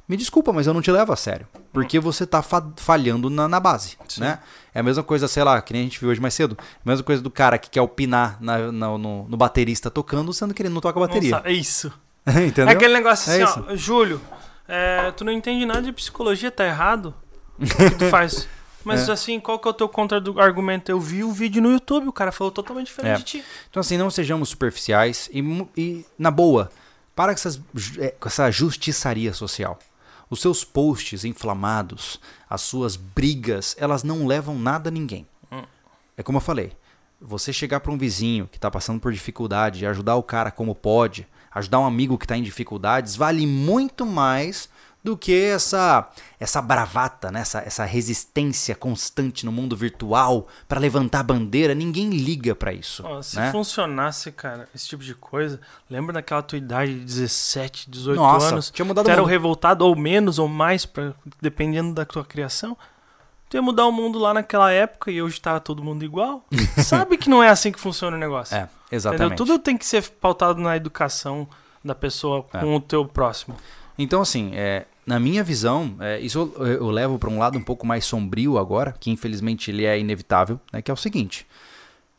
[0.05, 1.47] me desculpa, mas eu não te levo a sério.
[1.71, 4.39] Porque você tá fa- falhando na, na base, né?
[4.73, 6.57] É a mesma coisa, sei lá, que nem a gente viu hoje mais cedo.
[6.85, 10.53] A mesma coisa do cara que quer opinar na- na- no, no baterista tocando, sendo
[10.53, 11.37] que ele não toca bateria.
[11.37, 11.89] Nossa, é isso.
[12.27, 12.67] Entendeu?
[12.67, 14.19] É aquele negócio É assim, ó, Júlio,
[14.67, 17.13] é, tu não entende nada de psicologia, tá errado.
[17.59, 18.47] O que tu faz?
[18.83, 19.11] Mas É.
[19.13, 20.91] assim, qual que é o teu contra-argumento?
[20.91, 23.17] Eu vi o vídeo no YouTube, o cara falou totalmente diferente É.
[23.17, 23.43] de ti.
[23.69, 25.39] Então, assim, não sejamos superficiais e,
[25.75, 26.69] e, na boa,
[27.15, 27.59] para com, essas,
[27.97, 29.79] é, com essa justiçaria social.
[30.29, 32.19] Os seus posts inflamados,
[32.49, 35.25] as suas brigas, elas não levam nada a ninguém.
[36.17, 36.71] É como eu falei,
[37.19, 40.73] você chegar para um vizinho que está passando por dificuldade e ajudar o cara como
[40.75, 44.69] pode, ajudar um amigo que está em dificuldades, vale muito mais
[45.05, 46.09] do que essa
[46.39, 47.41] essa bravata, né?
[47.41, 51.75] essa, essa resistência constante no mundo virtual para levantar a bandeira.
[51.75, 53.03] Ninguém liga para isso.
[53.05, 53.51] Ó, se né?
[53.51, 58.71] funcionasse, cara, esse tipo de coisa, lembra daquela tua idade de 17, 18 Nossa, anos?
[58.71, 62.75] tinha mudado tu era o revoltado ou menos ou mais, pra, dependendo da tua criação?
[63.49, 66.43] Tu ia mudar o mundo lá naquela época e hoje tá todo mundo igual?
[66.83, 68.55] Sabe que não é assim que funciona o negócio.
[68.55, 68.71] É, Entendeu?
[68.91, 69.37] exatamente.
[69.37, 71.47] Tudo tem que ser pautado na educação
[71.83, 72.59] da pessoa É.
[72.59, 73.55] com o teu próximo.
[73.97, 77.61] Então, assim, é, na minha visão, é, isso eu, eu levo para um lado um
[77.63, 81.45] pouco mais sombrio agora, que infelizmente ele é inevitável, né, que é o seguinte: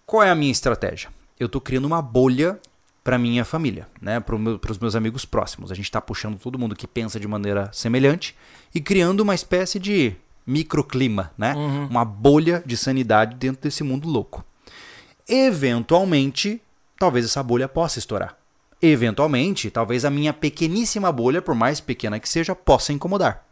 [0.06, 1.10] qual é a minha estratégia?
[1.38, 2.58] Eu tô criando uma bolha
[3.04, 5.70] para minha família, né, para meu, os meus amigos próximos.
[5.70, 8.34] A gente está puxando todo mundo que pensa de maneira semelhante
[8.74, 10.16] e criando uma espécie de
[10.46, 11.54] microclima, né,
[11.90, 14.44] uma bolha de sanidade dentro desse mundo louco.
[15.28, 16.62] Eventualmente,
[16.98, 18.36] talvez essa bolha possa estourar.
[18.80, 23.44] Eventualmente, talvez a minha pequeníssima bolha, por mais pequena que seja, possa incomodar.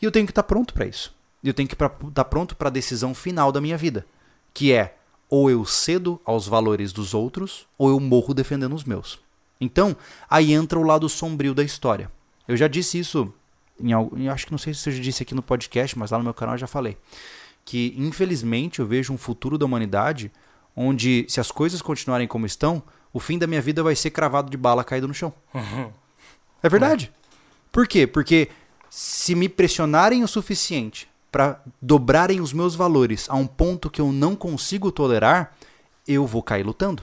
[0.00, 1.12] E eu tenho que estar pronto para isso.
[1.42, 4.06] Eu tenho que estar pronto para a decisão final da minha vida,
[4.52, 4.96] que é
[5.28, 9.18] ou eu cedo aos valores dos outros, ou eu morro defendendo os meus.
[9.60, 9.96] Então,
[10.28, 12.10] aí entra o lado sombrio da história.
[12.46, 13.32] Eu já disse isso,
[13.82, 16.10] em, al- eu acho que não sei se eu já disse aqui no podcast, mas
[16.10, 16.96] lá no meu canal eu já falei.
[17.64, 20.30] Que infelizmente eu vejo um futuro da humanidade
[20.76, 22.82] onde, se as coisas continuarem como estão,
[23.12, 25.32] o fim da minha vida vai ser cravado de bala caído no chão.
[26.62, 27.10] É verdade.
[27.72, 28.06] Por quê?
[28.06, 28.48] Porque
[28.90, 34.12] se me pressionarem o suficiente para dobrarem os meus valores a um ponto que eu
[34.12, 35.56] não consigo tolerar,
[36.06, 37.02] eu vou cair lutando.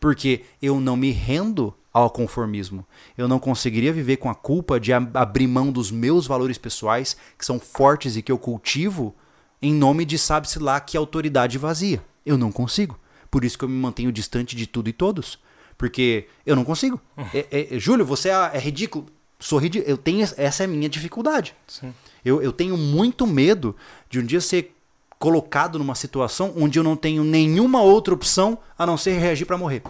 [0.00, 1.72] Porque eu não me rendo
[2.02, 2.84] ao conformismo.
[3.16, 7.16] Eu não conseguiria viver com a culpa de ab- abrir mão dos meus valores pessoais,
[7.38, 9.14] que são fortes e que eu cultivo,
[9.60, 12.02] em nome de sabe-se lá que autoridade vazia.
[12.24, 12.98] Eu não consigo.
[13.30, 15.38] Por isso que eu me mantenho distante de tudo e todos.
[15.76, 17.00] Porque eu não consigo.
[17.34, 19.06] É- é- Júlio, você é, é ridículo.
[19.38, 19.88] Sou ridículo.
[19.90, 21.54] Eu tenho, essa é a minha dificuldade.
[21.66, 21.94] Sim.
[22.24, 23.76] Eu, eu tenho muito medo
[24.10, 24.74] de um dia ser
[25.18, 29.58] colocado numa situação onde eu não tenho nenhuma outra opção a não ser reagir pra
[29.58, 29.82] morrer.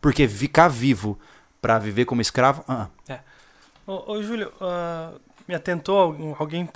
[0.00, 1.18] Porque ficar vivo
[1.64, 2.62] pra viver como escravo.
[2.68, 2.88] ah,
[3.86, 5.12] Ô, ô, Júlio, ah,
[5.48, 6.68] me atentou alguém,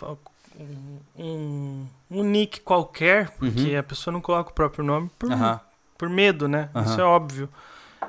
[1.18, 5.58] um, um, nick qualquer, porque a pessoa não coloca o próprio nome por, Uhum.
[5.98, 6.70] por medo, né?
[6.74, 6.84] Aham.
[6.86, 7.48] Isso é óbvio.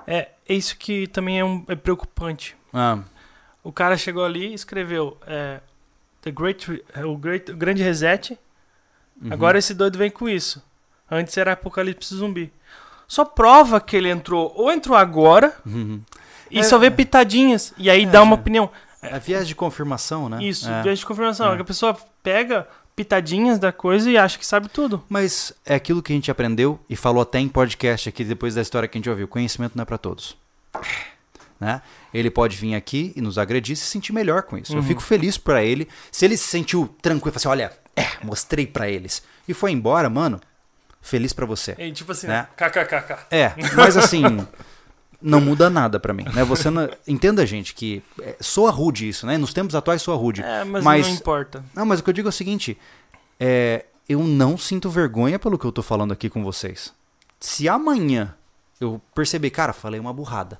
[0.07, 2.55] É, é isso que também é, um, é preocupante.
[2.73, 2.99] Ah,
[3.61, 5.59] O cara chegou ali e escreveu é,
[6.21, 8.37] The Great, Re- é, o, Great, o Grande Reset.
[9.21, 9.33] uhum.
[9.33, 10.63] Agora esse doido vem com isso.
[11.11, 12.53] Antes era Apocalipse Zumbi.
[13.07, 16.01] Só prova que ele entrou, ou entrou agora, Uhum.
[16.51, 18.39] E É, só vê pitadinhas, e aí É, dá uma é.
[18.39, 18.69] opinião.
[19.01, 20.43] É viés de confirmação, né?
[20.43, 20.81] Isso, É.
[20.83, 21.53] viés de confirmação.
[21.53, 21.55] É.
[21.55, 25.01] que A pessoa pega pitadinhas da coisa e acha que sabe tudo.
[25.07, 28.61] Mas é aquilo que a gente aprendeu e falou até em podcast aqui depois da
[28.61, 29.25] história que a gente ouviu.
[29.27, 30.35] Conhecimento não é pra todos.
[31.59, 31.81] Né?
[32.13, 34.73] Ele pode vir aqui e nos agredir e se sentir melhor com isso.
[34.73, 34.83] Eu Uhum.
[34.83, 35.87] fico feliz pra ele.
[36.11, 39.21] Se ele se sentiu tranquilo, falou assim: olha, é, mostrei pra eles.
[39.47, 40.39] E foi embora, mano.
[41.01, 41.75] Feliz pra você.
[41.79, 42.33] E tipo assim, Né?
[42.41, 42.47] né?
[42.57, 43.27] KKKK.
[43.31, 44.23] É, mas assim,
[45.21, 46.43] não muda nada pra mim, né?
[46.43, 46.89] Você não...
[47.07, 49.37] entenda, gente, que é, soa rude isso, né?
[49.37, 50.41] Nos tempos atuais soa rude.
[50.41, 51.63] É, mas, Mas- não importa.
[51.73, 52.77] Não, mas o que eu digo é o seguinte:
[53.39, 56.93] é, eu não sinto vergonha pelo que eu tô falando aqui com vocês.
[57.39, 58.35] Se amanhã
[58.79, 60.57] eu perceber, cara, falei uma burrada,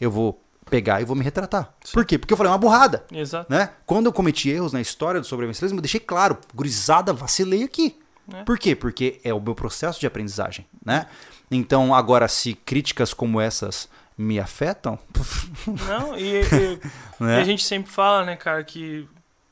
[0.00, 1.74] eu vou pegar e vou me retratar.
[1.92, 2.16] Por quê?
[2.16, 3.04] Porque eu falei uma burrada.
[3.12, 3.50] Exato.
[3.50, 3.70] Né?
[3.84, 7.96] Quando eu cometi erros na história do sobrevivencialismo, eu deixei claro, gurizada, vacilei aqui.
[8.32, 8.44] É.
[8.44, 8.76] Por quê?
[8.76, 11.06] Porque é o meu processo de aprendizagem, né?
[11.50, 13.88] Então, agora, se críticas como essas
[14.20, 14.98] me afetam,
[15.88, 16.80] Não, e, e-
[17.18, 17.38] né?
[17.38, 19.08] e a gente sempre fala, né, cara, que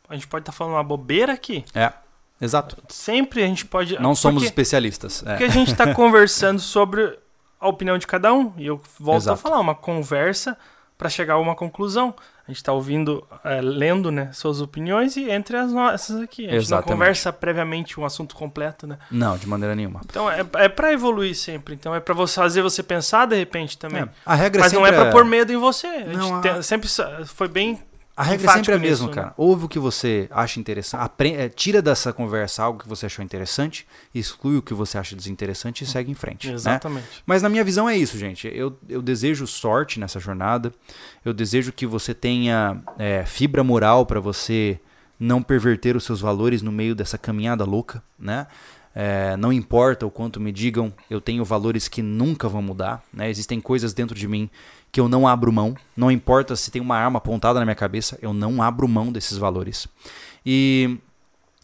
[0.09, 1.65] a gente pode estar falando uma bobeira aqui.
[1.75, 1.93] É,
[2.41, 2.77] exato.
[2.89, 3.99] Sempre a gente pode.
[4.01, 5.23] Não somos porque, especialistas.
[5.25, 5.31] é.
[5.31, 7.19] porque a gente tá conversando sobre
[7.61, 8.53] a opinião de cada um.
[8.57, 9.35] E eu volto Exato.
[9.35, 10.57] a falar, uma conversa
[10.97, 12.15] para chegar a uma conclusão.
[12.49, 16.47] A gente tá ouvindo, é, lendo, né, suas opiniões e entre as nossas aqui.
[16.47, 16.89] A gente Exatamente.
[16.89, 18.97] não conversa previamente um assunto completo, né?
[19.11, 20.01] Não, de maneira nenhuma.
[20.07, 21.75] Então é, é para evoluir sempre.
[21.75, 24.01] Então é para você fazer você pensar de repente também.
[24.03, 25.87] É, a regra Mas não é sempre pra pôr medo em você.
[25.87, 26.89] A gente Não, a- tem- sempre
[27.27, 27.79] foi bem.
[28.19, 29.13] A regra enfático sempre é a mesma, né?
[29.13, 29.35] cara.
[29.37, 33.87] Ouve o que você acha interessante, é, tira dessa conversa algo que você achou interessante,
[34.13, 36.49] exclui o que você acha desinteressante e segue em frente.
[36.49, 36.55] né?
[36.55, 37.07] Exatamente.
[37.25, 38.51] Mas na minha visão é isso, gente.
[38.53, 40.75] Eu, eu desejo sorte nessa jornada.
[41.25, 44.81] Eu desejo que você tenha é, fibra moral para você
[45.21, 48.49] não perverter os seus valores no meio dessa caminhada louca, né?
[49.01, 53.01] É, não importa o quanto me digam, eu tenho valores que nunca vão mudar.
[53.13, 53.31] Né?
[53.31, 54.51] Existem coisas dentro de mim
[54.91, 55.77] que eu não abro mão.
[55.97, 59.37] Não importa se tem uma arma apontada na minha cabeça, eu não abro mão desses
[59.39, 59.87] valores.
[60.45, 60.99] E,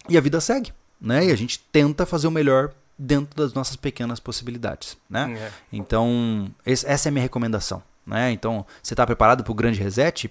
[0.08, 1.24] e a vida segue, né?
[1.26, 5.32] E a gente tenta fazer o melhor dentro das nossas pequenas possibilidades, né?
[5.38, 5.52] É.
[5.72, 7.82] Então, esse- essa é a minha recomendação.
[8.06, 8.30] Né?
[8.32, 10.30] Então, você está preparado para o grande reset?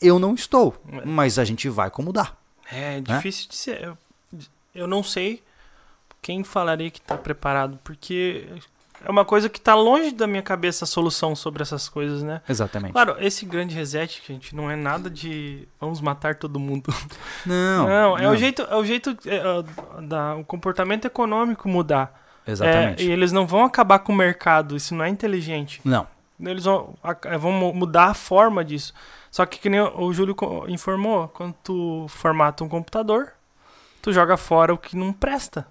[0.00, 1.04] Eu não estou, É.
[1.04, 2.36] mas a gente vai acomodar.
[2.70, 3.82] É difícil de ser.
[3.82, 3.98] Eu,
[4.74, 5.42] eu não sei
[6.22, 8.46] quem falaria que tá preparado, porque
[9.04, 12.40] é uma coisa que tá longe da minha cabeça a solução sobre essas coisas, né?
[12.48, 12.92] Exatamente.
[12.92, 16.92] Claro, esse grande reset, gente, não é nada de vamos matar todo mundo.
[17.46, 22.20] Não, Não, é o jeito, é o jeito é, é, da o comportamento econômico mudar.
[22.46, 23.02] Exatamente.
[23.02, 25.80] É, e eles não vão acabar com o mercado, isso não é inteligente.
[25.84, 26.06] Não.
[26.40, 28.92] Eles vão, a- vão mu- mudar a forma disso.
[29.30, 30.34] Só que, que nem o Júlio
[30.68, 33.32] informou, quando tu formata um computador,
[34.02, 35.66] tu joga fora o que não presta.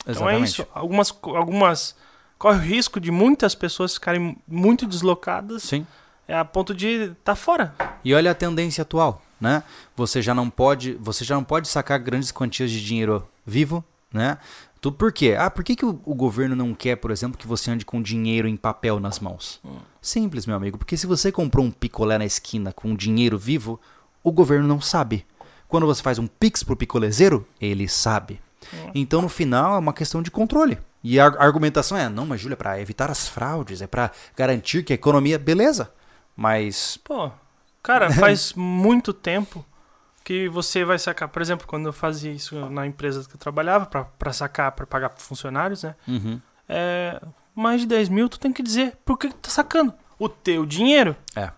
[0.00, 0.40] Então Exatamente.
[0.40, 0.66] é isso.
[0.74, 1.96] Algumas, algumas
[2.38, 5.86] corre o risco de muitas pessoas ficarem muito deslocadas Sim.
[6.26, 7.74] é a ponto de estar tá fora.
[8.04, 9.62] E olha a tendência atual, né?
[9.96, 14.38] Você já não pode, você já não pode sacar grandes quantias de dinheiro vivo, né?
[14.80, 15.34] Tu, por quê?
[15.38, 18.00] Ah, por que, que o, o governo não quer, por exemplo, que você ande com
[18.02, 19.60] dinheiro em papel nas mãos?
[20.00, 23.80] Simples, meu amigo, porque se você comprou um picolé na esquina com dinheiro vivo,
[24.22, 25.24] o governo não sabe.
[25.66, 28.40] Quando você faz um pix pro picolezeiro, ele sabe.
[28.94, 30.78] Então, no final, é uma questão de controle.
[31.08, 34.82] E a argumentação é, não, mas Júlia, é para evitar as fraudes, é para garantir
[34.82, 35.92] que a economia, beleza.
[36.34, 37.30] Mas Pô,
[37.82, 39.64] cara, faz muito tempo
[40.24, 41.28] que você vai sacar.
[41.28, 44.84] Por exemplo, quando eu fazia isso na empresa que eu trabalhava, pra, pra sacar, pra
[44.84, 45.94] pagar funcionários, né?
[46.08, 46.40] Uhum.
[46.68, 47.20] É,
[47.54, 49.94] mais de 10 mil, tu tem que dizer por que tá sacando.
[50.18, 51.14] O teu dinheiro.
[51.36, 51.52] É.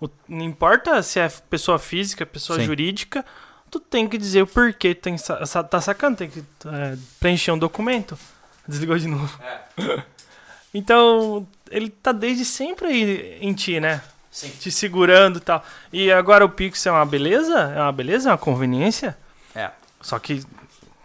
[0.00, 2.64] O- não importa se é pessoa física, pessoa Sim.
[2.66, 3.24] jurídica,
[3.70, 7.58] tu tem que dizer o porquê tu tem, tá sacando, tem que é, preencher um
[7.58, 8.18] documento.
[8.68, 9.40] Desligou de novo.
[10.74, 14.02] então, ele tá desde sempre aí em ti, né?
[14.30, 14.50] Sim.
[14.60, 15.64] Te segurando e tal.
[15.92, 17.58] E agora o Pix é uma beleza?
[17.74, 18.28] É uma beleza?
[18.28, 19.16] É uma conveniência?
[19.54, 19.70] É.
[20.00, 20.42] Só que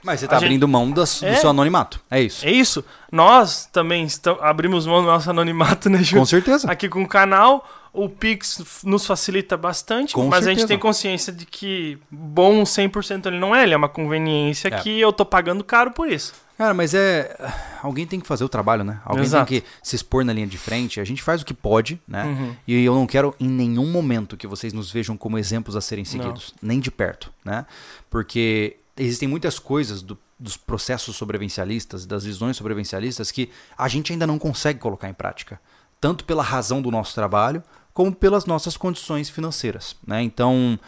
[0.05, 1.35] Mas você tá A gente- abrindo mão das- do É.
[1.35, 1.97] seu anonimato.
[2.11, 2.45] É isso.
[2.45, 2.83] É isso.
[3.09, 6.17] Nós também estamos, abrimos mão do nosso anonimato, né, Ju?
[6.17, 6.69] Com certeza.
[6.69, 10.59] Aqui com o canal, o Pix nos facilita bastante, Com mas a certeza.
[10.59, 14.71] gente tem consciência de que bom 100% ele não é, ele é uma conveniência É.
[14.71, 16.33] que eu tô pagando caro por isso.
[16.57, 17.35] Cara, mas é.
[17.81, 19.01] Alguém tem que fazer o trabalho, né?
[19.03, 19.47] Alguém Exato.
[19.49, 20.99] tem que se expor na linha de frente.
[20.99, 22.23] A gente faz o que pode, né?
[22.25, 22.55] Uhum.
[22.67, 26.05] E eu não quero em nenhum momento que vocês nos vejam como exemplos a serem
[26.05, 27.65] seguidos, nem de perto, né?
[28.09, 34.27] Porque existem muitas coisas do- dos processos sobrevivencialistas, das visões sobrevivencialistas que a gente ainda
[34.27, 35.59] não consegue colocar em prática,
[35.99, 37.63] tanto pela razão do nosso trabalho
[37.93, 40.21] como pelas nossas condições financeiras, né?
[40.21, 40.79] Então,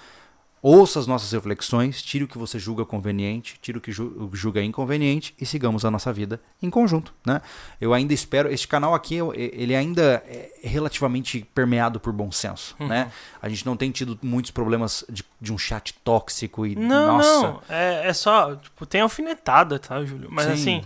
[0.68, 4.64] ouça as nossas reflexões, tire o que você julga conveniente, tire o que ju- julga
[4.64, 7.40] inconveniente e sigamos a nossa vida em conjunto, né?
[7.80, 12.88] Eu ainda espero, este canal aqui, ele ainda é relativamente permeado por bom senso, Uhum.
[12.88, 13.12] né?
[13.40, 17.42] A gente não tem tido muitos problemas de, de um chat tóxico e, Não, nossa...
[17.44, 17.62] não.
[17.70, 20.30] É, é só, tipo, tem alfinetada, tá, Júlio?
[20.32, 20.52] Mas Sim.
[20.54, 20.84] assim,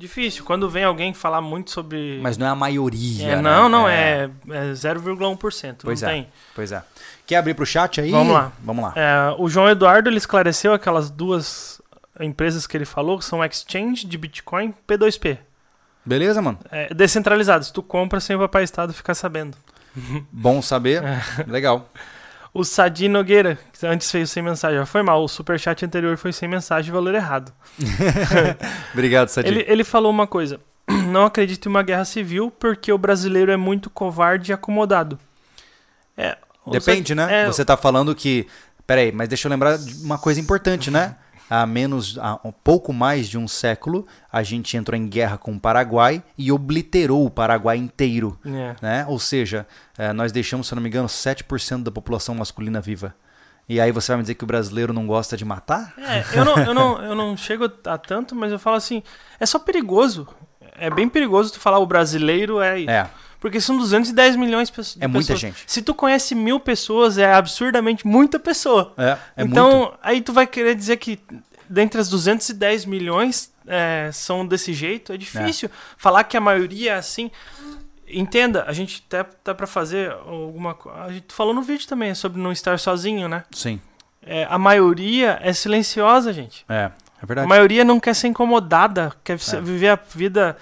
[0.00, 0.44] difícil.
[0.44, 2.18] Quando vem alguém falar muito sobre.
[2.22, 3.42] Mas não é a maioria, É, né?
[3.42, 5.76] não, não, é, é 0,1%.
[5.82, 6.12] Pois não é.
[6.12, 6.28] tem.
[6.54, 6.82] Pois é.
[7.26, 8.10] Quer abrir pro chat aí?
[8.10, 8.52] Vamos lá.
[8.64, 8.92] Vamos lá.
[8.96, 11.80] É, o João Eduardo ele esclareceu aquelas duas
[12.18, 15.38] empresas que ele falou, que são Exchange de Bitcoin P2P.
[16.04, 16.58] Beleza, mano?
[16.70, 17.70] É, descentralizados.
[17.70, 19.56] Tu compra sem o papai Estado ficar sabendo.
[20.32, 21.02] Bom saber.
[21.04, 21.20] É.
[21.46, 21.88] Legal.
[22.52, 25.22] O Sadi Nogueira, que antes fez sem mensagem, foi mal.
[25.22, 27.52] O superchat anterior foi sem mensagem, valor errado.
[28.92, 29.48] Obrigado, Sadi.
[29.48, 30.60] Ele, ele falou uma coisa.
[31.08, 35.18] Não acredito em uma guerra civil porque o brasileiro é muito covarde e acomodado.
[36.16, 36.36] É,
[36.66, 37.42] Depende, Sadi- né?
[37.42, 38.46] é, Você tá falando que.
[38.86, 41.14] Peraí, mas deixa eu lembrar de uma coisa importante, né?
[41.50, 45.52] Há menos, há um pouco mais de um século, a gente entrou em guerra com
[45.52, 48.38] o Paraguai e obliterou o Paraguai inteiro.
[48.46, 48.76] é.
[48.80, 49.04] Né?
[49.08, 49.66] Ou seja,
[49.98, 53.14] eh, nós deixamos, se não me engano, 7% da população masculina viva.
[53.68, 55.94] E aí você vai me dizer que o brasileiro não gosta de matar?
[55.98, 59.02] É, eu não, eu, não, eu não chego a tanto, mas eu falo assim,
[59.38, 60.28] é só perigoso.
[60.76, 62.82] É bem perigoso tu falar o brasileiro é...
[62.84, 63.10] É,
[63.40, 65.02] Porque são 210 milhões de pessoas.
[65.02, 65.64] é muita gente.
[65.66, 68.92] Se tu conhece mil pessoas, é absurdamente muita pessoa.
[68.98, 69.98] É, é então, muito.
[70.02, 71.18] aí tu vai querer dizer que
[71.68, 75.70] dentre as 210 milhões é, são desse jeito, é difícil.
[75.96, 77.30] Falar que a maioria é assim.
[78.12, 80.98] Entenda, a gente até tá pra fazer alguma coisa.
[81.02, 83.44] A gente falou no vídeo também sobre não estar sozinho, né?
[83.52, 83.80] Sim,
[84.22, 86.64] É, a maioria é silenciosa, gente.
[86.68, 86.90] é, é
[87.22, 87.48] A verdade.
[87.48, 89.60] maioria não quer ser incomodada, quer É.
[89.62, 90.56] viver a vida.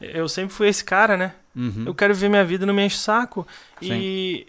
[0.00, 1.32] Eu sempre fui esse cara, né?
[1.54, 1.84] Uhum.
[1.86, 3.46] Eu quero viver minha vida não me enche o saco.
[3.80, 4.46] E.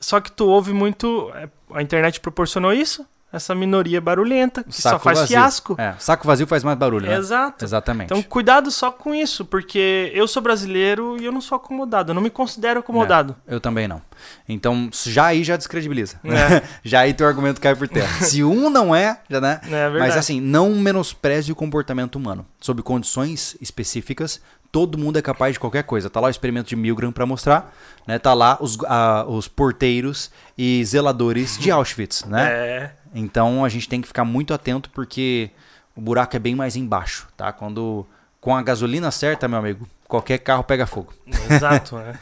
[0.00, 1.30] Só que tu ouve muito.
[1.34, 3.04] é, A internet proporcionou isso.
[3.30, 5.36] Essa minoria barulhenta, que só Saco faz vazio.
[5.36, 5.76] fiasco.
[5.76, 7.14] É, saco vazio faz mais barulho, né?
[7.14, 7.62] Exato.
[7.62, 8.06] Exatamente.
[8.06, 12.10] Então, cuidado só com isso, porque eu sou brasileiro e eu não sou acomodado.
[12.10, 13.36] Eu não me considero acomodado.
[13.46, 14.00] Eu também não.
[14.48, 16.18] Então, já aí já descredibiliza.
[16.24, 16.62] É.
[16.82, 18.08] já aí teu argumento cai por terra.
[18.24, 19.60] Se um não é, já né?
[19.64, 19.98] É verdade.
[19.98, 22.46] Mas assim, não menospreze o comportamento humano.
[22.58, 24.40] Sob condições específicas,
[24.70, 26.08] todo mundo é capaz de qualquer coisa.
[26.10, 27.74] Tá lá o experimento de Milgram para mostrar,
[28.06, 28.18] né?
[28.18, 32.48] Tá lá os, a- os porteiros e zeladores de Auschwitz, né?
[32.50, 32.92] É.
[33.14, 35.50] Então a gente tem que ficar muito atento porque
[35.96, 37.52] o buraco é bem mais embaixo, tá?
[37.52, 38.06] Quando
[38.40, 41.12] com a gasolina certa, meu amigo, qualquer carro pega fogo.
[41.50, 42.18] Exato, né?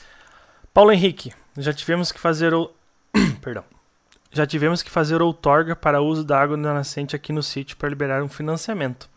[0.74, 2.70] Paulo Henrique, já tivemos que fazer o.
[3.40, 3.64] Perdão.
[4.30, 7.88] Já tivemos que fazer outorga para uso da água da nascente aqui no sítio para
[7.88, 9.08] liberar um financiamento.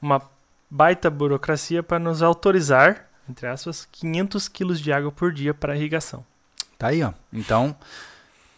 [0.00, 0.22] Uma
[0.70, 6.24] baita burocracia para nos autorizar, entre aspas, 500 quilos de água por dia para irrigação.
[6.78, 7.12] Tá aí, ó.
[7.32, 7.76] Então,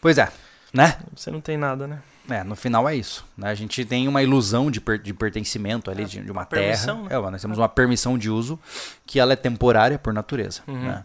[0.01, 0.31] pois é,
[0.73, 0.99] né?
[1.15, 2.01] Você não tem nada, né?
[2.29, 3.25] É, no final é isso.
[3.39, 3.49] Né?
[3.51, 6.95] A gente tem uma ilusão de, per- de pertencimento ali, de, de uma terra.
[6.95, 7.07] né?
[7.11, 8.59] É, nós temos uma permissão de uso
[9.07, 10.63] que ela é temporária por natureza.
[10.67, 10.83] Uhum.
[10.83, 11.05] Né?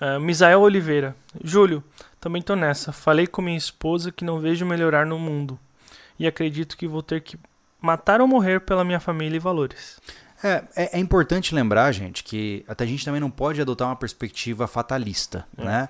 [0.00, 1.14] Uh, Misael Oliveira.
[1.44, 1.84] Júlio,
[2.20, 2.92] também tô nessa.
[2.92, 5.56] Falei com minha esposa que não vejo melhorar no mundo.
[6.18, 7.38] E acredito que vou ter que
[7.80, 10.00] matar ou morrer pela minha família e valores.
[10.42, 13.96] É, é, é importante lembrar, gente, que até a gente também não pode adotar uma
[13.96, 15.64] perspectiva fatalista, É.
[15.64, 15.88] né?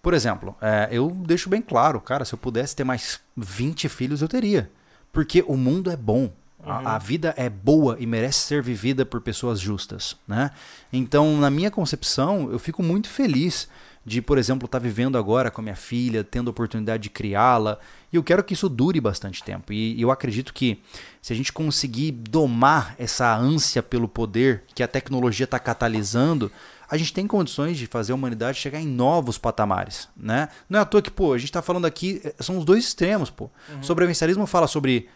[0.00, 4.22] Por exemplo, é, eu deixo bem claro, cara, se eu pudesse ter mais 20 filhos,
[4.22, 4.70] eu teria.
[5.12, 6.30] Porque o mundo é bom.
[6.64, 6.70] Uhum.
[6.72, 10.50] A, a vida é boa e merece ser vivida por pessoas justas, né?
[10.92, 13.68] Então, na minha concepção, eu fico muito feliz
[14.08, 17.78] de, por exemplo, estar vivendo agora com a minha filha, tendo a oportunidade de criá-la.
[18.10, 19.72] E eu quero que isso dure bastante tempo.
[19.72, 20.82] E eu acredito que
[21.20, 26.50] se a gente conseguir domar essa ânsia pelo poder que a tecnologia está catalisando,
[26.90, 30.48] a gente tem condições de fazer a humanidade chegar em novos patamares, né?
[30.70, 32.84] Não é à toa que, pô, a gente está falando aqui, eh, são os dois
[32.84, 33.50] extremos, pô.
[33.82, 35.06] Sobrevivencialismo fala sobre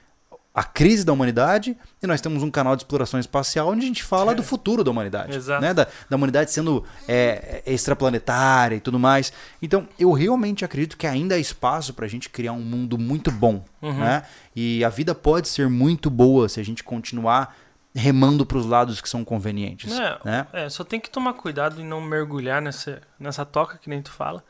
[0.55, 4.05] a crise da humanidade e nós temos um canal de exploração espacial onde a gente
[4.05, 5.37] fala do futuro da humanidade.
[5.37, 5.63] Exato.
[5.63, 5.73] Né?
[5.73, 9.33] Da, da humanidade sendo é, extraplanetária e tudo mais.
[9.63, 13.31] Então, eu realmente acredito que ainda há espaço para a gente criar um mundo muito
[13.31, 13.65] bom.
[13.81, 13.99] Uhum.
[13.99, 14.25] Né?
[14.55, 17.57] E a vida pode ser muito boa se a gente continuar
[17.95, 19.93] remando para os lados que são convenientes.
[19.93, 20.47] É, né?
[20.53, 24.11] é, só tem que tomar cuidado em não mergulhar nessa, nessa toca que nem tu
[24.11, 24.45] fala.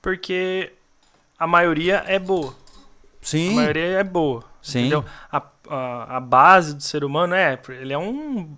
[0.00, 0.72] Porque
[1.38, 2.50] a maioria é boa.
[2.50, 4.44] A Sim, maioria é boa.
[4.70, 4.80] Sim.
[4.80, 5.04] Entendeu?
[5.30, 7.58] A, a, a base do ser humano é.
[7.68, 8.56] Ele é um.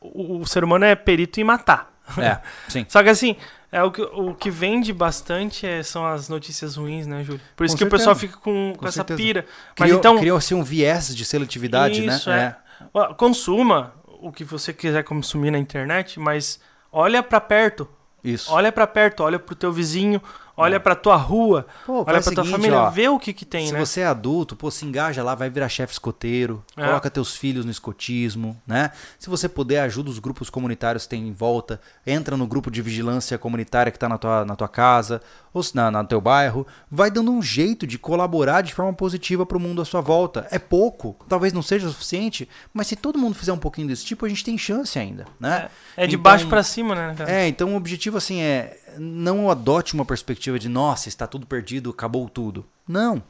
[0.00, 1.92] O, o ser humano é perito em matar.
[2.18, 2.38] É,
[2.68, 2.84] sim.
[2.88, 3.36] Só que assim,
[3.70, 7.40] é o que, o que vende bastante é- são as notícias ruins, né, Júlio?
[7.56, 7.96] Por isso Com que certeza.
[7.96, 9.16] o pessoal fica com, com, Com essa certeza.
[9.16, 9.46] pira.
[9.78, 10.18] Mas Criou, então.
[10.18, 12.56] criou assim, um viés de seletividade, Isso, né?
[12.80, 12.86] é.
[12.92, 16.60] Ó, Consuma o que você quiser consumir na internet, mas
[16.90, 17.88] olha pra perto.
[18.22, 18.52] Isso.
[18.52, 20.20] Olha pra perto, olha pro teu vizinho,
[20.56, 23.66] olha pra tua rua, Pô, olha o tua família, ó, vê o que que tem,
[23.66, 23.78] Se né?
[23.78, 26.84] você é adulto, pô, se engaja lá, vai virar chefe escoteiro, É.
[26.86, 28.90] coloca teus filhos no escotismo, né?
[29.18, 32.82] Se você puder, ajuda os grupos comunitários que tem em volta, entra no grupo de
[32.82, 35.20] vigilância comunitária que tá na tua, na tua casa,
[35.54, 39.44] ou se na, no teu bairro, vai dando um jeito de colaborar de forma positiva
[39.44, 40.46] pro mundo à sua volta.
[40.50, 44.04] É pouco, talvez não seja o suficiente, mas se todo mundo fizer um pouquinho desse
[44.04, 45.68] tipo, a gente tem chance ainda, né?
[45.96, 47.30] É de Então- baixo pra cima, né, cara?
[47.30, 51.90] É, então o objetivo assim é não adote uma perspectiva de nossa, está tudo perdido,
[51.90, 52.64] acabou tudo.
[52.86, 53.22] Não.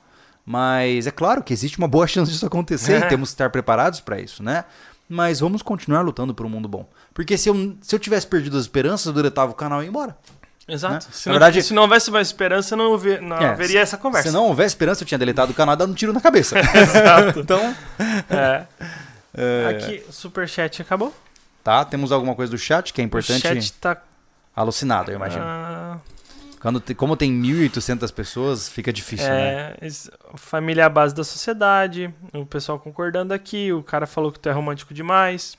[0.44, 4.00] Mas é claro que existe uma boa chance disso acontecer e temos que estar preparados
[4.00, 4.64] para isso, né?
[5.08, 6.88] Mas vamos continuar lutando por um mundo bom.
[7.14, 9.88] Porque se eu, se eu tivesse perdido as esperanças, eu deletava o canal e ia
[9.88, 10.16] embora.
[10.66, 10.94] Exato.
[10.94, 11.00] né?
[11.12, 13.96] Se, Na não, verdade- se não houvesse mais esperança, não, houve- não É, haveria essa
[13.98, 14.28] conversa.
[14.28, 16.56] Se não houvesse esperança, eu tinha deletado o canal e dado um tiro na cabeça.
[16.74, 17.38] Exato.
[17.40, 17.74] então,
[18.30, 18.64] É.
[19.34, 21.12] é, Aqui, o superchat acabou.
[21.62, 23.38] tá, temos alguma coisa do chat que é importante.
[23.46, 23.96] O chat tá.
[24.54, 25.42] Alucinado, eu imagino.
[25.44, 25.98] ah,
[26.60, 29.74] Quando te- como tem 1.800 pessoas, fica difícil, né?
[29.80, 32.12] é, es- família é a base da sociedade.
[32.32, 33.72] O pessoal concordando aqui.
[33.72, 35.56] O cara falou que tu é romântico demais.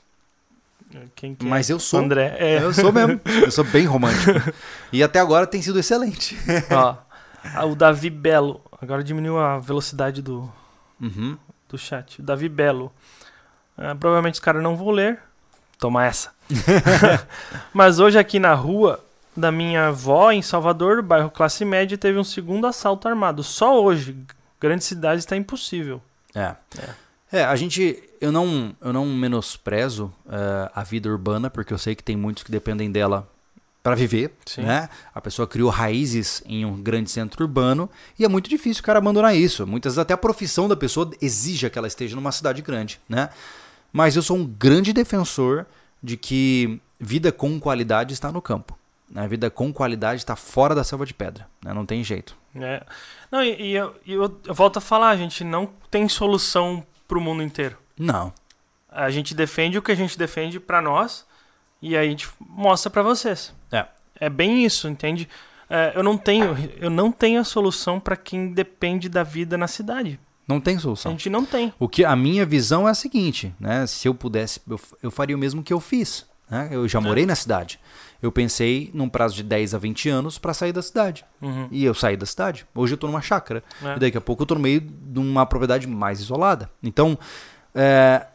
[1.16, 1.50] Quem que é?
[1.50, 2.00] Mas eu sou.
[2.00, 2.36] André.
[2.38, 2.62] É.
[2.64, 3.20] Eu sou mesmo.
[3.44, 4.54] Eu sou bem romântico.
[4.92, 6.38] E até agora tem sido excelente.
[6.72, 6.96] Ó,
[7.68, 8.62] o Davi Belo.
[8.80, 10.52] Agora diminuiu a velocidade do,
[11.02, 11.36] Uhum.
[11.68, 12.20] do chat.
[12.20, 12.94] O Davi Belo.
[13.76, 15.20] Ah, provavelmente os caras não vão ler.
[15.80, 16.32] Toma essa.
[17.74, 19.04] Mas hoje aqui na rua
[19.36, 23.44] da minha avó, em Salvador, bairro classe média, teve um segundo assalto armado.
[23.44, 24.16] Só hoje.
[24.60, 26.02] Grande cidade está impossível.
[26.34, 26.56] É.
[27.32, 28.02] É, a gente.
[28.22, 32.44] Eu não, eu não menosprezo eh, a vida urbana, porque eu sei que tem muitos
[32.44, 33.28] que dependem dela
[33.84, 34.34] para viver.
[34.46, 34.62] Sim.
[34.62, 34.88] Né?
[35.14, 39.00] A pessoa criou raízes em um grande centro urbano e é muito difícil o cara
[39.00, 39.68] abandonar isso.
[39.68, 43.02] Muitas vezes até a profissão da pessoa exige que ela esteja numa cidade grande.
[43.10, 43.30] Né?
[43.92, 45.66] Mas eu sou um grande defensor
[46.04, 48.78] de que vida com qualidade está no campo.
[49.16, 51.48] A vida com qualidade está fora da selva de pedra.
[51.64, 51.74] Né?
[51.74, 52.36] Não tem jeito.
[52.56, 52.84] É.
[53.32, 57.22] Não, e, e eu, eu, eu volto a falar, a gente não tem solução pro
[57.22, 57.78] mundo inteiro.
[57.98, 58.34] Não.
[58.90, 61.26] A gente defende o que a gente defende pra nós
[61.82, 63.54] e aí a gente mostra pra vocês.
[63.72, 63.86] É.
[64.20, 65.28] É bem isso, entende?
[65.70, 69.68] É, eu não tenho, eu não tenho a solução pra quem depende da vida na
[69.68, 70.20] cidade.
[70.48, 71.12] Não tem A solução.
[71.14, 71.74] gente não tem.
[71.80, 73.88] O que a minha visão é a seguinte, né?
[73.88, 76.26] Se eu pudesse, eu, eu faria o mesmo que eu fiz.
[76.50, 76.70] Né?
[76.72, 77.80] Eu já morei na cidade.
[78.22, 81.26] Eu pensei num prazo de 10 a 20 anos para sair da cidade.
[81.42, 81.68] Uhum.
[81.72, 82.66] E eu saí da cidade.
[82.76, 83.64] Hoje eu tô numa chácara.
[83.82, 83.96] É.
[83.96, 86.70] E daqui a pouco eu tô no meio de uma propriedade mais isolada.
[86.82, 87.18] Então,
[87.74, 88.26] é,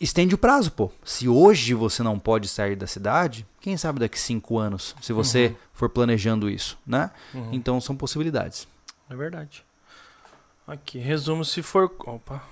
[0.00, 0.90] estende o prazo, pô.
[1.04, 5.46] Se hoje você não pode sair da cidade, quem sabe daqui 5 anos, se você
[5.48, 5.54] Uhum.
[5.72, 7.10] for planejando isso, né?
[7.32, 7.48] Uhum.
[7.52, 8.66] Então são possibilidades.
[9.08, 9.64] É verdade.
[10.66, 11.92] Aqui, resumo, se for.
[12.00, 12.42] Opa.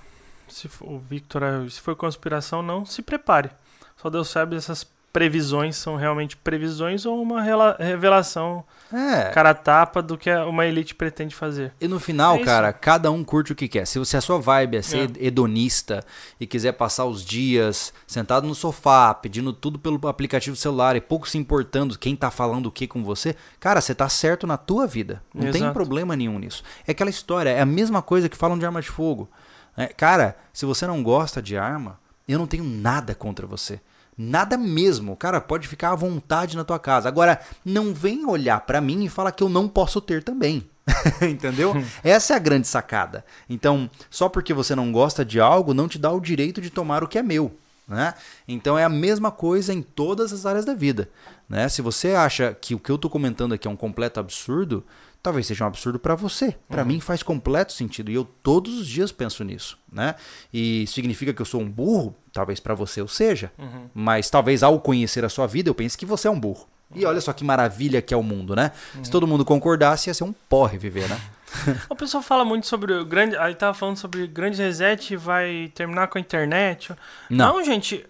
[0.47, 3.51] Se for, o Victor, ah, se for conspiração, não se prepare.
[3.95, 7.41] Só Deus sabe essas previsões são realmente previsões ou uma
[7.79, 8.63] revelação
[8.93, 9.29] É.
[9.31, 11.73] cara tapa do que uma elite pretende fazer.
[11.79, 13.85] E no final, É cara, cada um curte o que quer.
[13.85, 16.03] Se você a sua vibe é ser hedonista
[16.39, 21.27] e quiser passar os dias sentado no sofá, pedindo tudo pelo aplicativo celular e pouco
[21.29, 24.87] se importando quem tá falando o que com você, cara, você tá certo na tua
[24.87, 25.21] vida.
[25.33, 25.73] Não tem Exato.
[25.73, 26.63] problema nenhum nisso.
[26.87, 29.29] É aquela história, é a mesma coisa que falam de arma de fogo.
[29.75, 33.79] É, cara, se você não gosta de arma, eu não tenho nada contra você.
[34.23, 35.15] Nada mesmo.
[35.15, 37.09] Cara, pode ficar à vontade na tua casa.
[37.09, 40.69] Agora, não vem olhar pra mim e falar que eu não posso ter também.
[41.27, 41.73] Entendeu?
[42.03, 43.25] Essa é a grande sacada.
[43.49, 47.03] Então, só porque você não gosta de algo, não te dá o direito de tomar
[47.03, 47.51] o que é meu.
[47.91, 48.13] Né?
[48.47, 51.09] Então é a mesma coisa em todas as áreas da vida.
[51.49, 51.67] Né?
[51.67, 54.85] Se você acha que o que eu tô comentando aqui é um completo absurdo,
[55.21, 56.55] talvez seja um absurdo para você.
[56.69, 60.15] Para mim faz completo sentido e eu todos os dias penso nisso, né?
[60.53, 62.15] E significa que eu sou um burro?
[62.31, 63.51] Talvez para você eu seja,
[63.93, 66.65] mas talvez ao conhecer a sua vida eu pense que você é um burro.
[66.95, 68.71] E olha só que maravilha que é o mundo, né?
[69.03, 71.19] Se todo mundo concordasse ia ser um porre viver, né?
[71.89, 73.37] O pessoal fala muito sobre o grande.
[73.37, 76.93] Aí tava falando sobre grande reset vai terminar com a internet.
[77.29, 77.55] Não.
[77.55, 78.05] Não, gente.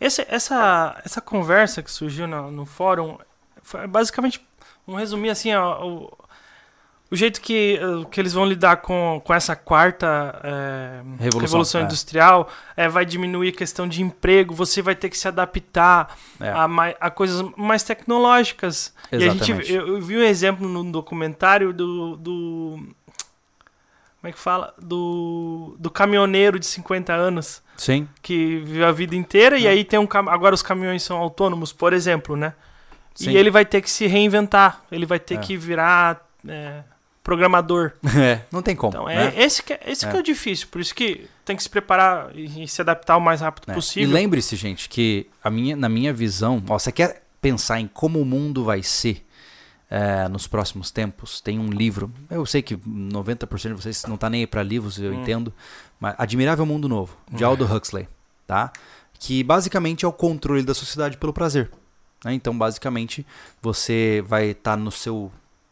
[0.00, 3.18] Esse, essa, essa conversa que surgiu no, no fórum
[3.62, 4.44] foi basicamente
[4.86, 6.18] um resumir assim ó, o,
[7.10, 11.84] o jeito que, uh, que eles vão lidar com, com essa quarta é, Revolução, é.
[11.84, 16.48] industrial é, vai diminuir a questão de emprego, você vai ter que se adaptar É.
[16.50, 16.66] a,
[17.00, 18.94] a coisas mais tecnológicas.
[19.10, 19.72] E a gente, Exatamente.
[19.72, 22.78] eu, eu vi um exemplo no documentário do, do.
[24.20, 24.74] Como é que fala?
[24.80, 28.06] Do, do caminhoneiro de 50 anos Sim.
[28.22, 29.60] que viveu a vida inteira É.
[29.62, 32.52] e aí tem um agora os caminhões são autônomos, por exemplo, né?
[33.14, 33.30] Sim.
[33.30, 35.38] E ele vai ter que se reinventar, ele vai ter É.
[35.38, 36.82] que virar é,
[37.22, 37.92] programador.
[38.16, 38.92] É, não tem como.
[38.92, 39.42] Então é né?
[39.42, 42.30] esse que é, esse que é o difícil, por isso que tem que se preparar
[42.34, 43.74] e, e se adaptar o mais rápido né?
[43.74, 44.08] possível.
[44.08, 48.20] E lembre-se, gente, que a minha, na minha visão, ó, você quer pensar em como
[48.20, 49.24] o mundo vai ser
[49.90, 51.40] é, nos próximos tempos?
[51.40, 54.98] Tem um livro, eu sei que 90% de vocês não tá nem aí para livros,
[54.98, 55.22] eu Hum.
[55.22, 55.52] entendo,
[55.98, 58.08] mas Admirável Mundo Novo, de Aldo Huxley,
[58.46, 58.72] tá?
[59.18, 61.70] Que basicamente é o controle da sociedade pelo prazer.
[62.24, 62.32] né?
[62.34, 63.26] Então, basicamente,
[63.60, 65.30] você vai estar no seu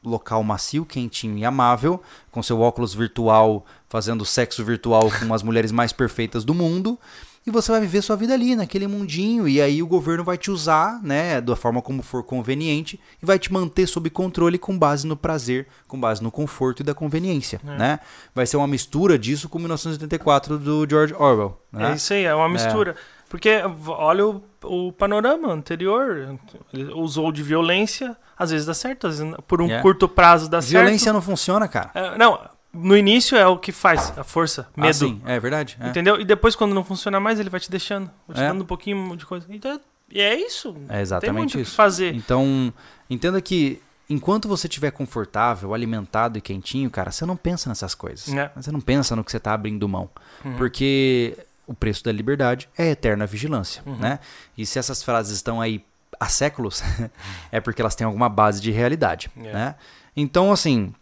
[0.09, 5.71] local macio, quentinho e amável, com seu óculos virtual, fazendo sexo virtual com as mulheres
[5.71, 6.99] mais perfeitas do mundo,
[7.47, 10.51] e você vai viver sua vida ali, naquele mundinho, e aí o governo vai te
[10.51, 15.07] usar, né, da forma como for conveniente, e vai te manter sob controle com base
[15.07, 17.79] no prazer, com base no conforto e da conveniência, É.
[17.79, 18.01] né?
[18.35, 21.93] Vai ser uma mistura disso com 1984 do George Orwell, né?
[21.93, 22.95] É isso aí, é uma mistura.
[23.29, 26.39] Porque olha o, o panorama anterior,
[26.73, 29.83] ele usou de violência, às vezes dá certo, às vezes por um Yeah.
[29.83, 31.91] curto prazo dá Violência não funciona, cara.
[31.93, 32.15] certo.
[32.15, 32.41] É, não,
[32.73, 34.89] no início é o que faz, a força, medo.
[34.89, 35.77] Ah, sim, é verdade.
[35.81, 35.89] é.
[35.89, 36.19] Entendeu?
[36.21, 38.11] E depois, quando não funciona mais, ele vai te deixando.
[38.27, 38.49] Vai te É.
[38.49, 39.47] dando um pouquinho de coisa.
[39.51, 39.79] Então,
[40.11, 40.75] e é isso.
[40.89, 41.75] É Tem exatamente muito o que isso.
[41.75, 42.15] fazer.
[42.15, 42.73] Então,
[43.11, 48.33] entenda que enquanto você estiver confortável, alimentado e quentinho, cara, você não pensa nessas coisas.
[48.33, 48.51] É.
[48.57, 50.09] Você não pensa no que você tá abrindo mão.
[50.43, 50.57] Uhum.
[50.57, 51.37] Porque
[51.69, 53.95] o preço da liberdade é a eterna vigilância, Uhum.
[53.97, 54.19] né?
[54.57, 55.85] E se essas frases estão aí
[56.19, 56.83] há séculos,
[57.53, 59.53] é porque elas têm alguma base de realidade, É.
[59.53, 59.75] né?
[60.17, 60.93] Então, assim,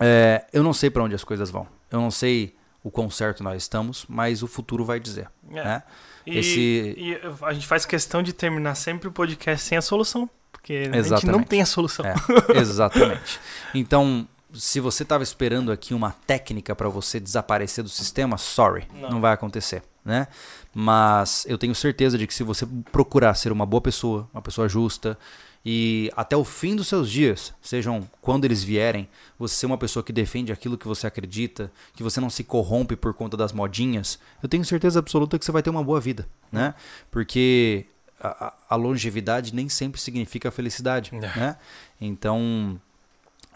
[0.00, 1.66] é, eu não sei para onde as coisas vão.
[1.90, 5.64] Eu não sei o quão certo nós estamos, mas o futuro vai dizer, É.
[5.64, 5.82] né?
[6.26, 10.28] E, Esse- e a gente faz questão de terminar sempre o podcast sem a solução.
[10.52, 11.46] Porque a gente não Exatamente.
[11.48, 12.04] tem a solução.
[12.06, 12.14] É,
[12.60, 13.40] exatamente.
[13.74, 19.10] Então, se você estava esperando aqui uma técnica para você desaparecer do sistema, sorry, não.
[19.10, 19.20] Não.
[19.20, 20.26] vai acontecer, né?
[20.74, 24.68] Mas eu tenho certeza de que se você procurar ser uma boa pessoa, uma pessoa
[24.68, 25.18] justa
[25.64, 29.08] e até o fim dos seus dias, sejam quando eles vierem,
[29.38, 32.96] você ser uma pessoa que defende aquilo que você acredita, que você não se corrompe
[32.96, 36.26] por conta das modinhas, eu tenho certeza absoluta que você vai ter uma boa vida,
[36.50, 36.74] né?
[37.10, 37.84] Porque
[38.18, 41.18] a, a- longevidade nem sempre significa felicidade, É.
[41.18, 41.56] né?
[42.00, 42.80] Então,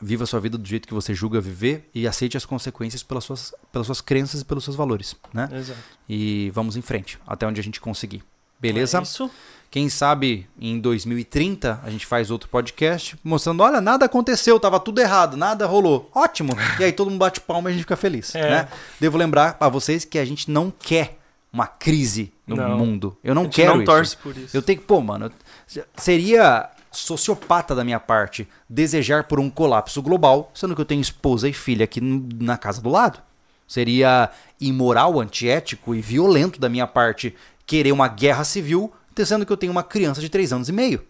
[0.01, 3.25] viva a sua vida do jeito que você julga viver e aceite as consequências pelas
[3.25, 5.49] suas, pelas suas crenças e pelos seus valores, né?
[5.53, 5.79] Exato.
[6.09, 8.23] E vamos em frente, até onde a gente conseguir.
[8.61, 8.99] Beleza?
[8.99, 9.31] É isso.
[9.71, 15.01] Quem sabe em 2030 a gente faz outro podcast mostrando, olha, nada aconteceu, tava tudo
[15.01, 16.09] errado, nada rolou.
[16.15, 16.53] Ótimo.
[16.79, 18.49] E aí todo mundo bate palma e a gente fica feliz, É.
[18.51, 18.69] né?
[19.01, 21.19] Devo lembrar a vocês que a gente não quer
[21.53, 22.79] uma crise no Não.
[22.79, 23.17] mundo.
[23.23, 23.87] Eu não quero não isso.
[23.93, 24.57] torce por isso.
[24.57, 25.31] Eu tenho que, pô, mano,
[25.97, 31.49] seria sociopata da minha parte desejar por um colapso global, sendo que eu tenho esposa
[31.49, 33.21] e filha aqui na casa do lado.
[33.67, 34.31] Seria
[34.61, 37.35] imoral, antiético e violento da minha parte
[37.67, 38.93] querer uma guerra civil,
[39.25, 41.05] sendo que eu tenho uma criança de 3 anos e meio.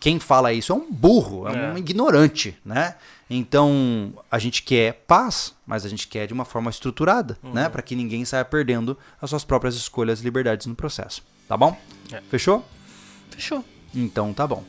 [0.00, 1.78] Quem fala isso é um burro, é, um É.
[1.78, 2.94] ignorante, né?
[3.28, 7.68] Então, a gente quer paz, mas a gente quer de uma forma estruturada, né?
[7.68, 11.22] Para que ninguém saia perdendo as suas próprias escolhas e liberdades no processo.
[11.48, 11.76] Tá bom?
[12.12, 12.20] É.
[12.30, 12.64] Fechou?
[13.30, 13.64] Fechou.
[13.94, 14.62] Então tá bom.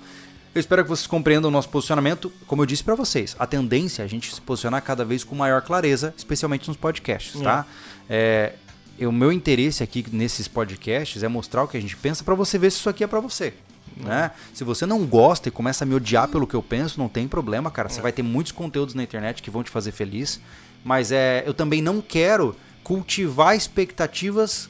[0.54, 2.32] Eu espero que vocês compreendam o nosso posicionamento.
[2.48, 5.36] Como eu disse pra vocês, a tendência é a gente se posicionar cada vez com
[5.36, 7.66] maior clareza, especialmente nos podcasts, tá?
[8.10, 8.54] É,
[8.98, 12.34] e o meu interesse aqui nesses podcasts é mostrar o que a gente pensa pra
[12.34, 13.54] você ver se isso aqui é pra você.
[13.96, 14.32] Né?
[14.54, 17.28] Se você não gosta e começa a me odiar pelo que eu penso, não tem
[17.28, 17.88] problema, cara.
[17.88, 20.40] Você vai ter muitos conteúdos na internet que vão te fazer feliz.
[20.84, 24.70] Mas é, eu também não quero cultivar expectativas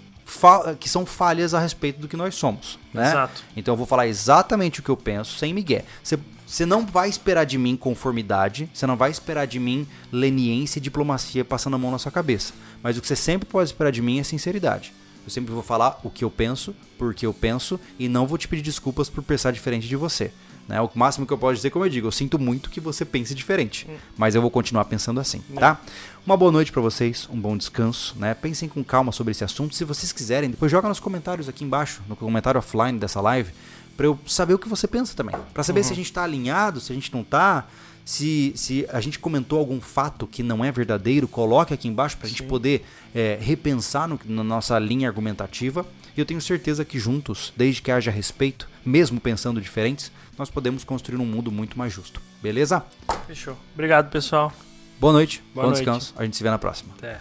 [0.79, 2.79] que são falhas a respeito do que nós somos.
[2.93, 3.07] Né?
[3.07, 3.43] Exato.
[3.55, 5.83] Então eu vou falar exatamente o que eu penso, sem migué.
[6.03, 10.79] Você, você não vai esperar de mim conformidade, você não vai esperar de mim leniência
[10.79, 12.53] e diplomacia passando a mão na sua cabeça.
[12.81, 14.93] Mas o que você sempre pode esperar de mim é sinceridade.
[15.25, 18.47] Eu sempre vou falar o que eu penso, porque eu penso, e não vou te
[18.47, 20.31] pedir desculpas por pensar diferente de você.
[20.69, 20.79] Né?
[20.79, 23.33] O máximo que eu posso dizer, como eu digo, eu sinto muito que você pense
[23.33, 25.81] diferente, mas eu vou continuar pensando assim, tá?
[26.23, 28.35] Uma boa noite pra vocês, um bom descanso, né?
[28.35, 29.73] Pensem com calma sobre esse assunto.
[29.75, 33.51] Se vocês quiserem, depois joga nos comentários aqui embaixo, no comentário offline dessa live,
[33.97, 35.35] para eu saber o que você pensa também.
[35.53, 37.65] Para saber se a gente tá alinhado, se a gente não tá.
[38.05, 42.25] Se, se a gente comentou algum fato que não é verdadeiro, coloque aqui embaixo para
[42.25, 42.83] a gente poder
[43.13, 45.85] é, repensar no- na nossa linha argumentativa.
[46.17, 50.85] E eu tenho certeza que juntos, desde que haja respeito, mesmo pensando diferentes, nós podemos
[50.85, 52.21] construir um mundo muito mais justo.
[52.41, 52.83] Beleza?
[53.27, 53.57] Fechou.
[53.73, 54.53] Obrigado, pessoal.
[54.97, 55.83] Boa noite, Boa bom noite.
[55.83, 56.13] descanso.
[56.17, 56.93] A gente se vê na próxima.
[56.97, 57.19] Até.